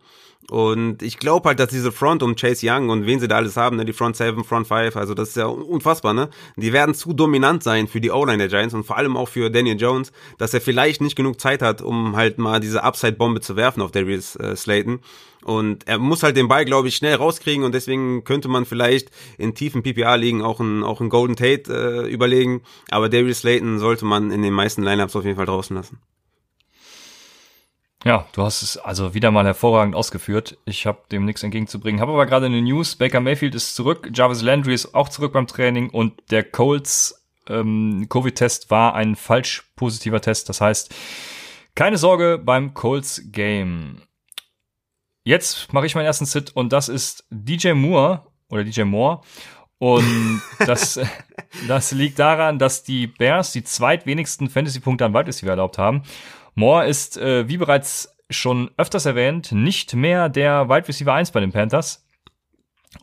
[0.48, 3.56] Und ich glaube halt, dass diese Front um Chase Young und wen sie da alles
[3.56, 6.28] haben, ne, die Front 7, Front 5, also das ist ja unfassbar, ne?
[6.56, 9.48] Die werden zu dominant sein für die O-Line der Giants und vor allem auch für
[9.48, 13.54] Daniel Jones, dass er vielleicht nicht genug Zeit hat, um halt mal diese Upside-Bombe zu
[13.54, 14.98] werfen auf Darius äh, Slayton.
[15.44, 19.10] Und er muss halt den Ball, glaube ich, schnell rauskriegen und deswegen könnte man vielleicht
[19.38, 22.62] in tiefen PPA-Ligen auch einen, auch einen Golden Tate äh, überlegen.
[22.90, 25.98] Aber Darius Slayton sollte man in den meisten Lineups auf jeden Fall draußen lassen.
[28.04, 30.56] Ja, du hast es also wieder mal hervorragend ausgeführt.
[30.64, 32.00] Ich habe dem nichts entgegenzubringen.
[32.00, 32.96] Habe aber gerade eine News.
[32.96, 38.06] Baker Mayfield ist zurück, Jarvis Landry ist auch zurück beim Training und der Colts ähm,
[38.08, 40.48] Covid-Test war ein falsch positiver Test.
[40.48, 40.94] Das heißt,
[41.74, 44.02] keine Sorge beim Colts Game.
[45.22, 49.20] Jetzt mache ich meinen ersten Sit und das ist DJ Moore oder DJ Moore.
[49.78, 50.98] Und das,
[51.68, 56.02] das liegt daran, dass die Bears die zweitwenigsten Fantasy-Punkte an Wide Receiver erlaubt haben.
[56.54, 61.40] Moore ist, äh, wie bereits schon öfters erwähnt, nicht mehr der Wide Receiver 1 bei
[61.40, 62.06] den Panthers.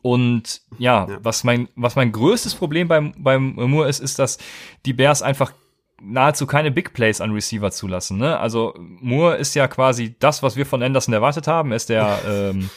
[0.02, 4.38] Und ja, ja, was mein, was mein größtes Problem beim, beim Moore ist, ist, dass
[4.86, 5.54] die Bears einfach
[6.02, 8.18] nahezu keine Big Plays an Receiver zulassen.
[8.18, 8.38] Ne?
[8.38, 11.72] Also Moore ist ja quasi das, was wir von Anderson erwartet haben.
[11.72, 12.70] Er ist der, ähm,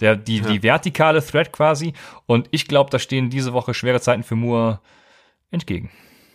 [0.00, 0.46] der die, ja.
[0.48, 1.94] die vertikale Threat quasi.
[2.26, 4.80] Und ich glaube, da stehen diese Woche schwere Zeiten für Moore
[5.50, 5.90] entgegen.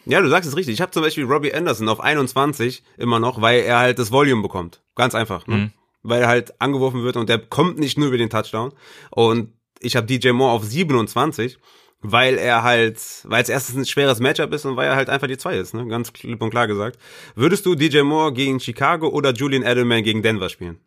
[0.05, 0.73] Ja, du sagst es richtig.
[0.73, 4.41] Ich habe zum Beispiel Robbie Anderson auf 21 immer noch, weil er halt das Volume
[4.41, 4.81] bekommt.
[4.95, 5.47] Ganz einfach.
[5.47, 5.55] Ne?
[5.55, 5.71] Mhm.
[6.03, 8.73] Weil er halt angeworfen wird und der kommt nicht nur über den Touchdown.
[9.11, 11.59] Und ich habe DJ Moore auf 27,
[12.01, 15.27] weil er halt, weil es erstens ein schweres Matchup ist und weil er halt einfach
[15.27, 15.85] die zwei ist, ne?
[15.87, 16.97] Ganz klipp und klar gesagt.
[17.35, 20.79] Würdest du DJ Moore gegen Chicago oder Julian Edelman gegen Denver spielen?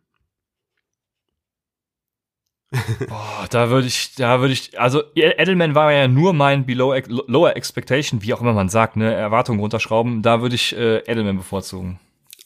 [3.07, 6.95] Boah, da würde ich, da würde ich, also Edelman war ja nur mein Below
[7.27, 10.21] Lower Expectation, wie auch immer man sagt, ne, Erwartungen runterschrauben.
[10.21, 11.99] Da würde ich äh, Edelman bevorzugen.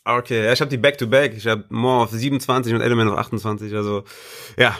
[0.06, 1.34] Okay, ja, ich habe die Back to Back.
[1.36, 3.74] Ich habe Moore auf 27 und Edelman auf 28.
[3.76, 4.04] Also
[4.58, 4.78] ja,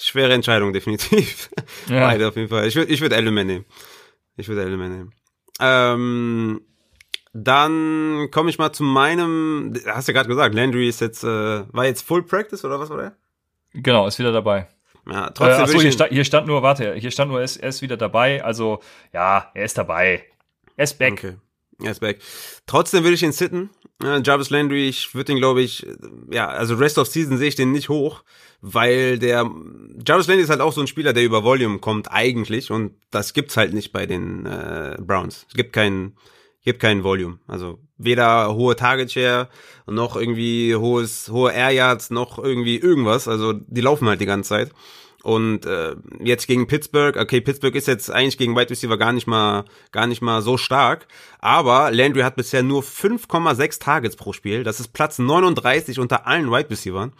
[0.00, 1.50] schwere Entscheidung definitiv.
[1.88, 2.00] Ja.
[2.00, 2.66] Beide auf jeden Fall.
[2.66, 3.64] Ich würde, ich würde Edelman nehmen.
[4.36, 5.12] Ich würde Edelman nehmen.
[5.58, 6.60] Ähm,
[7.32, 9.72] dann komme ich mal zu meinem.
[9.86, 12.90] Hast du ja gerade gesagt, Landry ist jetzt, äh, war jetzt Full Practice oder was
[12.90, 13.16] war der?
[13.72, 14.68] Genau, ist wieder dabei.
[15.08, 15.58] Ja, trotzdem.
[15.58, 17.82] Äh, achso, hier, sta hier stand nur, warte, hier stand nur, er ist, er ist
[17.82, 18.42] wieder dabei.
[18.44, 18.80] Also,
[19.12, 20.24] ja, er ist dabei.
[20.76, 21.12] Er ist back.
[21.12, 21.36] Okay.
[21.82, 22.18] Er ist back.
[22.66, 23.70] Trotzdem will ich ihn sitten.
[24.02, 25.86] Äh, Jarvis Landry, ich würde den, glaube ich,
[26.30, 28.22] ja, also Rest of Season sehe ich den nicht hoch,
[28.60, 29.48] weil der
[30.06, 33.32] Jarvis Landry ist halt auch so ein Spieler, der über Volume kommt eigentlich und das
[33.32, 35.46] gibt's halt nicht bei den äh, Browns.
[35.48, 36.16] Es gibt keinen
[36.68, 37.38] gibt keinen Volume.
[37.46, 39.48] Also weder hohe Target Share
[39.86, 43.28] noch irgendwie hohes hohe Air Yards noch irgendwie irgendwas.
[43.28, 44.70] Also die laufen halt die ganze Zeit.
[45.24, 49.26] Und äh, jetzt gegen Pittsburgh, okay, Pittsburgh ist jetzt eigentlich gegen Wide Receiver gar nicht
[49.26, 51.08] mal gar nicht mal so stark,
[51.40, 54.62] aber Landry hat bisher nur 5,6 Targets pro Spiel.
[54.62, 57.10] Das ist Platz 39 unter allen Wide Receivers.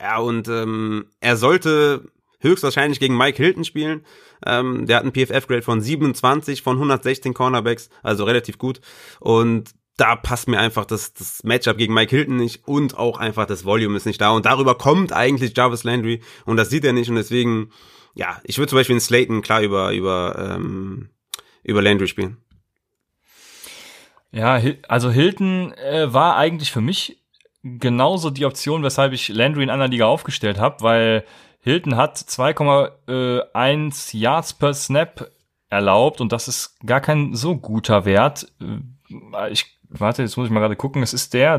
[0.00, 2.08] Ja, und ähm, er sollte
[2.40, 4.04] höchstwahrscheinlich gegen Mike Hilton spielen.
[4.46, 8.80] Ähm, der hat einen PFF-Grade von 27 von 116 Cornerbacks, also relativ gut.
[9.20, 13.46] Und da passt mir einfach das, das Matchup gegen Mike Hilton nicht und auch einfach
[13.46, 14.30] das Volume ist nicht da.
[14.30, 17.08] Und darüber kommt eigentlich Jarvis Landry und das sieht er nicht.
[17.08, 17.70] Und deswegen,
[18.14, 21.10] ja, ich würde zum Beispiel in Slayton klar über, über, ähm,
[21.62, 22.38] über Landry spielen.
[24.32, 27.20] Ja, also Hilton äh, war eigentlich für mich
[27.62, 31.24] genauso die Option, weshalb ich Landry in einer Liga aufgestellt habe, weil
[31.60, 35.30] Hilton hat 2,1 Yards per Snap
[35.70, 38.48] erlaubt und das ist gar kein so guter Wert.
[38.60, 41.02] Äh, ich warte, jetzt muss ich mal gerade gucken.
[41.02, 41.58] Es ist der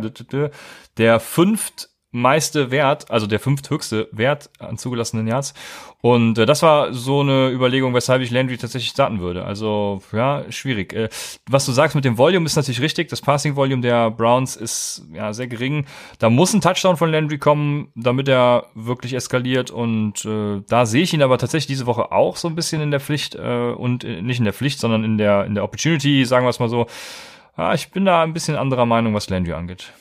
[0.97, 5.53] der fünft meiste Wert, also der fünfthöchste Wert an zugelassenen Yards.
[6.01, 9.43] Und äh, das war so eine Überlegung, weshalb ich Landry tatsächlich starten würde.
[9.43, 10.93] Also, ja, schwierig.
[10.93, 11.09] Äh,
[11.49, 13.09] was du sagst mit dem Volume ist natürlich richtig.
[13.09, 15.85] Das Passing Volume der Browns ist ja sehr gering.
[16.19, 19.69] Da muss ein Touchdown von Landry kommen, damit er wirklich eskaliert.
[19.69, 22.91] Und äh, da sehe ich ihn aber tatsächlich diese Woche auch so ein bisschen in
[22.91, 26.23] der Pflicht äh, und äh, nicht in der Pflicht, sondern in der in der Opportunity,
[26.23, 26.87] sagen wir es mal so.
[27.57, 29.93] Ja, ich bin da ein bisschen anderer Meinung, was Landry angeht.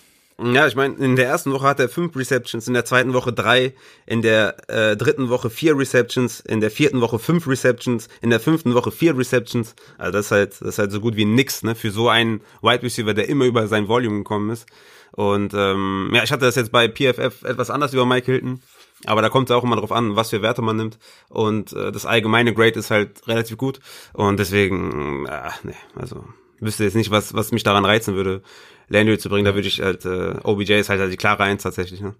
[0.42, 3.32] Ja, ich meine, in der ersten Woche hat er fünf Receptions, in der zweiten Woche
[3.32, 3.72] drei,
[4.04, 8.40] in der äh, dritten Woche vier Receptions, in der vierten Woche fünf Receptions, in der
[8.40, 9.76] fünften Woche vier Receptions.
[9.96, 12.40] Also das ist halt, das ist halt so gut wie nix, ne, für so einen
[12.62, 14.66] Wide Receiver, der immer über sein Volume gekommen ist.
[15.12, 18.60] Und ähm, ja, ich hatte das jetzt bei PFF etwas anders über Mike Hilton.
[19.06, 20.98] Aber da kommt es auch immer drauf an, was für Werte man nimmt.
[21.28, 23.78] Und äh, das allgemeine Grade ist halt relativ gut.
[24.12, 26.24] Und deswegen, äh, nee, also
[26.60, 28.42] wüsste jetzt nicht, was, was mich daran reizen würde,
[28.88, 29.44] Landry zu bringen.
[29.44, 32.00] Da würde ich halt, äh, OBJ ist halt, halt die klare Eins tatsächlich.
[32.00, 32.14] Ne?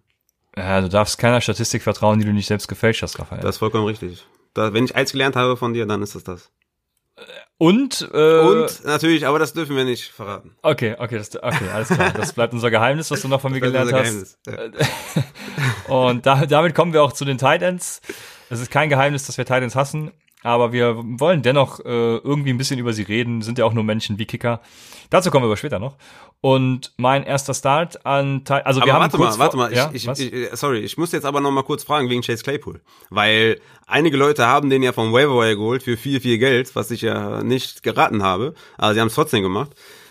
[0.56, 3.42] Ja, du darfst keiner Statistik vertrauen, die du nicht selbst gefälscht hast, Raphael.
[3.42, 4.24] Das ist vollkommen richtig.
[4.54, 6.50] Da, wenn ich eins gelernt habe von dir, dann ist es das.
[7.56, 10.56] Und äh, und natürlich, aber das dürfen wir nicht verraten.
[10.62, 12.12] Okay, okay, das, okay, alles klar.
[12.12, 14.38] Das bleibt unser Geheimnis, was du noch von mir gelernt hast.
[14.46, 14.58] Ja.
[15.94, 18.00] und da, damit kommen wir auch zu den Titans.
[18.50, 20.10] Es ist kein Geheimnis, dass wir Titans hassen.
[20.44, 23.82] Aber wir wollen dennoch äh, irgendwie ein bisschen über sie reden, sind ja auch nur
[23.82, 24.60] Menschen wie Kicker.
[25.08, 25.96] Dazu kommen wir aber später noch.
[26.42, 30.06] Und mein erster Start an, also aber wir warte haben mal, warte mal, ja, ich,
[30.06, 33.58] ich, ich, sorry, ich muss jetzt aber noch mal kurz fragen wegen Chase Claypool, weil
[33.86, 37.00] einige Leute haben den ja vom Waiver Wire geholt für viel viel Geld, was ich
[37.00, 39.70] ja nicht geraten habe, aber sie haben es trotzdem gemacht.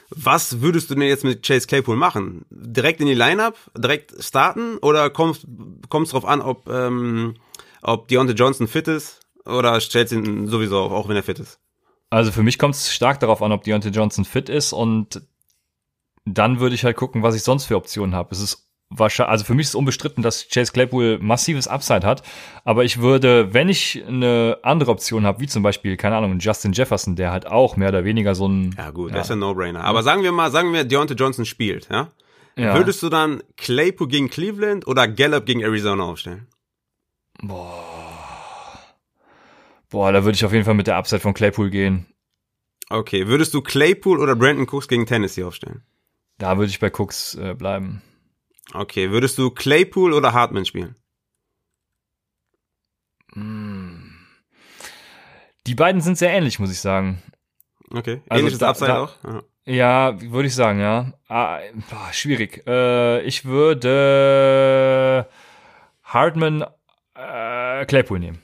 [0.10, 2.46] Was würdest du denn jetzt mit Chase Claypool machen?
[2.50, 5.46] Direkt in die Lineup, direkt starten oder kommt
[5.90, 7.36] kommt's drauf an, ob ähm,
[7.84, 9.23] ob Deontay Johnson fit ist?
[9.46, 11.60] Oder stellst du ihn sowieso auf, auch wenn er fit ist?
[12.10, 15.22] Also für mich kommt es stark darauf an, ob Deontay Johnson fit ist und
[16.26, 18.30] dann würde ich halt gucken, was ich sonst für Optionen habe.
[18.32, 22.22] Es ist wahrscheinlich, also für mich ist unbestritten, dass Chase Claypool massives Upside hat,
[22.64, 26.74] aber ich würde, wenn ich eine andere Option habe, wie zum Beispiel, keine Ahnung, Justin
[26.74, 28.76] Jefferson, der halt auch mehr oder weniger so ein...
[28.78, 29.18] Ja gut, ja.
[29.18, 29.84] das ist ein No-Brainer.
[29.84, 32.10] Aber sagen wir mal, sagen wir, Deontay Johnson spielt, ja?
[32.56, 32.76] ja?
[32.76, 36.48] Würdest du dann Claypool gegen Cleveland oder Gallup gegen Arizona aufstellen?
[37.42, 37.93] Boah.
[39.94, 42.08] Boah, da würde ich auf jeden Fall mit der Upside von Claypool gehen.
[42.90, 45.84] Okay, würdest du Claypool oder Brandon Cooks gegen Tennessee aufstellen?
[46.40, 48.02] Da würde ich bei Cooks äh, bleiben.
[48.74, 50.96] Okay, würdest du Claypool oder Hartman spielen?
[53.36, 54.16] Mm.
[55.68, 57.22] Die beiden sind sehr ähnlich, muss ich sagen.
[57.92, 59.16] Okay, also ähnliches da, Upside da, auch?
[59.24, 59.44] Ja.
[59.66, 61.14] Ja, würde ich sagen, ja.
[61.28, 61.60] Ah,
[62.12, 62.64] schwierig.
[62.66, 65.30] Äh, ich würde
[66.04, 66.66] Hartman
[67.14, 68.42] äh, Claypool nehmen.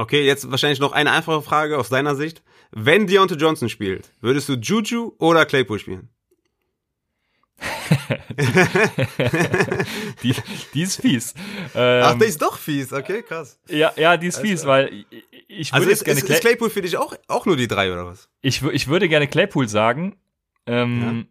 [0.00, 2.42] Okay, jetzt wahrscheinlich noch eine einfache Frage aus deiner Sicht.
[2.70, 6.08] Wenn Deontay Johnson spielt, würdest du Juju oder Claypool spielen?
[10.22, 10.34] die,
[10.72, 11.34] die ist fies.
[11.74, 12.94] Ähm, Ach, die ist doch fies.
[12.94, 13.60] Okay, krass.
[13.68, 15.04] Ja, ja, die ist also, fies, weil
[15.48, 17.92] ich würde also ist, gerne ist, ist Claypool für dich auch, auch nur die drei
[17.92, 18.30] oder was?
[18.40, 20.16] Ich, ich würde gerne Claypool sagen.
[20.64, 21.24] Ähm, ja.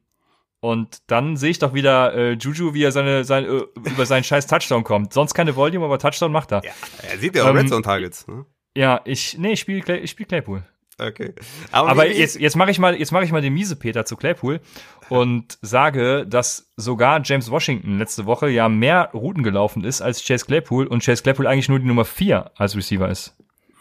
[0.60, 4.24] Und dann sehe ich doch wieder äh, Juju, wie er seine, sein, äh, über seinen
[4.24, 5.12] scheiß Touchdown kommt.
[5.12, 6.64] Sonst keine Volume, aber Touchdown macht er.
[6.64, 8.28] Ja, er sieht ja auch ähm, Red Zone Targets.
[8.28, 8.46] Ne?
[8.76, 10.64] Ja, ich, nee, ich spiele ich spiel Claypool.
[11.00, 11.34] Okay.
[11.72, 14.18] Aber, aber jetzt, jetzt mache ich mal, jetzt mache ich mal den miese Peter zu
[14.18, 14.60] Claypool
[15.08, 20.46] und sage, dass sogar James Washington letzte Woche ja mehr Routen gelaufen ist als Chase
[20.46, 23.36] Claypool und Chase Claypool eigentlich nur die Nummer vier als Receiver ist.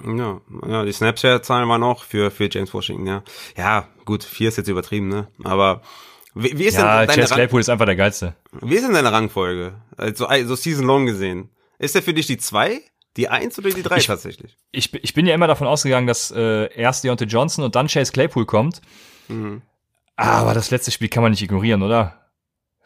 [0.05, 3.25] Ja, ja die Snapchat-Zahlen waren auch für, für James Washington, ja.
[3.57, 5.27] Ja, gut, vier ist jetzt übertrieben, ne?
[5.43, 5.83] Aber
[6.35, 8.37] wie, wie ist ja, denn deine Chase Claypool ist einfach der geilste.
[8.61, 9.75] Wie ist denn deine Rangfolge?
[9.97, 11.51] Also, so Season Long gesehen.
[11.81, 12.81] Ist der für dich die zwei,
[13.19, 14.57] die eins oder die drei ich, tatsächlich?
[14.71, 18.13] Ich, ich bin ja immer davon ausgegangen, dass äh, erst Deontay Johnson und dann Chase
[18.13, 18.81] Claypool kommt.
[19.27, 19.61] Mhm.
[20.17, 22.31] Aber das letzte Spiel kann man nicht ignorieren, oder?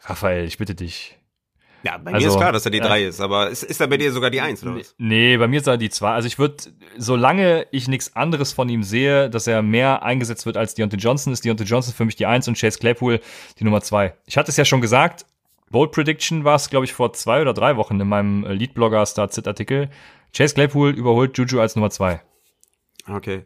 [0.01, 1.17] Raphael, ich bitte dich.
[1.83, 2.85] Ja, bei also, mir ist klar, dass er die ja.
[2.85, 4.95] drei ist, aber ist, ist er bei dir sogar die eins oder was?
[4.97, 6.13] Nee, bei mir ist er die zwei.
[6.13, 6.55] Also ich würde,
[6.97, 11.33] solange ich nichts anderes von ihm sehe, dass er mehr eingesetzt wird als Deontay Johnson,
[11.33, 13.19] ist Deontay Johnson für mich die eins und Chase Claypool
[13.59, 14.15] die Nummer zwei.
[14.25, 15.25] Ich hatte es ja schon gesagt,
[15.73, 19.05] Bold Prediction war es, glaube ich, vor zwei oder drei Wochen in meinem äh, Lead-Blogger
[19.07, 19.89] Start-Sit-Artikel.
[20.35, 22.21] Chase Claypool überholt Juju als Nummer zwei.
[23.07, 23.43] Okay.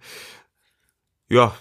[1.29, 1.53] Ja,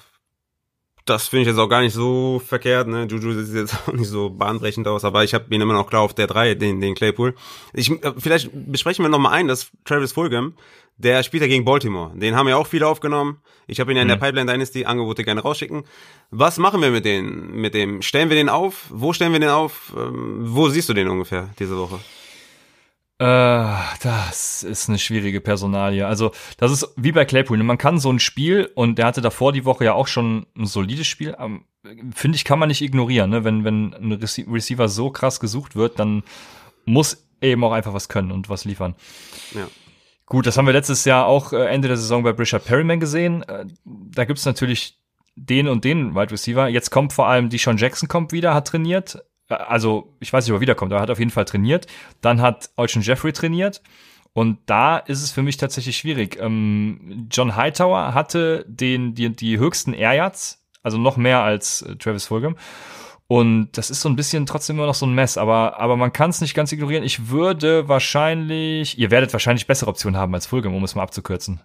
[1.06, 2.88] das finde ich jetzt auch gar nicht so verkehrt.
[2.88, 3.06] Ne?
[3.08, 6.02] Juju sieht jetzt auch nicht so bahnbrechend aus, aber ich habe ihn immer noch klar
[6.02, 7.34] auf der 3, den, den Claypool.
[7.72, 10.54] Ich, äh, vielleicht besprechen wir nochmal ein, dass Travis Fulgham,
[10.98, 12.16] der spielt ja gegen Baltimore.
[12.16, 13.40] Den haben ja auch viele aufgenommen.
[13.66, 14.20] Ich habe ihn ja in der mhm.
[14.20, 15.84] Pipeline Dynasty Angebote gerne rausschicken.
[16.30, 18.02] Was machen wir mit den, mit dem?
[18.02, 18.86] Stellen wir den auf?
[18.90, 19.92] Wo stellen wir den auf?
[19.96, 22.00] Ähm, wo siehst du den ungefähr diese Woche?
[23.18, 23.24] Äh,
[24.02, 26.06] das ist eine schwierige Personalie.
[26.06, 27.62] Also, das ist wie bei Claypool.
[27.62, 30.66] Man kann so ein Spiel, und der hatte davor die Woche ja auch schon ein
[30.66, 31.64] solides Spiel, ähm,
[32.14, 33.30] finde ich, kann man nicht ignorieren.
[33.30, 33.44] Ne?
[33.44, 36.24] Wenn, wenn ein Receiver so krass gesucht wird, dann
[36.84, 38.94] muss eben auch einfach was können und was liefern.
[39.54, 39.66] Ja.
[40.26, 43.42] Gut, das haben wir letztes Jahr auch äh, Ende der Saison bei Richard Perryman gesehen.
[43.44, 44.98] Äh, da gibt's natürlich
[45.36, 46.68] den und den Wide Receiver.
[46.68, 50.52] Jetzt kommt vor allem die Sean Jackson kommt wieder, hat trainiert also ich weiß nicht,
[50.52, 51.86] ob er wiederkommt, aber er hat auf jeden Fall trainiert.
[52.20, 53.82] Dann hat Olsen Jeffrey trainiert.
[54.32, 56.38] Und da ist es für mich tatsächlich schwierig.
[56.38, 60.30] Ähm, John Hightower hatte den, die, die höchsten Air
[60.82, 62.56] also noch mehr als äh, Travis Fulgham.
[63.28, 66.12] Und das ist so ein bisschen trotzdem immer noch so ein Mess, aber, aber man
[66.12, 67.02] kann es nicht ganz ignorieren.
[67.02, 71.60] Ich würde wahrscheinlich, ihr werdet wahrscheinlich bessere Optionen haben als Fulgham, um es mal abzukürzen.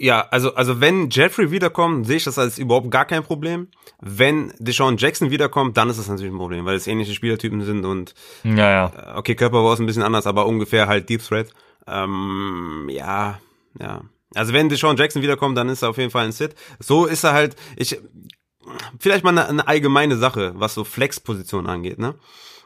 [0.00, 3.68] Ja, also, also wenn Jeffrey wiederkommt, sehe ich das als überhaupt gar kein Problem.
[4.00, 7.84] Wenn Deshaun Jackson wiederkommt, dann ist das natürlich ein Problem, weil es ähnliche Spielertypen sind
[7.84, 8.14] und
[8.44, 8.92] ja, ja.
[9.14, 11.50] Äh, okay, Körperbau ist ein bisschen anders, aber ungefähr halt Deep Threat.
[11.88, 13.40] Ähm, ja,
[13.80, 14.02] ja.
[14.34, 16.54] Also wenn Deshaun Jackson wiederkommt, dann ist er auf jeden Fall ein Sit.
[16.78, 17.98] So ist er halt, ich,
[19.00, 22.14] vielleicht mal eine, eine allgemeine Sache, was so Flex-Position angeht, ne?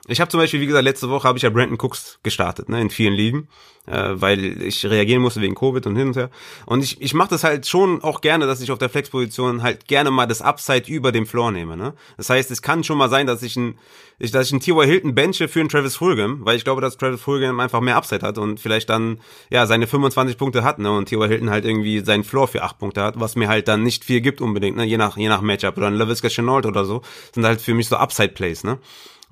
[0.09, 2.81] Ich habe zum Beispiel, wie gesagt, letzte Woche habe ich ja Brandon Cooks gestartet, ne,
[2.81, 3.47] in vielen Ligen,
[3.87, 6.29] äh, weil ich reagieren musste wegen Covid und hin und her.
[6.67, 9.87] Und ich, ich mache das halt schon auch gerne, dass ich auf der Flexposition halt
[9.87, 11.77] gerne mal das Upside über dem Floor nehme.
[11.77, 11.95] Ne?
[12.17, 13.79] Das heißt, es kann schon mal sein, dass ich ein,
[14.19, 14.85] ich, dass ich einen T.Y.
[14.85, 18.27] Hilton benche für einen Travis Fulgham, weil ich glaube, dass Travis Fulgham einfach mehr Upside
[18.27, 19.21] hat und vielleicht dann
[19.51, 20.91] ja seine 25 Punkte hat, ne?
[20.91, 21.29] Und T.Y.
[21.29, 24.21] Hilton halt irgendwie seinen Floor für 8 Punkte hat, was mir halt dann nicht viel
[24.21, 24.85] gibt unbedingt, ne?
[24.85, 27.03] Je nach je nach Matchup oder ein LaVisca Chenault oder so,
[27.33, 28.79] sind halt für mich so Upside Plays, ne?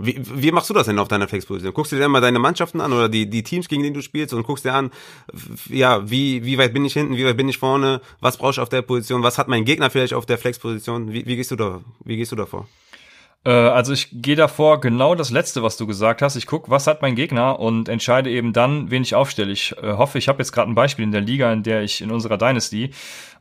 [0.02, 1.74] Wie, wie machst du das denn auf deiner Flexposition?
[1.74, 4.32] Guckst du dir mal deine Mannschaften an oder die, die Teams, gegen die du spielst
[4.32, 4.90] und guckst dir an,
[5.68, 8.60] ja, wie, wie weit bin ich hinten, wie weit bin ich vorne, was brauche ich
[8.60, 11.12] auf der Position, was hat mein Gegner vielleicht auf der Flexposition?
[11.12, 12.66] Wie, wie gehst du da, wie gehst du davor?
[13.44, 16.36] Äh, also ich gehe davor genau das letzte, was du gesagt hast.
[16.36, 19.52] Ich guck, was hat mein Gegner und entscheide eben dann, wen ich aufstelle.
[19.52, 22.01] Ich äh, hoffe, ich habe jetzt gerade ein Beispiel in der Liga, in der ich
[22.01, 22.90] in unserer Dynasty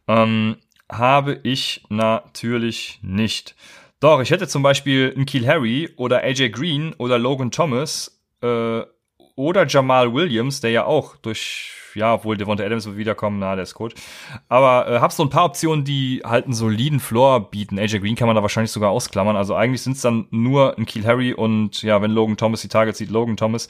[0.08, 0.58] ähm,
[0.92, 3.56] habe ich natürlich nicht.
[4.00, 8.82] Doch, ich hätte zum Beispiel einen Keel Harry oder AJ Green oder Logan Thomas äh,
[9.36, 13.64] oder Jamal Williams, der ja auch durch, ja, obwohl Devonta Adams wird wiederkommen, na, der
[13.64, 13.96] ist gut.
[14.48, 17.78] Aber äh, hab so ein paar Optionen, die halt einen soliden Floor bieten.
[17.78, 19.36] AJ Green kann man da wahrscheinlich sogar ausklammern.
[19.36, 22.70] Also eigentlich sind es dann nur ein Keel Harry und ja, wenn Logan Thomas die
[22.70, 23.68] Targets sieht, Logan Thomas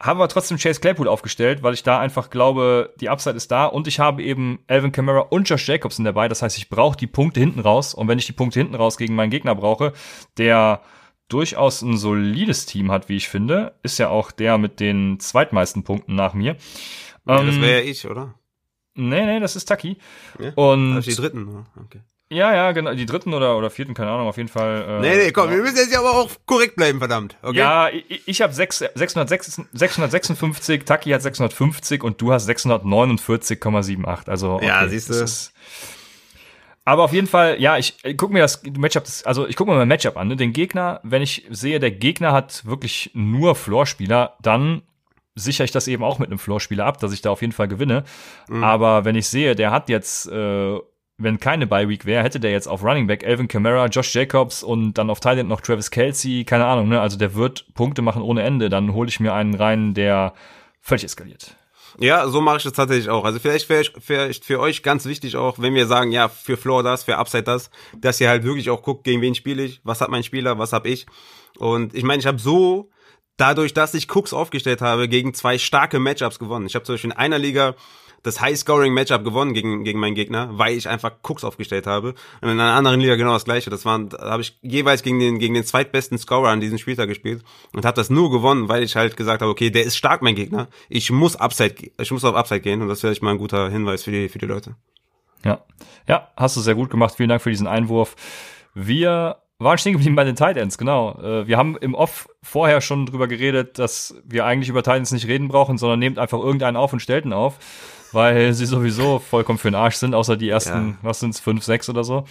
[0.00, 3.66] haben wir trotzdem Chase Claypool aufgestellt, weil ich da einfach glaube, die Upside ist da
[3.66, 6.28] und ich habe eben Alvin Kamara und Josh Jacobson dabei.
[6.28, 8.96] Das heißt, ich brauche die Punkte hinten raus und wenn ich die Punkte hinten raus
[8.96, 9.92] gegen meinen Gegner brauche,
[10.36, 10.82] der
[11.28, 15.82] durchaus ein solides Team hat, wie ich finde, ist ja auch der mit den zweitmeisten
[15.82, 16.56] Punkten nach mir.
[17.26, 18.34] Ja, ähm, das wäre ja ich, oder?
[18.94, 19.98] Nee, nee, das ist Taki.
[20.38, 20.52] Ja?
[20.54, 22.00] Und also die dritten, okay.
[22.30, 22.92] Ja, ja, genau.
[22.92, 24.84] Die dritten oder, oder vierten, keine Ahnung, auf jeden Fall.
[24.86, 25.56] Äh, nee, nee, komm, genau.
[25.56, 27.38] wir müssen jetzt ja aber auch korrekt bleiben, verdammt.
[27.42, 27.56] Okay?
[27.56, 34.28] Ja, ich, ich habe 656, Taki hat 650 und du hast 649,78.
[34.28, 35.24] Also, okay, ja, siehst du.
[36.84, 39.78] aber auf jeden Fall, ja, ich, ich gucke mir das Matchup, also ich gucke mir
[39.78, 40.28] mein Matchup an.
[40.28, 40.36] Ne?
[40.36, 44.82] Den Gegner, wenn ich sehe, der Gegner hat wirklich nur Floorspieler, dann
[45.34, 47.68] sichere ich das eben auch mit einem Floorspieler ab, dass ich da auf jeden Fall
[47.68, 48.04] gewinne.
[48.48, 48.64] Mhm.
[48.64, 50.78] Aber wenn ich sehe, der hat jetzt äh,
[51.18, 54.62] wenn keine Bye Week wäre, hätte der jetzt auf Running Back Alvin Kamara, Josh Jacobs
[54.62, 57.00] und dann auf Thailand noch Travis Kelsey, keine Ahnung, ne?
[57.00, 58.68] Also der wird Punkte machen ohne Ende.
[58.68, 60.32] Dann hole ich mir einen rein, der
[60.80, 61.56] völlig eskaliert.
[61.98, 63.24] Ja, so mache ich das tatsächlich auch.
[63.24, 66.84] Also vielleicht wäre vielleicht für euch ganz wichtig auch, wenn wir sagen, ja, für Floor
[66.84, 70.00] das, für Upside das, dass ihr halt wirklich auch guckt, gegen wen spiele ich, was
[70.00, 71.06] hat mein Spieler, was hab ich.
[71.58, 72.90] Und ich meine, ich habe so
[73.36, 76.66] dadurch, dass ich Cooks aufgestellt habe, gegen zwei starke Matchups gewonnen.
[76.66, 77.74] Ich habe zum Beispiel in einer Liga
[78.22, 82.14] das High-Scoring-Matchup gewonnen gegen, gegen meinen Gegner, weil ich einfach Cooks aufgestellt habe.
[82.40, 83.70] Und in einer anderen Liga genau das gleiche.
[83.70, 87.08] Das waren, da habe ich jeweils gegen den, gegen den zweitbesten Scorer an diesem Spieltag
[87.08, 87.42] gespielt
[87.72, 90.34] und habe das nur gewonnen, weil ich halt gesagt habe, okay, der ist stark, mein
[90.34, 90.68] Gegner.
[90.88, 94.02] Ich muss Upside, ich muss auf Upside gehen und das wäre mal ein guter Hinweis
[94.02, 94.74] für die, für die Leute.
[95.44, 95.64] Ja.
[96.06, 97.14] Ja, hast du sehr gut gemacht.
[97.16, 98.16] Vielen Dank für diesen Einwurf.
[98.74, 101.18] Wir waren stehen geblieben bei den Titans, genau.
[101.20, 105.26] Äh, wir haben im Off vorher schon drüber geredet, dass wir eigentlich über Titans nicht
[105.26, 107.58] reden brauchen, sondern nehmt einfach irgendeinen auf und stellt ihn auf
[108.12, 110.98] weil sie sowieso vollkommen für den Arsch sind, außer die ersten, ja.
[111.02, 112.24] was sind's, fünf, sechs oder so.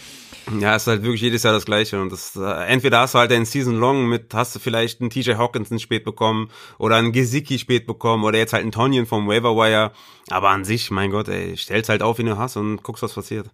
[0.60, 3.32] Ja, ist halt wirklich jedes Jahr das Gleiche und das, äh, entweder hast du halt
[3.32, 7.60] einen Season Long mit, hast du vielleicht einen TJ Hawkinson spät bekommen oder einen Gesicki
[7.60, 9.92] spät bekommen oder jetzt halt einen Tonyan vom Waiver Wire,
[10.30, 13.14] aber an sich, mein Gott, ey, stell's halt auf, wie du hast und guckst, was
[13.14, 13.50] passiert.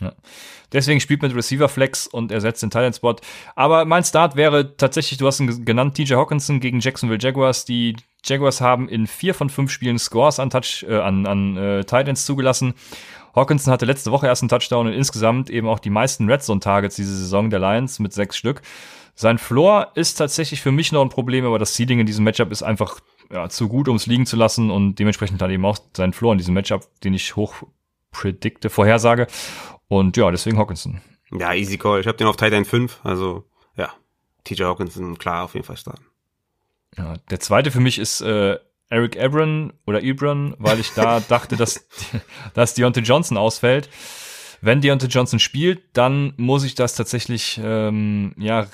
[0.00, 0.12] Ja.
[0.72, 3.16] Deswegen spielt mit Receiver Flex und ersetzt den Talent Spot.
[3.54, 7.64] Aber mein Start wäre tatsächlich, du hast ihn genannt, TJ Hawkinson gegen Jacksonville Jaguars.
[7.64, 7.96] Die
[8.26, 12.26] Jaguars haben in vier von fünf Spielen Scores an Touch, äh, an, an äh, Titans
[12.26, 12.74] zugelassen.
[13.34, 16.60] Hawkinson hatte letzte Woche erst einen Touchdown und insgesamt eben auch die meisten Red Zone
[16.60, 18.62] Targets diese Saison der Lions mit sechs Stück.
[19.14, 22.50] Sein Floor ist tatsächlich für mich noch ein Problem, aber das Seeding in diesem Matchup
[22.50, 23.00] ist einfach
[23.30, 26.32] ja, zu gut, um es liegen zu lassen und dementsprechend hat eben auch sein Floor
[26.32, 27.54] in diesem Matchup, den ich hoch
[28.10, 29.26] predikte, vorhersage.
[29.88, 31.00] Und ja, deswegen Hawkinson.
[31.30, 32.00] Ja, easy call.
[32.00, 33.44] Ich habe den auf Tight End 5, also
[33.76, 33.92] ja,
[34.44, 36.05] TJ Hawkinson, klar, auf jeden Fall starten.
[36.98, 38.58] Ja, der zweite für mich ist äh,
[38.88, 41.86] Eric Ebron oder Ebron, weil ich da dachte, dass,
[42.54, 43.88] dass Deontay Johnson ausfällt.
[44.60, 48.66] Wenn Deontay Johnson spielt, dann muss ich das tatsächlich ähm, ja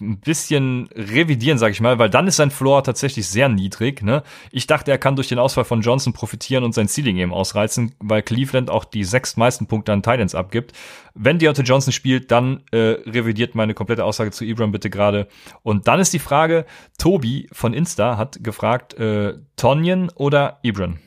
[0.00, 4.02] ein bisschen revidieren, sag ich mal, weil dann ist sein Floor tatsächlich sehr niedrig.
[4.02, 4.22] Ne?
[4.52, 7.94] Ich dachte, er kann durch den Ausfall von Johnson profitieren und sein Ceiling eben ausreizen,
[7.98, 10.72] weil Cleveland auch die sechs meisten Punkte an Titans abgibt.
[11.14, 15.26] Wenn Deontay Johnson spielt, dann äh, revidiert meine komplette Aussage zu Ibram bitte gerade.
[15.62, 16.64] Und dann ist die Frage,
[16.98, 20.98] Tobi von Insta hat gefragt, äh, Tonyan oder Ibram?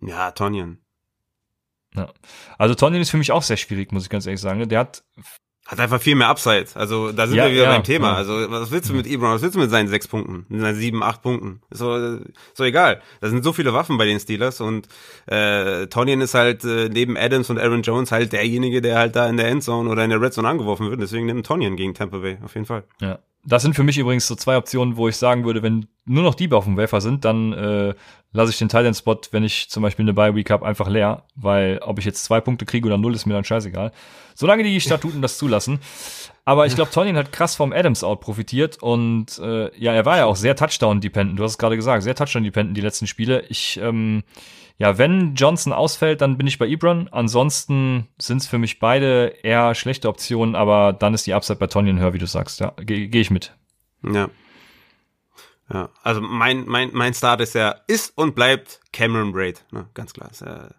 [0.00, 0.78] Ja, Tonyan.
[1.94, 2.12] Ja.
[2.56, 4.60] Also Tonyan ist für mich auch sehr schwierig, muss ich ganz ehrlich sagen.
[4.60, 4.66] Ne?
[4.66, 5.02] Der hat
[5.70, 6.66] hat einfach viel mehr Upside.
[6.74, 8.08] Also da sind ja, wir wieder ja, beim Thema.
[8.08, 8.14] Ja.
[8.16, 9.30] Also was willst du mit Ebron?
[9.30, 10.44] Was willst du mit seinen sechs Punkten?
[10.48, 11.60] Mit seinen sieben, acht Punkten?
[11.70, 12.18] So,
[12.54, 13.00] so egal.
[13.20, 14.88] Da sind so viele Waffen bei den Steelers und
[15.26, 19.28] äh, Tonyan ist halt äh, neben Adams und Aaron Jones halt derjenige, der halt da
[19.28, 21.00] in der Endzone oder in der Red Zone angeworfen wird.
[21.00, 22.82] Deswegen nimmt Tonyan gegen Tampa Bay auf jeden Fall.
[23.00, 23.20] Ja.
[23.42, 26.34] Das sind für mich übrigens so zwei Optionen, wo ich sagen würde, wenn nur noch
[26.34, 27.94] die auf dem Wafer sind, dann äh,
[28.32, 31.98] lasse ich den Thailand-Spot, wenn ich zum Beispiel eine Bye-Week habe, einfach leer, weil ob
[31.98, 33.92] ich jetzt zwei Punkte kriege oder null, ist mir dann scheißegal.
[34.34, 35.80] Solange die Statuten das zulassen.
[36.44, 40.24] Aber ich glaube, Tonyan hat krass vom Adams-Out profitiert und äh, ja, er war ja
[40.24, 41.38] auch sehr Touchdown-dependent.
[41.38, 43.44] Du hast es gerade gesagt, sehr Touchdown-dependent die letzten Spiele.
[43.48, 44.24] Ich, ähm,
[44.78, 47.08] ja, wenn Johnson ausfällt, dann bin ich bei Ebron.
[47.12, 51.66] Ansonsten sind es für mich beide eher schlechte Optionen, aber dann ist die Upside bei
[51.66, 52.60] Tonyan höher, wie du sagst.
[52.60, 53.54] Ja, gehe geh ich mit.
[54.02, 54.30] Ja.
[55.72, 59.86] Ja, also mein, mein, mein Start ist ja, ist und bleibt Cameron Braid, ne?
[59.94, 60.30] ganz klar.
[60.30, 60.70] Ist ja,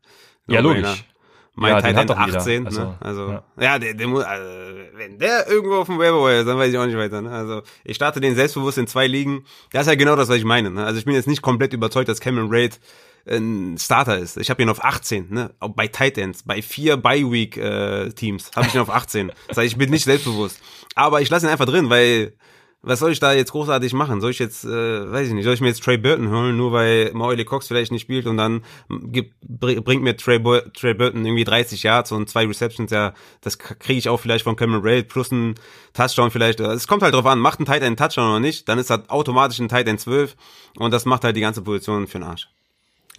[0.47, 1.05] ja logisch.
[1.53, 2.95] Mein ja, Titan 18, also, ne?
[3.02, 4.45] also ja, ja der, der muss, also,
[4.94, 7.22] wenn der irgendwo auf dem Waiver ist, dann weiß ich auch nicht weiter.
[7.22, 7.30] Ne?
[7.30, 9.44] Also ich starte den selbstbewusst in zwei Ligen.
[9.72, 10.72] Das ist ja genau das, was ich meine.
[10.72, 10.86] Ne?
[10.86, 12.80] Also ich bin jetzt nicht komplett überzeugt, dass Cameron Braid
[13.28, 14.38] ein Starter ist.
[14.38, 15.53] Ich habe ihn auf 18, ne?
[15.60, 19.32] Auch bei Titans, bei vier Bye Week äh, Teams habe ich ihn auf 18.
[19.48, 20.60] Das heißt, ich bin nicht selbstbewusst.
[20.95, 22.34] Aber ich lasse ihn einfach drin, weil
[22.83, 24.21] was soll ich da jetzt großartig machen?
[24.21, 26.71] Soll ich jetzt, äh, weiß ich nicht, soll ich mir jetzt Trey Burton holen, nur
[26.71, 30.41] weil Mauli Cox vielleicht nicht spielt und dann gibt, bringt mir Trey,
[30.73, 34.55] Trey Burton irgendwie 30 Yards und zwei Receptions, ja, das kriege ich auch vielleicht von
[34.55, 35.55] Cameron Raid plus ein
[35.93, 36.59] Touchdown vielleicht.
[36.59, 39.09] Es kommt halt drauf an, macht ein Tight End Touchdown oder nicht, dann ist das
[39.09, 40.35] automatisch ein Tight End 12
[40.77, 42.49] und das macht halt die ganze Position für den Arsch.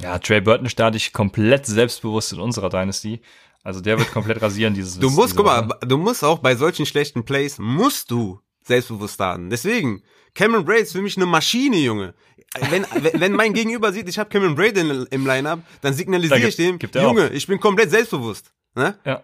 [0.00, 3.20] Ja, Trey Burton starte ich komplett selbstbewusst in unserer Dynasty.
[3.62, 4.98] Also der wird komplett rasieren dieses.
[4.98, 9.50] Du musst, guck mal, du musst auch bei solchen schlechten Plays musst du selbstbewusst starten.
[9.50, 10.02] Deswegen,
[10.34, 12.14] Cameron Braid ist für mich eine Maschine, Junge.
[12.70, 12.84] Wenn,
[13.14, 16.78] wenn mein Gegenüber sieht, ich habe Cameron Braid in, im Line-Up, dann signalisiere ich dem,
[16.94, 18.52] Junge, ich bin komplett selbstbewusst.
[18.74, 18.98] Ne?
[19.04, 19.22] Ja.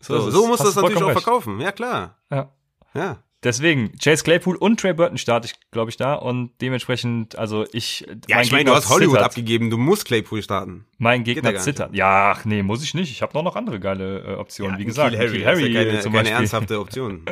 [0.00, 1.60] So, so, so muss das natürlich auch verkaufen.
[1.60, 2.18] Ja, klar.
[2.30, 2.52] Ja.
[2.94, 3.22] Ja.
[3.42, 8.04] Deswegen, Chase Claypool und Trey Burton starte ich, glaube ich, da und dementsprechend, also ich.
[8.28, 9.26] Ja, ich meine, du hast Hollywood zittert.
[9.26, 10.86] abgegeben, du musst Claypool starten.
[10.98, 11.94] Mein Gegner zittert.
[11.94, 13.10] Ja, ach, nee, muss ich nicht.
[13.10, 14.74] Ich habe noch, noch andere geile äh, Optionen.
[14.74, 16.40] Ja, Wie gesagt, Kiel Harry, Harry ja keine, zum keine Beispiel.
[16.40, 17.24] ernsthafte Option.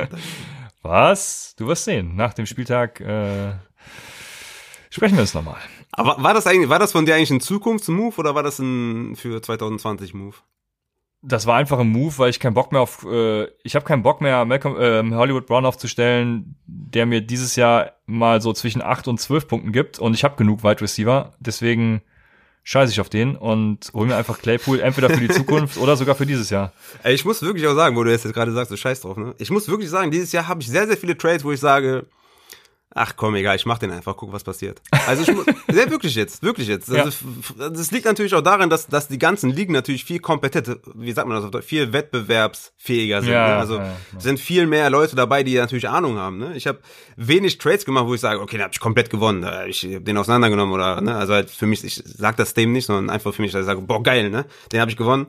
[0.85, 1.55] Was?
[1.57, 2.15] Du wirst sehen.
[2.15, 3.53] Nach dem Spieltag äh,
[4.91, 5.57] sprechen wir uns nochmal.
[5.93, 9.17] Aber war das eigentlich, war das von dir eigentlich ein Zukunftsmove oder war das ein
[9.17, 10.37] für 2020 Move?
[11.23, 14.03] Das war einfach ein Move, weil ich keinen Bock mehr auf, äh, ich habe keinen
[14.03, 19.09] Bock mehr, Malcolm, äh, Hollywood Brown aufzustellen, der mir dieses Jahr mal so zwischen 8
[19.09, 21.33] und 12 Punkten gibt und ich habe genug Wide Receiver.
[21.39, 22.03] Deswegen
[22.65, 26.15] scheiße ich auf den und hol mir einfach Claypool entweder für die Zukunft oder sogar
[26.15, 26.73] für dieses Jahr.
[27.03, 29.35] Ey, ich muss wirklich auch sagen, wo du jetzt gerade sagst, du scheiß drauf, ne?
[29.39, 32.07] Ich muss wirklich sagen, dieses Jahr habe ich sehr, sehr viele Trades, wo ich sage,
[32.95, 34.81] ach komm, egal, ich mach den einfach, guck, was passiert.
[35.07, 36.91] Also ich muss, sehr wirklich jetzt, wirklich jetzt.
[36.91, 37.27] Also,
[37.59, 37.69] ja.
[37.69, 41.29] Das liegt natürlich auch daran, dass, dass die ganzen Ligen natürlich viel kompetent, wie sagt
[41.29, 43.33] man das, viel wettbewerbsfähiger sind.
[43.33, 43.57] Ja, ne?
[43.57, 46.39] Also ja, sind viel mehr Leute dabei, die natürlich Ahnung haben.
[46.39, 46.57] Ne?
[46.57, 46.79] Ich habe
[47.17, 50.17] wenig Trades gemacht, wo ich sage, okay, da habe ich komplett gewonnen, ich hab den
[50.17, 51.17] auseinandergenommen oder, ne?
[51.17, 53.67] Also halt für mich, ich sag das dem nicht, sondern einfach für mich, dass ich
[53.67, 54.47] sage, boah, geil, ne?
[54.73, 55.27] Den habe ich gewonnen.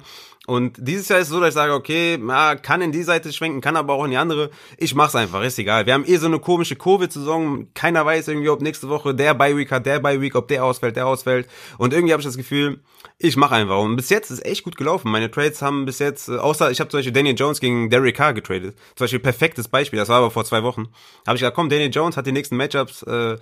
[0.48, 2.20] Und dieses Jahr ist es so, dass ich sage, okay,
[2.62, 4.52] kann in die Seite schwenken, kann aber auch in die andere.
[4.78, 5.86] Ich mach's einfach, ist egal.
[5.86, 7.68] Wir haben eh so eine komische Covid-Saison.
[7.74, 11.08] Keiner weiß irgendwie, ob nächste Woche der Bye-Week hat, der Bye-Week, ob der ausfällt, der
[11.08, 11.48] ausfällt.
[11.78, 12.82] Und irgendwie habe ich das Gefühl,
[13.18, 13.80] ich mache einfach.
[13.80, 15.10] Und bis jetzt ist echt gut gelaufen.
[15.10, 18.16] Meine Trades haben bis jetzt, äh, außer ich habe zum Beispiel Daniel Jones gegen Derek
[18.16, 18.76] Carr getradet.
[18.96, 20.88] Zum Beispiel perfektes Beispiel, das war aber vor zwei Wochen.
[21.26, 23.38] Habe ich gesagt, komm, Daniel Jones hat die nächsten Matchups, äh,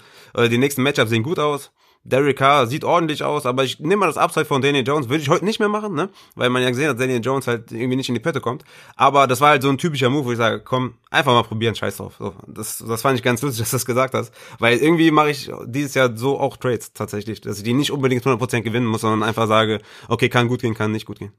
[0.50, 1.72] die nächsten Matchups sehen gut aus
[2.06, 5.22] Derek Carr sieht ordentlich aus, aber ich nehme mal das Upside von Daniel Jones, würde
[5.22, 6.10] ich heute nicht mehr machen, ne?
[6.36, 8.66] Weil man ja gesehen hat, Daniel Jones halt irgendwie nicht in die Pötte kommt.
[8.98, 11.76] Aber das war halt so ein typischer Move, wo ich sage, komm, einfach mal probieren,
[11.76, 12.16] scheiß drauf.
[12.20, 14.34] So, das, das fand ich ganz lustig, dass du das gesagt hast.
[14.60, 18.26] Weil irgendwie mache ich dieses Jahr so auch Trades tatsächlich, dass ich die nicht unbedingt
[18.26, 21.32] 100% gewinnen muss, sondern einfach sage, okay, kann gut gehen, kann nicht gut gehen.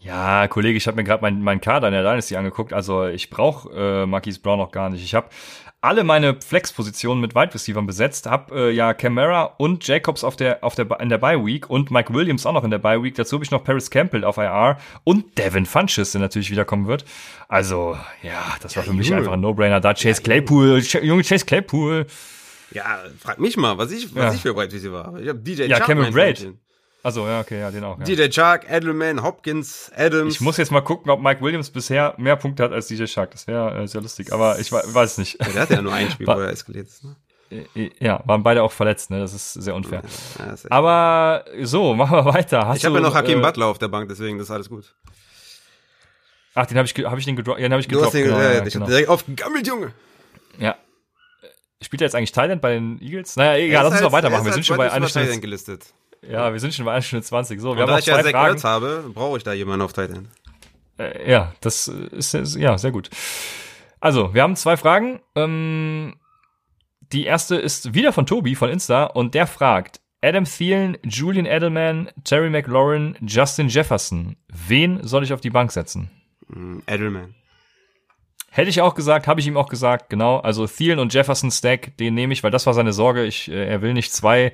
[0.00, 2.72] Ja, Kollege, ich habe mir gerade meinen mein Kader in der Dynasty angeguckt.
[2.72, 5.04] Also ich brauche äh, Marquise Brown noch gar nicht.
[5.04, 5.28] Ich habe
[5.82, 8.26] alle meine Flex-Positionen mit Wide Receivers besetzt.
[8.26, 11.90] Hab äh, ja Camara und Jacobs auf der auf der in der Bye Week und
[11.90, 13.14] Mike Williams auch noch in der Bye Week.
[13.16, 17.04] Dazu habe ich noch Paris Campbell auf IR und Devin Funches, der natürlich wiederkommen wird.
[17.48, 19.80] Also ja, das war ja, für mich einfach ein No-Brainer.
[19.80, 22.06] Da Chase ja, Claypool, junge Chase Claypool.
[22.70, 24.34] Ja, frag mich mal, was ich was ja.
[24.34, 25.20] ich für Wide Receiver habe.
[25.20, 26.54] Ich habe DJ Ja, Cameron Braid.
[27.04, 27.98] Also ja, okay, ja, den auch.
[27.98, 28.04] Ja.
[28.04, 30.34] DJ Shark, Edelman, Hopkins, Adams.
[30.34, 33.32] Ich muss jetzt mal gucken, ob Mike Williams bisher mehr Punkte hat als DJ Shark.
[33.32, 35.38] Das wäre äh, sehr lustig, aber ich weiß nicht.
[35.40, 37.02] Ja, der hat ja nur ein Spiel, wo er eskaliert ist.
[37.02, 37.16] Ne?
[37.50, 39.18] Äh, äh, ja, waren beide auch verletzt, ne?
[39.18, 40.02] Das ist sehr unfair.
[40.38, 42.68] Ja, ist aber so, machen wir weiter.
[42.68, 44.68] Hast ich habe ja noch Hakim äh, Butler auf der Bank, deswegen das ist alles
[44.68, 44.94] gut.
[46.54, 47.58] Ach, den habe ich, hab ich den gedroppt.
[47.60, 48.14] Ja, den habe ich gedroppt.
[48.14, 48.86] Den, genau, ja, ja, ich genau.
[48.86, 49.92] direkt aufgegammelt, Junge.
[50.58, 50.76] Ja.
[51.80, 53.36] Spielt er jetzt eigentlich Thailand bei den Eagles?
[53.36, 54.44] Naja, egal, lass uns halt, mal weitermachen.
[54.44, 55.40] Wir sind schon bei einer Stunde.
[55.40, 55.92] gelistet.
[56.28, 57.60] Ja, wir sind schon bei 1 Stunde 20.
[57.60, 58.62] So, wir Und haben da ich ja Fragen.
[58.62, 60.28] Habe, brauche ich da jemanden auf Titan.
[60.98, 63.10] Äh, ja, das ist, ist, ja sehr gut.
[64.00, 65.20] Also, wir haben zwei Fragen.
[65.34, 66.14] Ähm,
[67.12, 72.08] die erste ist wieder von Tobi von Insta und der fragt: Adam Thielen, Julian Edelman,
[72.24, 74.36] Terry McLaurin, Justin Jefferson.
[74.48, 76.10] Wen soll ich auf die Bank setzen?
[76.48, 77.34] Mm, Edelman.
[78.50, 80.38] Hätte ich auch gesagt, habe ich ihm auch gesagt, genau.
[80.38, 83.24] Also Thielen und Jefferson Stack, den nehme ich, weil das war seine Sorge.
[83.24, 84.52] Ich, äh, er will nicht zwei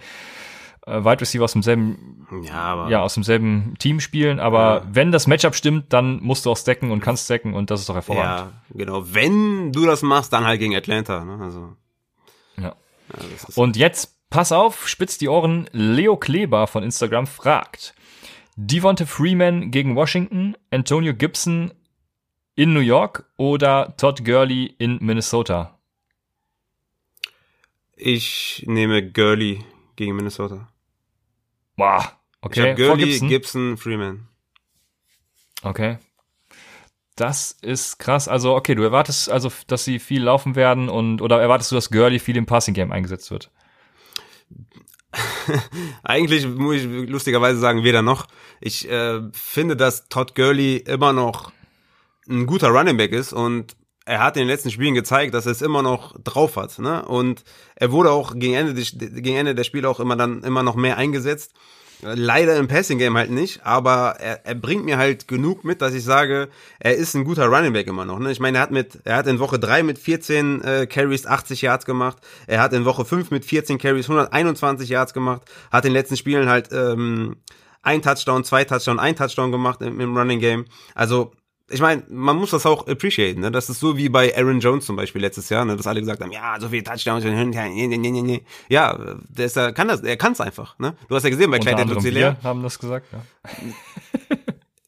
[0.89, 4.41] äh, Wide Receiver aus demselben, ja, ja, aus demselben Team spielen.
[4.41, 4.87] Aber ja.
[4.91, 7.89] wenn das Matchup stimmt, dann musst du auch stacken und kannst stacken und das ist
[7.89, 8.53] doch hervorragend.
[8.71, 9.05] Ja, genau.
[9.13, 11.25] Wenn du das machst, dann halt gegen Atlanta.
[11.25, 11.39] Ne?
[11.43, 11.77] Also.
[12.57, 12.63] Ja.
[12.63, 12.75] ja
[13.55, 15.69] und jetzt pass auf, spitz die Ohren.
[15.73, 17.95] Leo Kleber von Instagram fragt.
[18.57, 21.73] Devonta Freeman gegen Washington, Antonio Gibson
[22.57, 25.79] in New York oder Todd Gurley in Minnesota?
[27.95, 30.69] Ich nehme Gurley gegen Minnesota.
[31.79, 32.73] Boah, okay.
[32.73, 33.29] Ich Gurley, Gibson.
[33.29, 34.27] Gibson, Freeman.
[35.63, 35.99] Okay.
[37.15, 38.27] Das ist krass.
[38.27, 41.91] Also, okay, du erwartest also, dass sie viel laufen werden und oder erwartest du, dass
[41.91, 43.53] Gurley viel im Passing Game eingesetzt wird?
[46.03, 48.27] Eigentlich muss ich lustigerweise sagen, weder noch.
[48.61, 51.53] Ich äh, finde, dass Todd Gurley immer noch
[52.29, 53.77] ein guter Running Back ist und
[54.09, 57.05] er hat in den letzten Spielen gezeigt, dass er es immer noch drauf hat, ne?
[57.05, 57.45] Und
[57.77, 60.77] er wurde auch gegen Ende, des, gegen Ende der Spiele auch immer dann immer noch
[60.77, 61.53] mehr eingesetzt.
[62.01, 65.93] Leider im Passing Game halt nicht, aber er, er bringt mir halt genug mit, dass
[65.93, 66.49] ich sage,
[66.79, 68.21] er ist ein guter Running Back immer noch.
[68.21, 68.31] Ne?
[68.31, 71.61] Ich meine, er hat mit, er hat in Woche 3 mit 14 äh, Carries 80
[71.61, 75.91] Yards gemacht, er hat in Woche 5 mit 14 Carries 121 Yards gemacht, hat in
[75.91, 77.37] den letzten Spielen halt ähm,
[77.83, 80.67] ein Touchdown, zwei Touchdown, ein Touchdown gemacht im, im Running Game.
[80.95, 81.33] Also
[81.71, 83.51] ich meine, man muss das auch appreciaten, ne?
[83.51, 85.77] Das ist so wie bei Aaron Jones zum Beispiel letztes Jahr, ne?
[85.77, 87.25] Dass alle gesagt haben, ja, so viele Touchdowns,
[88.69, 90.95] ja, der ist, er kann das, er kann es einfach, ne?
[91.09, 92.37] Du hast ja gesehen bei Clyde Edwards-Helaire.
[92.43, 93.23] haben das gesagt, ja.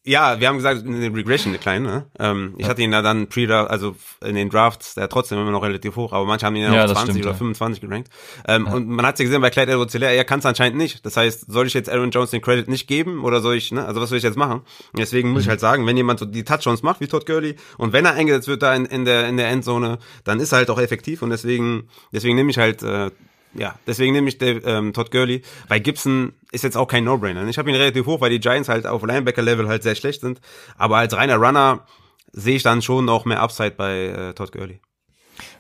[0.03, 1.87] Ja, wir haben gesagt, eine Regression, eine kleine.
[1.87, 2.07] Ne?
[2.19, 2.71] Ähm, ich ja.
[2.71, 6.15] hatte ihn da dann pre also in den Drafts, der trotzdem immer noch relativ hoch,
[6.15, 7.39] aber manche haben ihn ja, ja auf 20 stimmt, oder ja.
[7.39, 8.09] 25 gerankt.
[8.49, 11.05] Ähm, Und man hat ja gesehen bei Clyde edwards er kann es anscheinend nicht.
[11.05, 13.85] Das heißt, soll ich jetzt Aaron Jones den Credit nicht geben oder soll ich, ne?
[13.85, 14.63] also was soll ich jetzt machen?
[14.97, 15.43] Deswegen muss mhm.
[15.43, 18.15] ich halt sagen, wenn jemand so die Touchdowns macht wie Todd Gurley und wenn er
[18.15, 21.21] eingesetzt wird da in, in der in der Endzone, dann ist er halt auch effektiv
[21.21, 23.11] und deswegen deswegen nehme ich halt äh,
[23.55, 25.43] ja, deswegen nehme ich Dave, ähm, Todd Gurley.
[25.69, 27.47] Bei Gibson ist jetzt auch kein No-Brainer.
[27.49, 30.41] Ich habe ihn relativ hoch, weil die Giants halt auf Linebacker-Level halt sehr schlecht sind.
[30.77, 31.85] Aber als reiner Runner
[32.33, 34.81] sehe ich dann schon auch mehr Upside bei äh, Todd Gurley.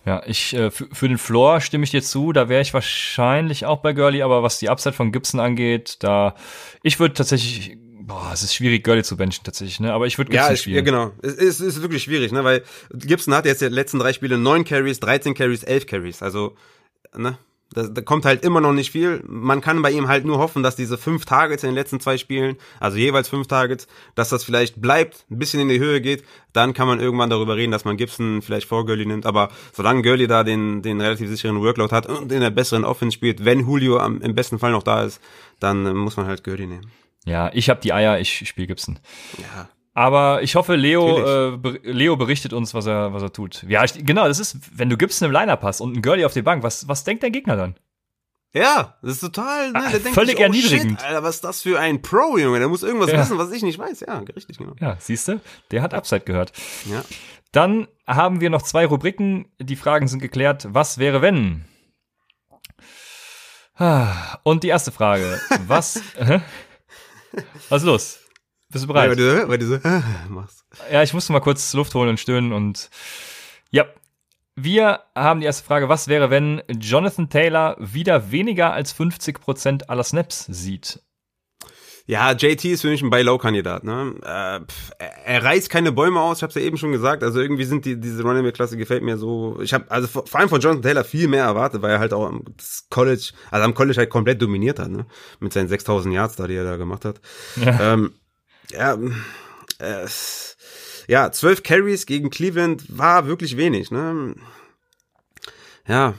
[0.06, 3.78] Ja, ich äh, für, den Floor stimme ich dir zu, da wäre ich wahrscheinlich auch
[3.78, 6.34] bei Gurley, aber was die Upside von Gibson angeht, da
[6.82, 9.92] ich würde tatsächlich Boah, es ist schwierig, Gurley zu benchen tatsächlich, ne?
[9.92, 10.76] Aber ich würde Gibson ja, spielen.
[10.76, 11.12] Ja, genau.
[11.22, 12.42] Es ist, ist wirklich schwierig, ne?
[12.42, 16.20] Weil Gibson hat jetzt die letzten drei Spiele neun Carries, 13 Carries, 11 Carries.
[16.20, 16.56] Also,
[17.16, 17.38] ne?
[17.72, 19.22] Da, da kommt halt immer noch nicht viel.
[19.26, 22.18] Man kann bei ihm halt nur hoffen, dass diese fünf Targets in den letzten zwei
[22.18, 23.86] Spielen, also jeweils fünf Targets,
[24.16, 26.24] dass das vielleicht bleibt, ein bisschen in die Höhe geht.
[26.52, 29.24] Dann kann man irgendwann darüber reden, dass man Gibson vielleicht vor Gurley nimmt.
[29.24, 33.14] Aber solange Gurley da den, den relativ sicheren Workload hat und in der besseren Offense
[33.14, 35.20] spielt, wenn Julio am, im besten Fall noch da ist,
[35.60, 36.90] dann äh, muss man halt Gurley nehmen.
[37.24, 38.98] Ja, ich habe die Eier, ich spiele Gibson.
[39.38, 39.68] Ja.
[39.92, 43.64] Aber ich hoffe, Leo, äh, Leo berichtet uns, was er, was er tut.
[43.68, 46.32] Ja, ich, genau, das ist, wenn du gibst einem Liner Pass und einen Girlie auf
[46.32, 47.74] die Bank, was, was denkt dein Gegner dann?
[48.52, 51.00] Ja, das ist total, ne, der ah, denkt völlig sich, oh, erniedrigend.
[51.00, 52.58] Shit, Alter, was ist das für ein Pro, Junge?
[52.58, 53.20] Der muss irgendwas ja.
[53.20, 54.00] wissen, was ich nicht weiß.
[54.00, 54.74] Ja, richtig, genau.
[54.80, 55.40] Ja, siehst du,
[55.70, 56.52] der hat Upside gehört.
[56.86, 57.04] Ja.
[57.52, 59.52] Dann haben wir noch zwei Rubriken.
[59.60, 60.66] Die Fragen sind geklärt.
[60.70, 61.64] Was wäre, wenn?
[63.74, 65.40] Ah, und die erste Frage.
[65.66, 66.02] Was,
[67.68, 68.18] was ist los?
[68.70, 69.04] Bist du bereit?
[69.04, 69.78] Ja, weil du, weil du so,
[70.28, 70.64] machst.
[70.90, 72.90] ja, ich musste mal kurz Luft holen und stöhnen und
[73.70, 73.86] ja.
[74.56, 75.88] Wir haben die erste Frage.
[75.88, 81.00] Was wäre, wenn Jonathan Taylor wieder weniger als 50% aller Snaps sieht?
[82.10, 83.84] Ja, JT ist für mich ein Buy-Low-Kandidat.
[83.84, 84.14] Ne?
[84.22, 84.60] Äh,
[85.24, 87.22] er reißt keine Bäume aus, ich habe es ja eben schon gesagt.
[87.22, 89.60] Also irgendwie sind die diese Running Back Klasse gefällt mir so.
[89.62, 92.26] Ich habe also vor, allem von Jonathan Taylor viel mehr erwartet, weil er halt auch
[92.26, 92.42] am
[92.90, 95.06] College, also am College halt komplett dominiert hat, ne?
[95.38, 97.20] Mit seinen 6000 Yards da, die er da gemacht hat.
[97.64, 98.12] Ja, ähm,
[98.70, 98.98] ja,
[99.78, 100.06] äh,
[101.08, 104.34] ja, 12 Carries gegen Cleveland war wirklich wenig, ne?
[105.86, 106.14] Ja.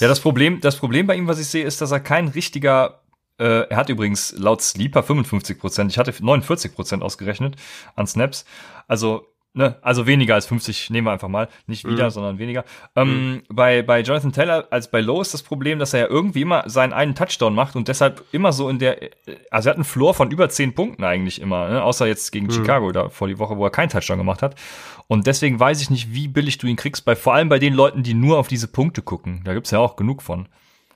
[0.00, 3.00] Ja, das Problem, das Problem bei ihm, was ich sehe, ist, dass er kein richtiger
[3.38, 5.90] äh, er hat übrigens laut Sleeper 55 Prozent.
[5.90, 7.56] Ich hatte 49 Prozent ausgerechnet
[7.96, 8.44] an Snaps.
[8.86, 11.48] Also Ne, also weniger als 50 nehmen wir einfach mal.
[11.68, 12.10] Nicht wieder, mhm.
[12.10, 12.64] sondern weniger.
[12.96, 13.42] Ähm, mhm.
[13.48, 16.68] bei, bei Jonathan Taylor als bei Lowe ist das Problem, dass er ja irgendwie immer
[16.68, 18.98] seinen einen Touchdown macht und deshalb immer so in der,
[19.52, 21.84] also er hat einen Floor von über 10 Punkten eigentlich immer, ne?
[21.84, 22.50] außer jetzt gegen mhm.
[22.50, 24.56] Chicago da vor die Woche, wo er keinen Touchdown gemacht hat.
[25.06, 27.74] Und deswegen weiß ich nicht, wie billig du ihn kriegst, bei, vor allem bei den
[27.74, 29.42] Leuten, die nur auf diese Punkte gucken.
[29.44, 30.48] Da gibt's ja auch genug von.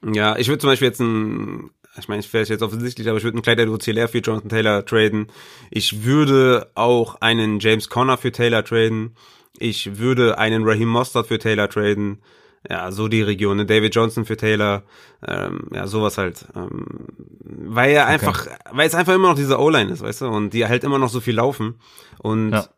[0.03, 3.25] Ja, ich würde zum Beispiel jetzt ein ich meine, ich wäre jetzt offensichtlich, aber ich
[3.25, 5.29] würde einen Kleider Cler für Jonathan Taylor traden.
[5.71, 9.17] Ich würde auch einen James Conner für Taylor traden.
[9.59, 12.23] Ich würde einen Raheem Mostert für Taylor traden.
[12.69, 13.57] Ja, so die Region.
[13.57, 13.67] Ne?
[13.67, 14.83] David Johnson für Taylor.
[15.27, 16.47] Ähm, ja, sowas halt.
[16.55, 16.87] Ähm,
[17.43, 18.57] weil er einfach, okay.
[18.73, 21.09] weil es einfach immer noch diese O-Line ist, weißt du, und die halt immer noch
[21.09, 21.81] so viel laufen.
[22.19, 22.69] Und ja,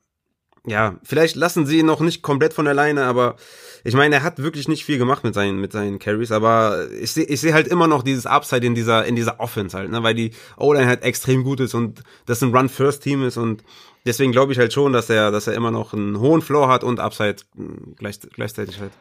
[0.66, 3.36] ja vielleicht lassen sie ihn noch nicht komplett von alleine, aber
[3.84, 7.12] ich meine, er hat wirklich nicht viel gemacht mit seinen, mit seinen Carries, aber ich
[7.12, 10.02] sehe ich seh halt immer noch dieses Upside in dieser, in dieser Offense halt, ne,
[10.02, 13.64] weil die O-Line halt extrem gut ist und das ein Run-First-Team ist und
[14.06, 16.84] deswegen glaube ich halt schon, dass er, dass er immer noch einen hohen Floor hat
[16.84, 18.92] und Upside hm, gleich, gleichzeitig halt.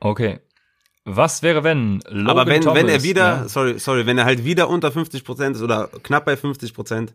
[0.00, 0.40] Okay.
[1.06, 3.48] Was wäre, wenn Logan Aber wenn, Thomas, wenn er wieder, ja?
[3.48, 7.10] sorry, sorry, wenn er halt wieder unter 50% ist oder knapp bei 50%,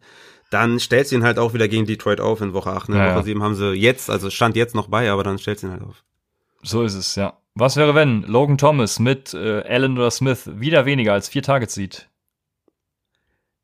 [0.52, 2.90] dann stellt sie ihn halt auch wieder gegen Detroit auf in Woche 8.
[2.90, 2.98] Ne?
[2.98, 5.68] Ja, Woche 7 haben sie jetzt, also stand jetzt noch bei, aber dann stellt sie
[5.68, 6.04] ihn halt auf.
[6.62, 7.38] So ist es, ja.
[7.56, 11.74] Was wäre, wenn Logan Thomas mit äh, Allen oder Smith wieder weniger als vier Targets
[11.74, 12.10] sieht?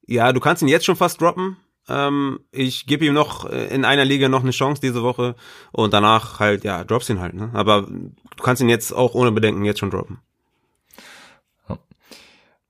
[0.05, 1.57] Ja, du kannst ihn jetzt schon fast droppen.
[1.87, 5.35] Ähm, ich gebe ihm noch äh, in einer Liga noch eine Chance diese Woche
[5.71, 7.35] und danach halt, ja, droppst ihn halt.
[7.35, 7.51] Ne?
[7.53, 10.19] Aber du kannst ihn jetzt auch ohne Bedenken jetzt schon droppen.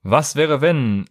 [0.02, 1.06] Was wäre, wenn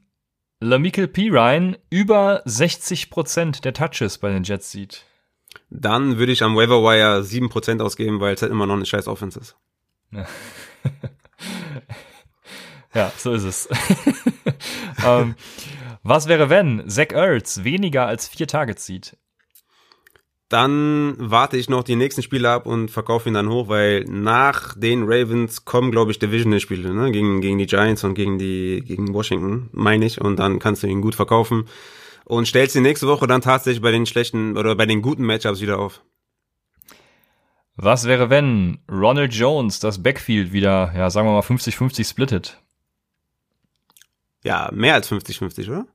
[0.62, 1.30] Lamikel P.
[1.30, 5.06] Ryan über 60% der Touches bei den Jets sieht?
[5.82, 9.08] Dann würde ich am Waiver Wire 7% ausgeben, weil es halt immer noch eine scheiß
[9.08, 9.56] Offense ist.
[10.12, 10.26] Ja,
[12.94, 13.70] ja so ist es.
[15.06, 15.36] ähm,
[16.04, 19.18] was wäre, wenn Zach Ertz weniger als vier Targets sieht?
[20.50, 24.76] Dann warte ich noch die nächsten Spiele ab und verkaufe ihn dann hoch, weil nach
[24.78, 27.12] den Ravens kommen, glaube ich, Divisional-Spiele, ne?
[27.12, 30.22] Gegen, gegen die Giants und gegen die, gegen Washington, meine ich.
[30.22, 31.66] Und dann kannst du ihn gut verkaufen
[32.26, 35.62] und stellst die nächste Woche dann tatsächlich bei den schlechten oder bei den guten Matchups
[35.62, 36.02] wieder auf.
[37.78, 42.62] Was wäre, wenn Ronald Jones das Backfield wieder, ja, sagen wir mal 50-50 splittet?
[44.44, 45.88] Ja, mehr als 50-50, oder?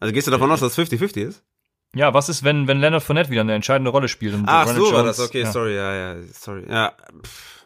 [0.00, 1.44] Also gehst du davon aus, dass es 50-50 ist?
[1.94, 4.34] Ja, was ist, wenn, wenn Leonard Fournette wieder eine entscheidende Rolle spielt?
[4.34, 5.52] Und Ach Ronald so, Jones, war das, okay, ja.
[5.52, 6.64] sorry, ja, ja, sorry.
[6.68, 7.61] Ja, pff.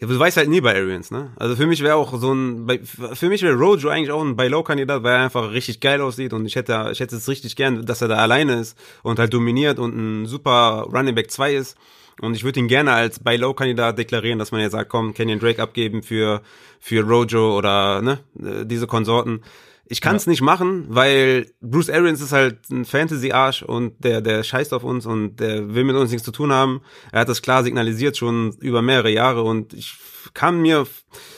[0.00, 1.32] Ja, du weißt halt nie bei Arians, ne?
[1.36, 2.66] Also für mich wäre auch so ein,
[3.14, 6.46] für mich wäre Rojo eigentlich auch ein Buy-Low-Kandidat, weil er einfach richtig geil aussieht und
[6.46, 9.78] ich hätte, ich hätte es richtig gern, dass er da alleine ist und halt dominiert
[9.78, 11.78] und ein super Running Back 2 ist.
[12.20, 15.62] Und ich würde ihn gerne als Buy-Low-Kandidat deklarieren, dass man ja sagt, komm, Kenyon Drake
[15.62, 16.42] abgeben für,
[16.78, 19.42] für Rojo oder, ne, äh, diese Konsorten.
[19.86, 20.30] Ich kann es ja.
[20.30, 25.04] nicht machen, weil Bruce Arians ist halt ein Fantasy-Arsch und der, der scheißt auf uns
[25.04, 26.80] und der will mit uns nichts zu tun haben.
[27.12, 29.96] Er hat das klar signalisiert schon über mehrere Jahre und ich
[30.34, 30.86] kann mir,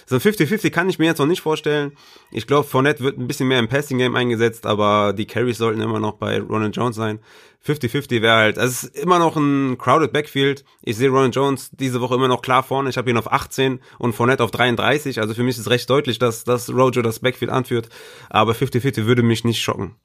[0.06, 1.92] so ein 50-50 kann ich mir jetzt noch nicht vorstellen.
[2.32, 6.00] Ich glaube, Fournette wird ein bisschen mehr im Passing-Game eingesetzt, aber die Carries sollten immer
[6.00, 7.20] noch bei Ronald Jones sein.
[7.66, 10.64] 50-50 wäre halt, also es ist immer noch ein crowded Backfield.
[10.82, 12.88] Ich sehe Ronald Jones diese Woche immer noch klar vorne.
[12.88, 15.20] Ich habe ihn auf 18 und Fournette auf 33.
[15.20, 17.88] Also für mich ist recht deutlich, dass, dass Rojo das Backfield anführt.
[18.30, 19.96] Aber 50-50 würde mich nicht schocken.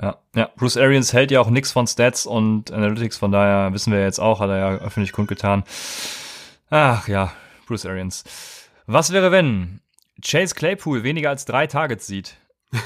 [0.00, 0.50] Ja, ja.
[0.56, 4.18] Bruce Arians hält ja auch nichts von Stats und Analytics, von daher wissen wir jetzt
[4.18, 5.64] auch, hat er ja öffentlich kundgetan.
[6.68, 7.32] Ach ja,
[7.66, 8.24] Bruce Arians.
[8.86, 9.80] Was wäre, wenn
[10.24, 12.36] Chase Claypool weniger als drei Targets sieht?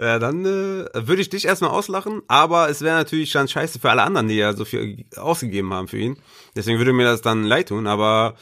[0.00, 3.90] Ja, dann äh, würde ich dich erstmal auslachen, aber es wäre natürlich dann scheiße für
[3.90, 6.16] alle anderen, die ja so viel ausgegeben haben für ihn.
[6.54, 8.36] Deswegen würde mir das dann leid tun, aber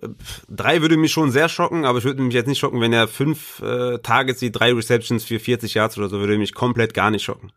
[0.00, 0.08] äh,
[0.48, 3.08] drei würde mich schon sehr schocken, aber ich würde mich jetzt nicht schocken, wenn er
[3.08, 7.10] fünf äh, Targets sieht, drei Receptions für 40 Yards oder so, würde mich komplett gar
[7.10, 7.50] nicht schocken.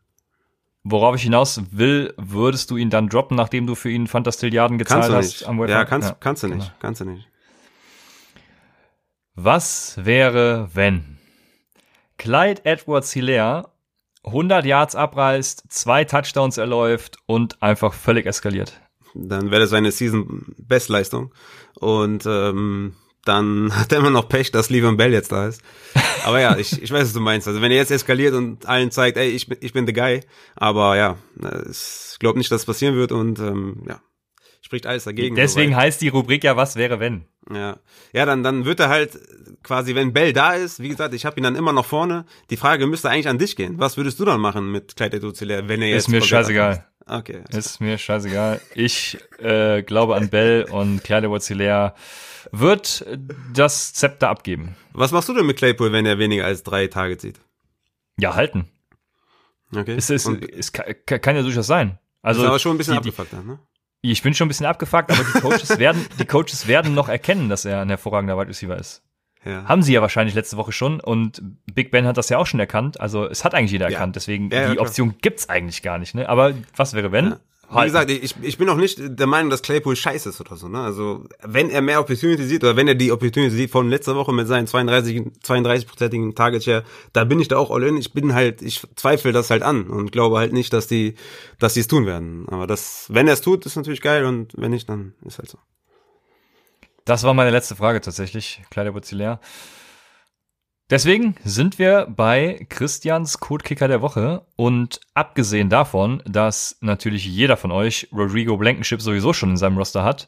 [0.84, 5.04] Worauf ich hinaus will, würdest du ihn dann droppen, nachdem du für ihn Fantastilliarden gezahlt
[5.04, 5.42] kannst du nicht.
[5.42, 5.68] hast am?
[5.68, 6.72] Ja, kannst, ja, kannst du nicht, genau.
[6.80, 7.30] kannst du nicht.
[9.36, 11.18] Was wäre, wenn
[12.18, 13.72] Clyde Edwards Hilaire
[14.26, 18.80] 100 Yards abreißt, zwei Touchdowns erläuft und einfach völlig eskaliert?
[19.16, 21.34] Dann wäre das seine Season-Bestleistung.
[21.80, 25.62] Und ähm, dann hat er immer noch Pech, dass Levan Bell jetzt da ist.
[26.26, 27.48] Aber ja, ich, ich weiß, was du meinst.
[27.48, 30.22] Also wenn er jetzt eskaliert und allen zeigt, ey, ich bin, ich bin the guy.
[30.56, 31.18] Aber ja,
[31.70, 34.02] ich glaube nicht, dass es passieren wird und ähm, ja,
[34.62, 35.36] spricht alles dagegen.
[35.36, 35.86] Deswegen soweit.
[35.86, 37.26] heißt die Rubrik ja, was wäre wenn?
[37.54, 37.78] Ja,
[38.14, 39.20] ja, dann dann wird er halt
[39.64, 42.26] quasi, wenn Bell da ist, wie gesagt, ich habe ihn dann immer noch vorne.
[42.50, 43.76] Die Frage müsste eigentlich an dich gehen.
[43.80, 46.86] Was würdest du dann machen mit Clyde Eduzelaire, wenn er jetzt Ist mir scheißegal.
[47.06, 47.44] Okay.
[47.50, 48.62] Ist mir scheißegal.
[48.76, 51.94] Ich äh, glaube an Bell und Clyde Eduzelaire
[52.52, 53.06] wird
[53.54, 54.76] das Zepter abgeben.
[54.94, 57.40] Was machst du denn mit Claypool, wenn er weniger als drei Tage zieht?
[58.18, 58.68] Ja, halten.
[59.76, 59.96] Okay.
[59.96, 62.00] Es, ist, es kann ja durchaus sein.
[62.22, 63.60] Also, ist aber schon ein bisschen die, abgefuckt, ne?
[64.02, 67.50] Ich bin schon ein bisschen abgefuckt, aber die Coaches werden, die Coaches werden noch erkennen,
[67.50, 69.02] dass er ein hervorragender Wide Receiver ist.
[69.46, 69.66] Ja.
[69.66, 71.42] Haben sie ja wahrscheinlich letzte Woche schon und
[71.74, 73.02] Big Ben hat das ja auch schon erkannt.
[73.02, 73.94] Also es hat eigentlich jeder ja.
[73.94, 76.16] erkannt, deswegen ja, die Option gibt's eigentlich gar nicht.
[76.16, 76.30] Ne?
[76.30, 77.36] Aber was wäre wenn?
[77.72, 80.68] Wie gesagt, ich, ich bin auch nicht der Meinung, dass Claypool scheiße ist oder so.
[80.68, 80.80] Ne?
[80.80, 84.32] Also wenn er mehr Opportunity sieht oder wenn er die Opportunity sieht von letzter Woche
[84.32, 86.84] mit seinen 32 32-prozentigen Target Share,
[87.14, 87.98] da bin ich da auch all in.
[87.98, 91.16] Ich bin halt, ich zweifle das halt an und glaube halt nicht, dass die,
[91.58, 92.48] dass die es tun werden.
[92.50, 95.50] Aber das, wenn er es tut, ist natürlich geil und wenn nicht, dann ist halt
[95.50, 95.58] so.
[97.06, 99.40] Das war meine letzte Frage tatsächlich, Kleider leer.
[100.90, 107.72] Deswegen sind wir bei Christians Codekicker der Woche und abgesehen davon, dass natürlich jeder von
[107.72, 110.28] euch Rodrigo Blankenship sowieso schon in seinem Roster hat,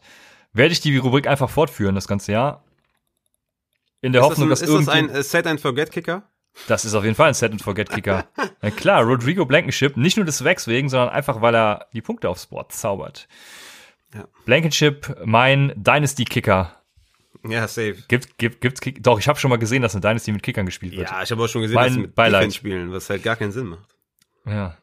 [0.53, 2.63] werde ich die Rubrik einfach fortführen das ganze Jahr.
[4.01, 6.23] In der ist Hoffnung, das ein, dass Ist das ein Set and Forget Kicker?
[6.67, 8.25] Das ist auf jeden Fall ein Set and Forget Kicker.
[8.61, 12.29] ja, klar, Rodrigo Blankenship, nicht nur des Wegs wegen, sondern einfach, weil er die Punkte
[12.29, 13.27] aufs Board zaubert.
[14.13, 14.25] Ja.
[14.45, 16.71] Blankenship, mein Dynasty Kicker
[17.49, 17.95] ja, safe.
[18.07, 20.65] Gibt, gibt, gibt's Kick Doch, ich habe schon mal gesehen, dass eine Dynasty mit Kickern
[20.65, 21.09] gespielt wird.
[21.09, 22.41] Ja, ich habe auch schon gesehen, mein dass sie mit Beileid.
[22.41, 23.95] Defense spielen, was halt gar keinen Sinn macht.
[24.45, 24.77] Ja.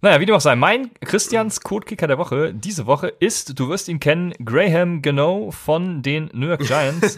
[0.00, 3.88] Naja, wie dem auch sei, mein Christians Codekicker der Woche diese Woche ist, du wirst
[3.88, 7.16] ihn kennen, Graham Gano von den New York Giants.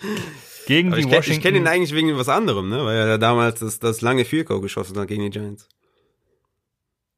[0.66, 1.32] gegen die ich Washington.
[1.32, 2.84] ich kenne ihn eigentlich wegen was anderem, ne?
[2.84, 5.68] Weil er damals das, das lange Goal geschossen hat gegen die Giants.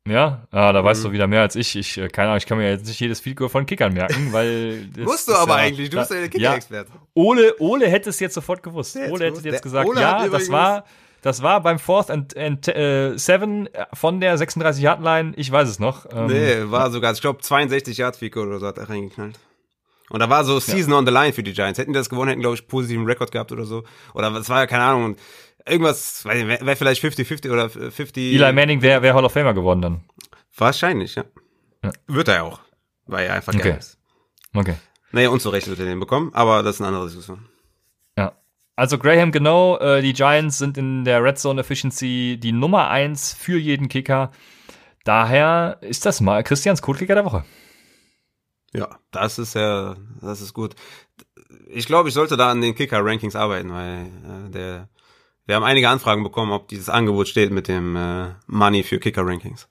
[0.07, 0.87] Ja, ah, da mhm.
[0.87, 1.77] weißt du wieder mehr als ich.
[1.77, 4.87] Ich, äh, keine Ahnung, ich kann mir jetzt nicht jedes Field von Kickern merken, weil.
[4.99, 6.91] Musst du aber ja, eigentlich, du bist ja der Kicker-Experte.
[6.93, 8.97] Ja, Ole, Ole hätte es jetzt sofort gewusst.
[8.97, 10.85] Der Ole hätte jetzt gesagt, Ole ja, das war,
[11.23, 15.33] das war beim Fourth and, and äh, Seven von der 36 Yard Line.
[15.37, 16.05] Ich weiß es noch.
[16.13, 19.39] Ähm, nee, war sogar, ich glaube 62 Yard Field oder so hat er reingeknallt.
[20.11, 20.99] Und da war so Season ja.
[20.99, 21.79] on the Line für die Giants.
[21.79, 23.85] Hätten die das gewonnen, hätten glaube ich positiven Rekord gehabt oder so.
[24.13, 25.17] Oder es war ja keine Ahnung.
[25.67, 28.35] Irgendwas, wäre wär vielleicht 50-50 oder 50.
[28.35, 30.05] Eli Manning wäre wär Hall of Famer geworden dann.
[30.57, 31.25] Wahrscheinlich, ja.
[31.83, 31.93] ja.
[32.07, 32.61] Wird er auch.
[33.07, 33.71] Weil er einfach okay.
[33.71, 33.99] geil ist.
[34.55, 34.75] Okay.
[35.13, 37.47] Naja, und zu Recht wird er den bekommen, aber das ist eine andere Diskussion.
[38.17, 38.33] Ja.
[38.77, 43.33] Also Graham genau, äh, die Giants sind in der Red Zone Efficiency die Nummer eins
[43.33, 44.33] für jeden Kicker.
[45.05, 47.45] Daher ist das mal Christians Codekicker der Woche.
[48.73, 50.75] Ja, das ist ja, das ist gut.
[51.69, 54.89] Ich glaube, ich sollte da an den Kicker-Rankings arbeiten, weil äh, der,
[55.47, 59.69] wir haben einige Anfragen bekommen, ob dieses Angebot steht mit dem äh, Money für Kicker-Rankings.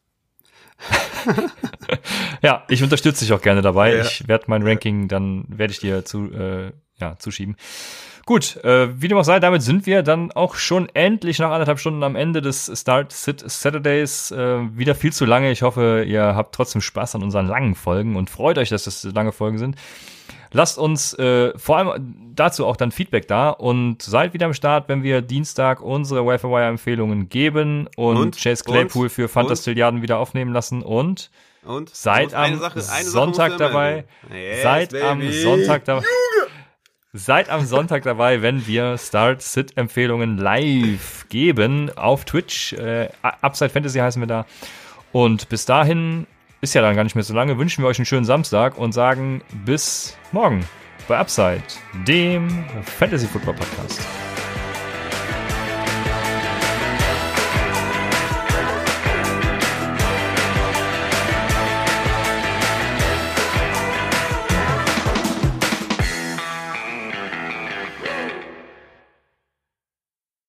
[2.42, 3.96] ja, ich unterstütze dich auch gerne dabei.
[3.96, 4.02] Ja.
[4.04, 7.56] Ich werde mein Ranking, dann werde ich dir zu, äh, ja, zuschieben.
[8.26, 11.80] Gut, äh, wie dem auch sei, damit sind wir dann auch schon endlich nach anderthalb
[11.80, 14.32] Stunden am Ende des Start Sit Saturdays.
[14.32, 15.52] Äh, wieder viel zu lange.
[15.52, 19.04] Ich hoffe, ihr habt trotzdem Spaß an unseren langen Folgen und freut euch, dass das
[19.04, 19.76] lange Folgen sind.
[20.54, 24.88] Lasst uns äh, vor allem dazu auch dann Feedback da und seid wieder am Start,
[24.88, 29.10] wenn wir Dienstag unsere Wi-Fi Wire Empfehlungen geben und, und Chase Claypool und?
[29.10, 31.32] für Fantastilliarden wieder aufnehmen lassen und,
[31.66, 31.90] und?
[31.90, 34.06] seid am Sonntag dabei.
[34.62, 36.04] Seid am Sonntag dabei.
[37.16, 42.74] Seid am Sonntag dabei, wenn wir Start-Sit-Empfehlungen live geben auf Twitch.
[42.74, 44.46] Äh, Upside Fantasy heißen wir da.
[45.12, 46.26] Und bis dahin
[46.64, 48.94] ist ja dann gar nicht mehr so lange, wünschen wir euch einen schönen Samstag und
[48.94, 50.66] sagen bis morgen
[51.10, 51.62] bei Upside,
[52.08, 54.00] dem Fantasy Football Podcast.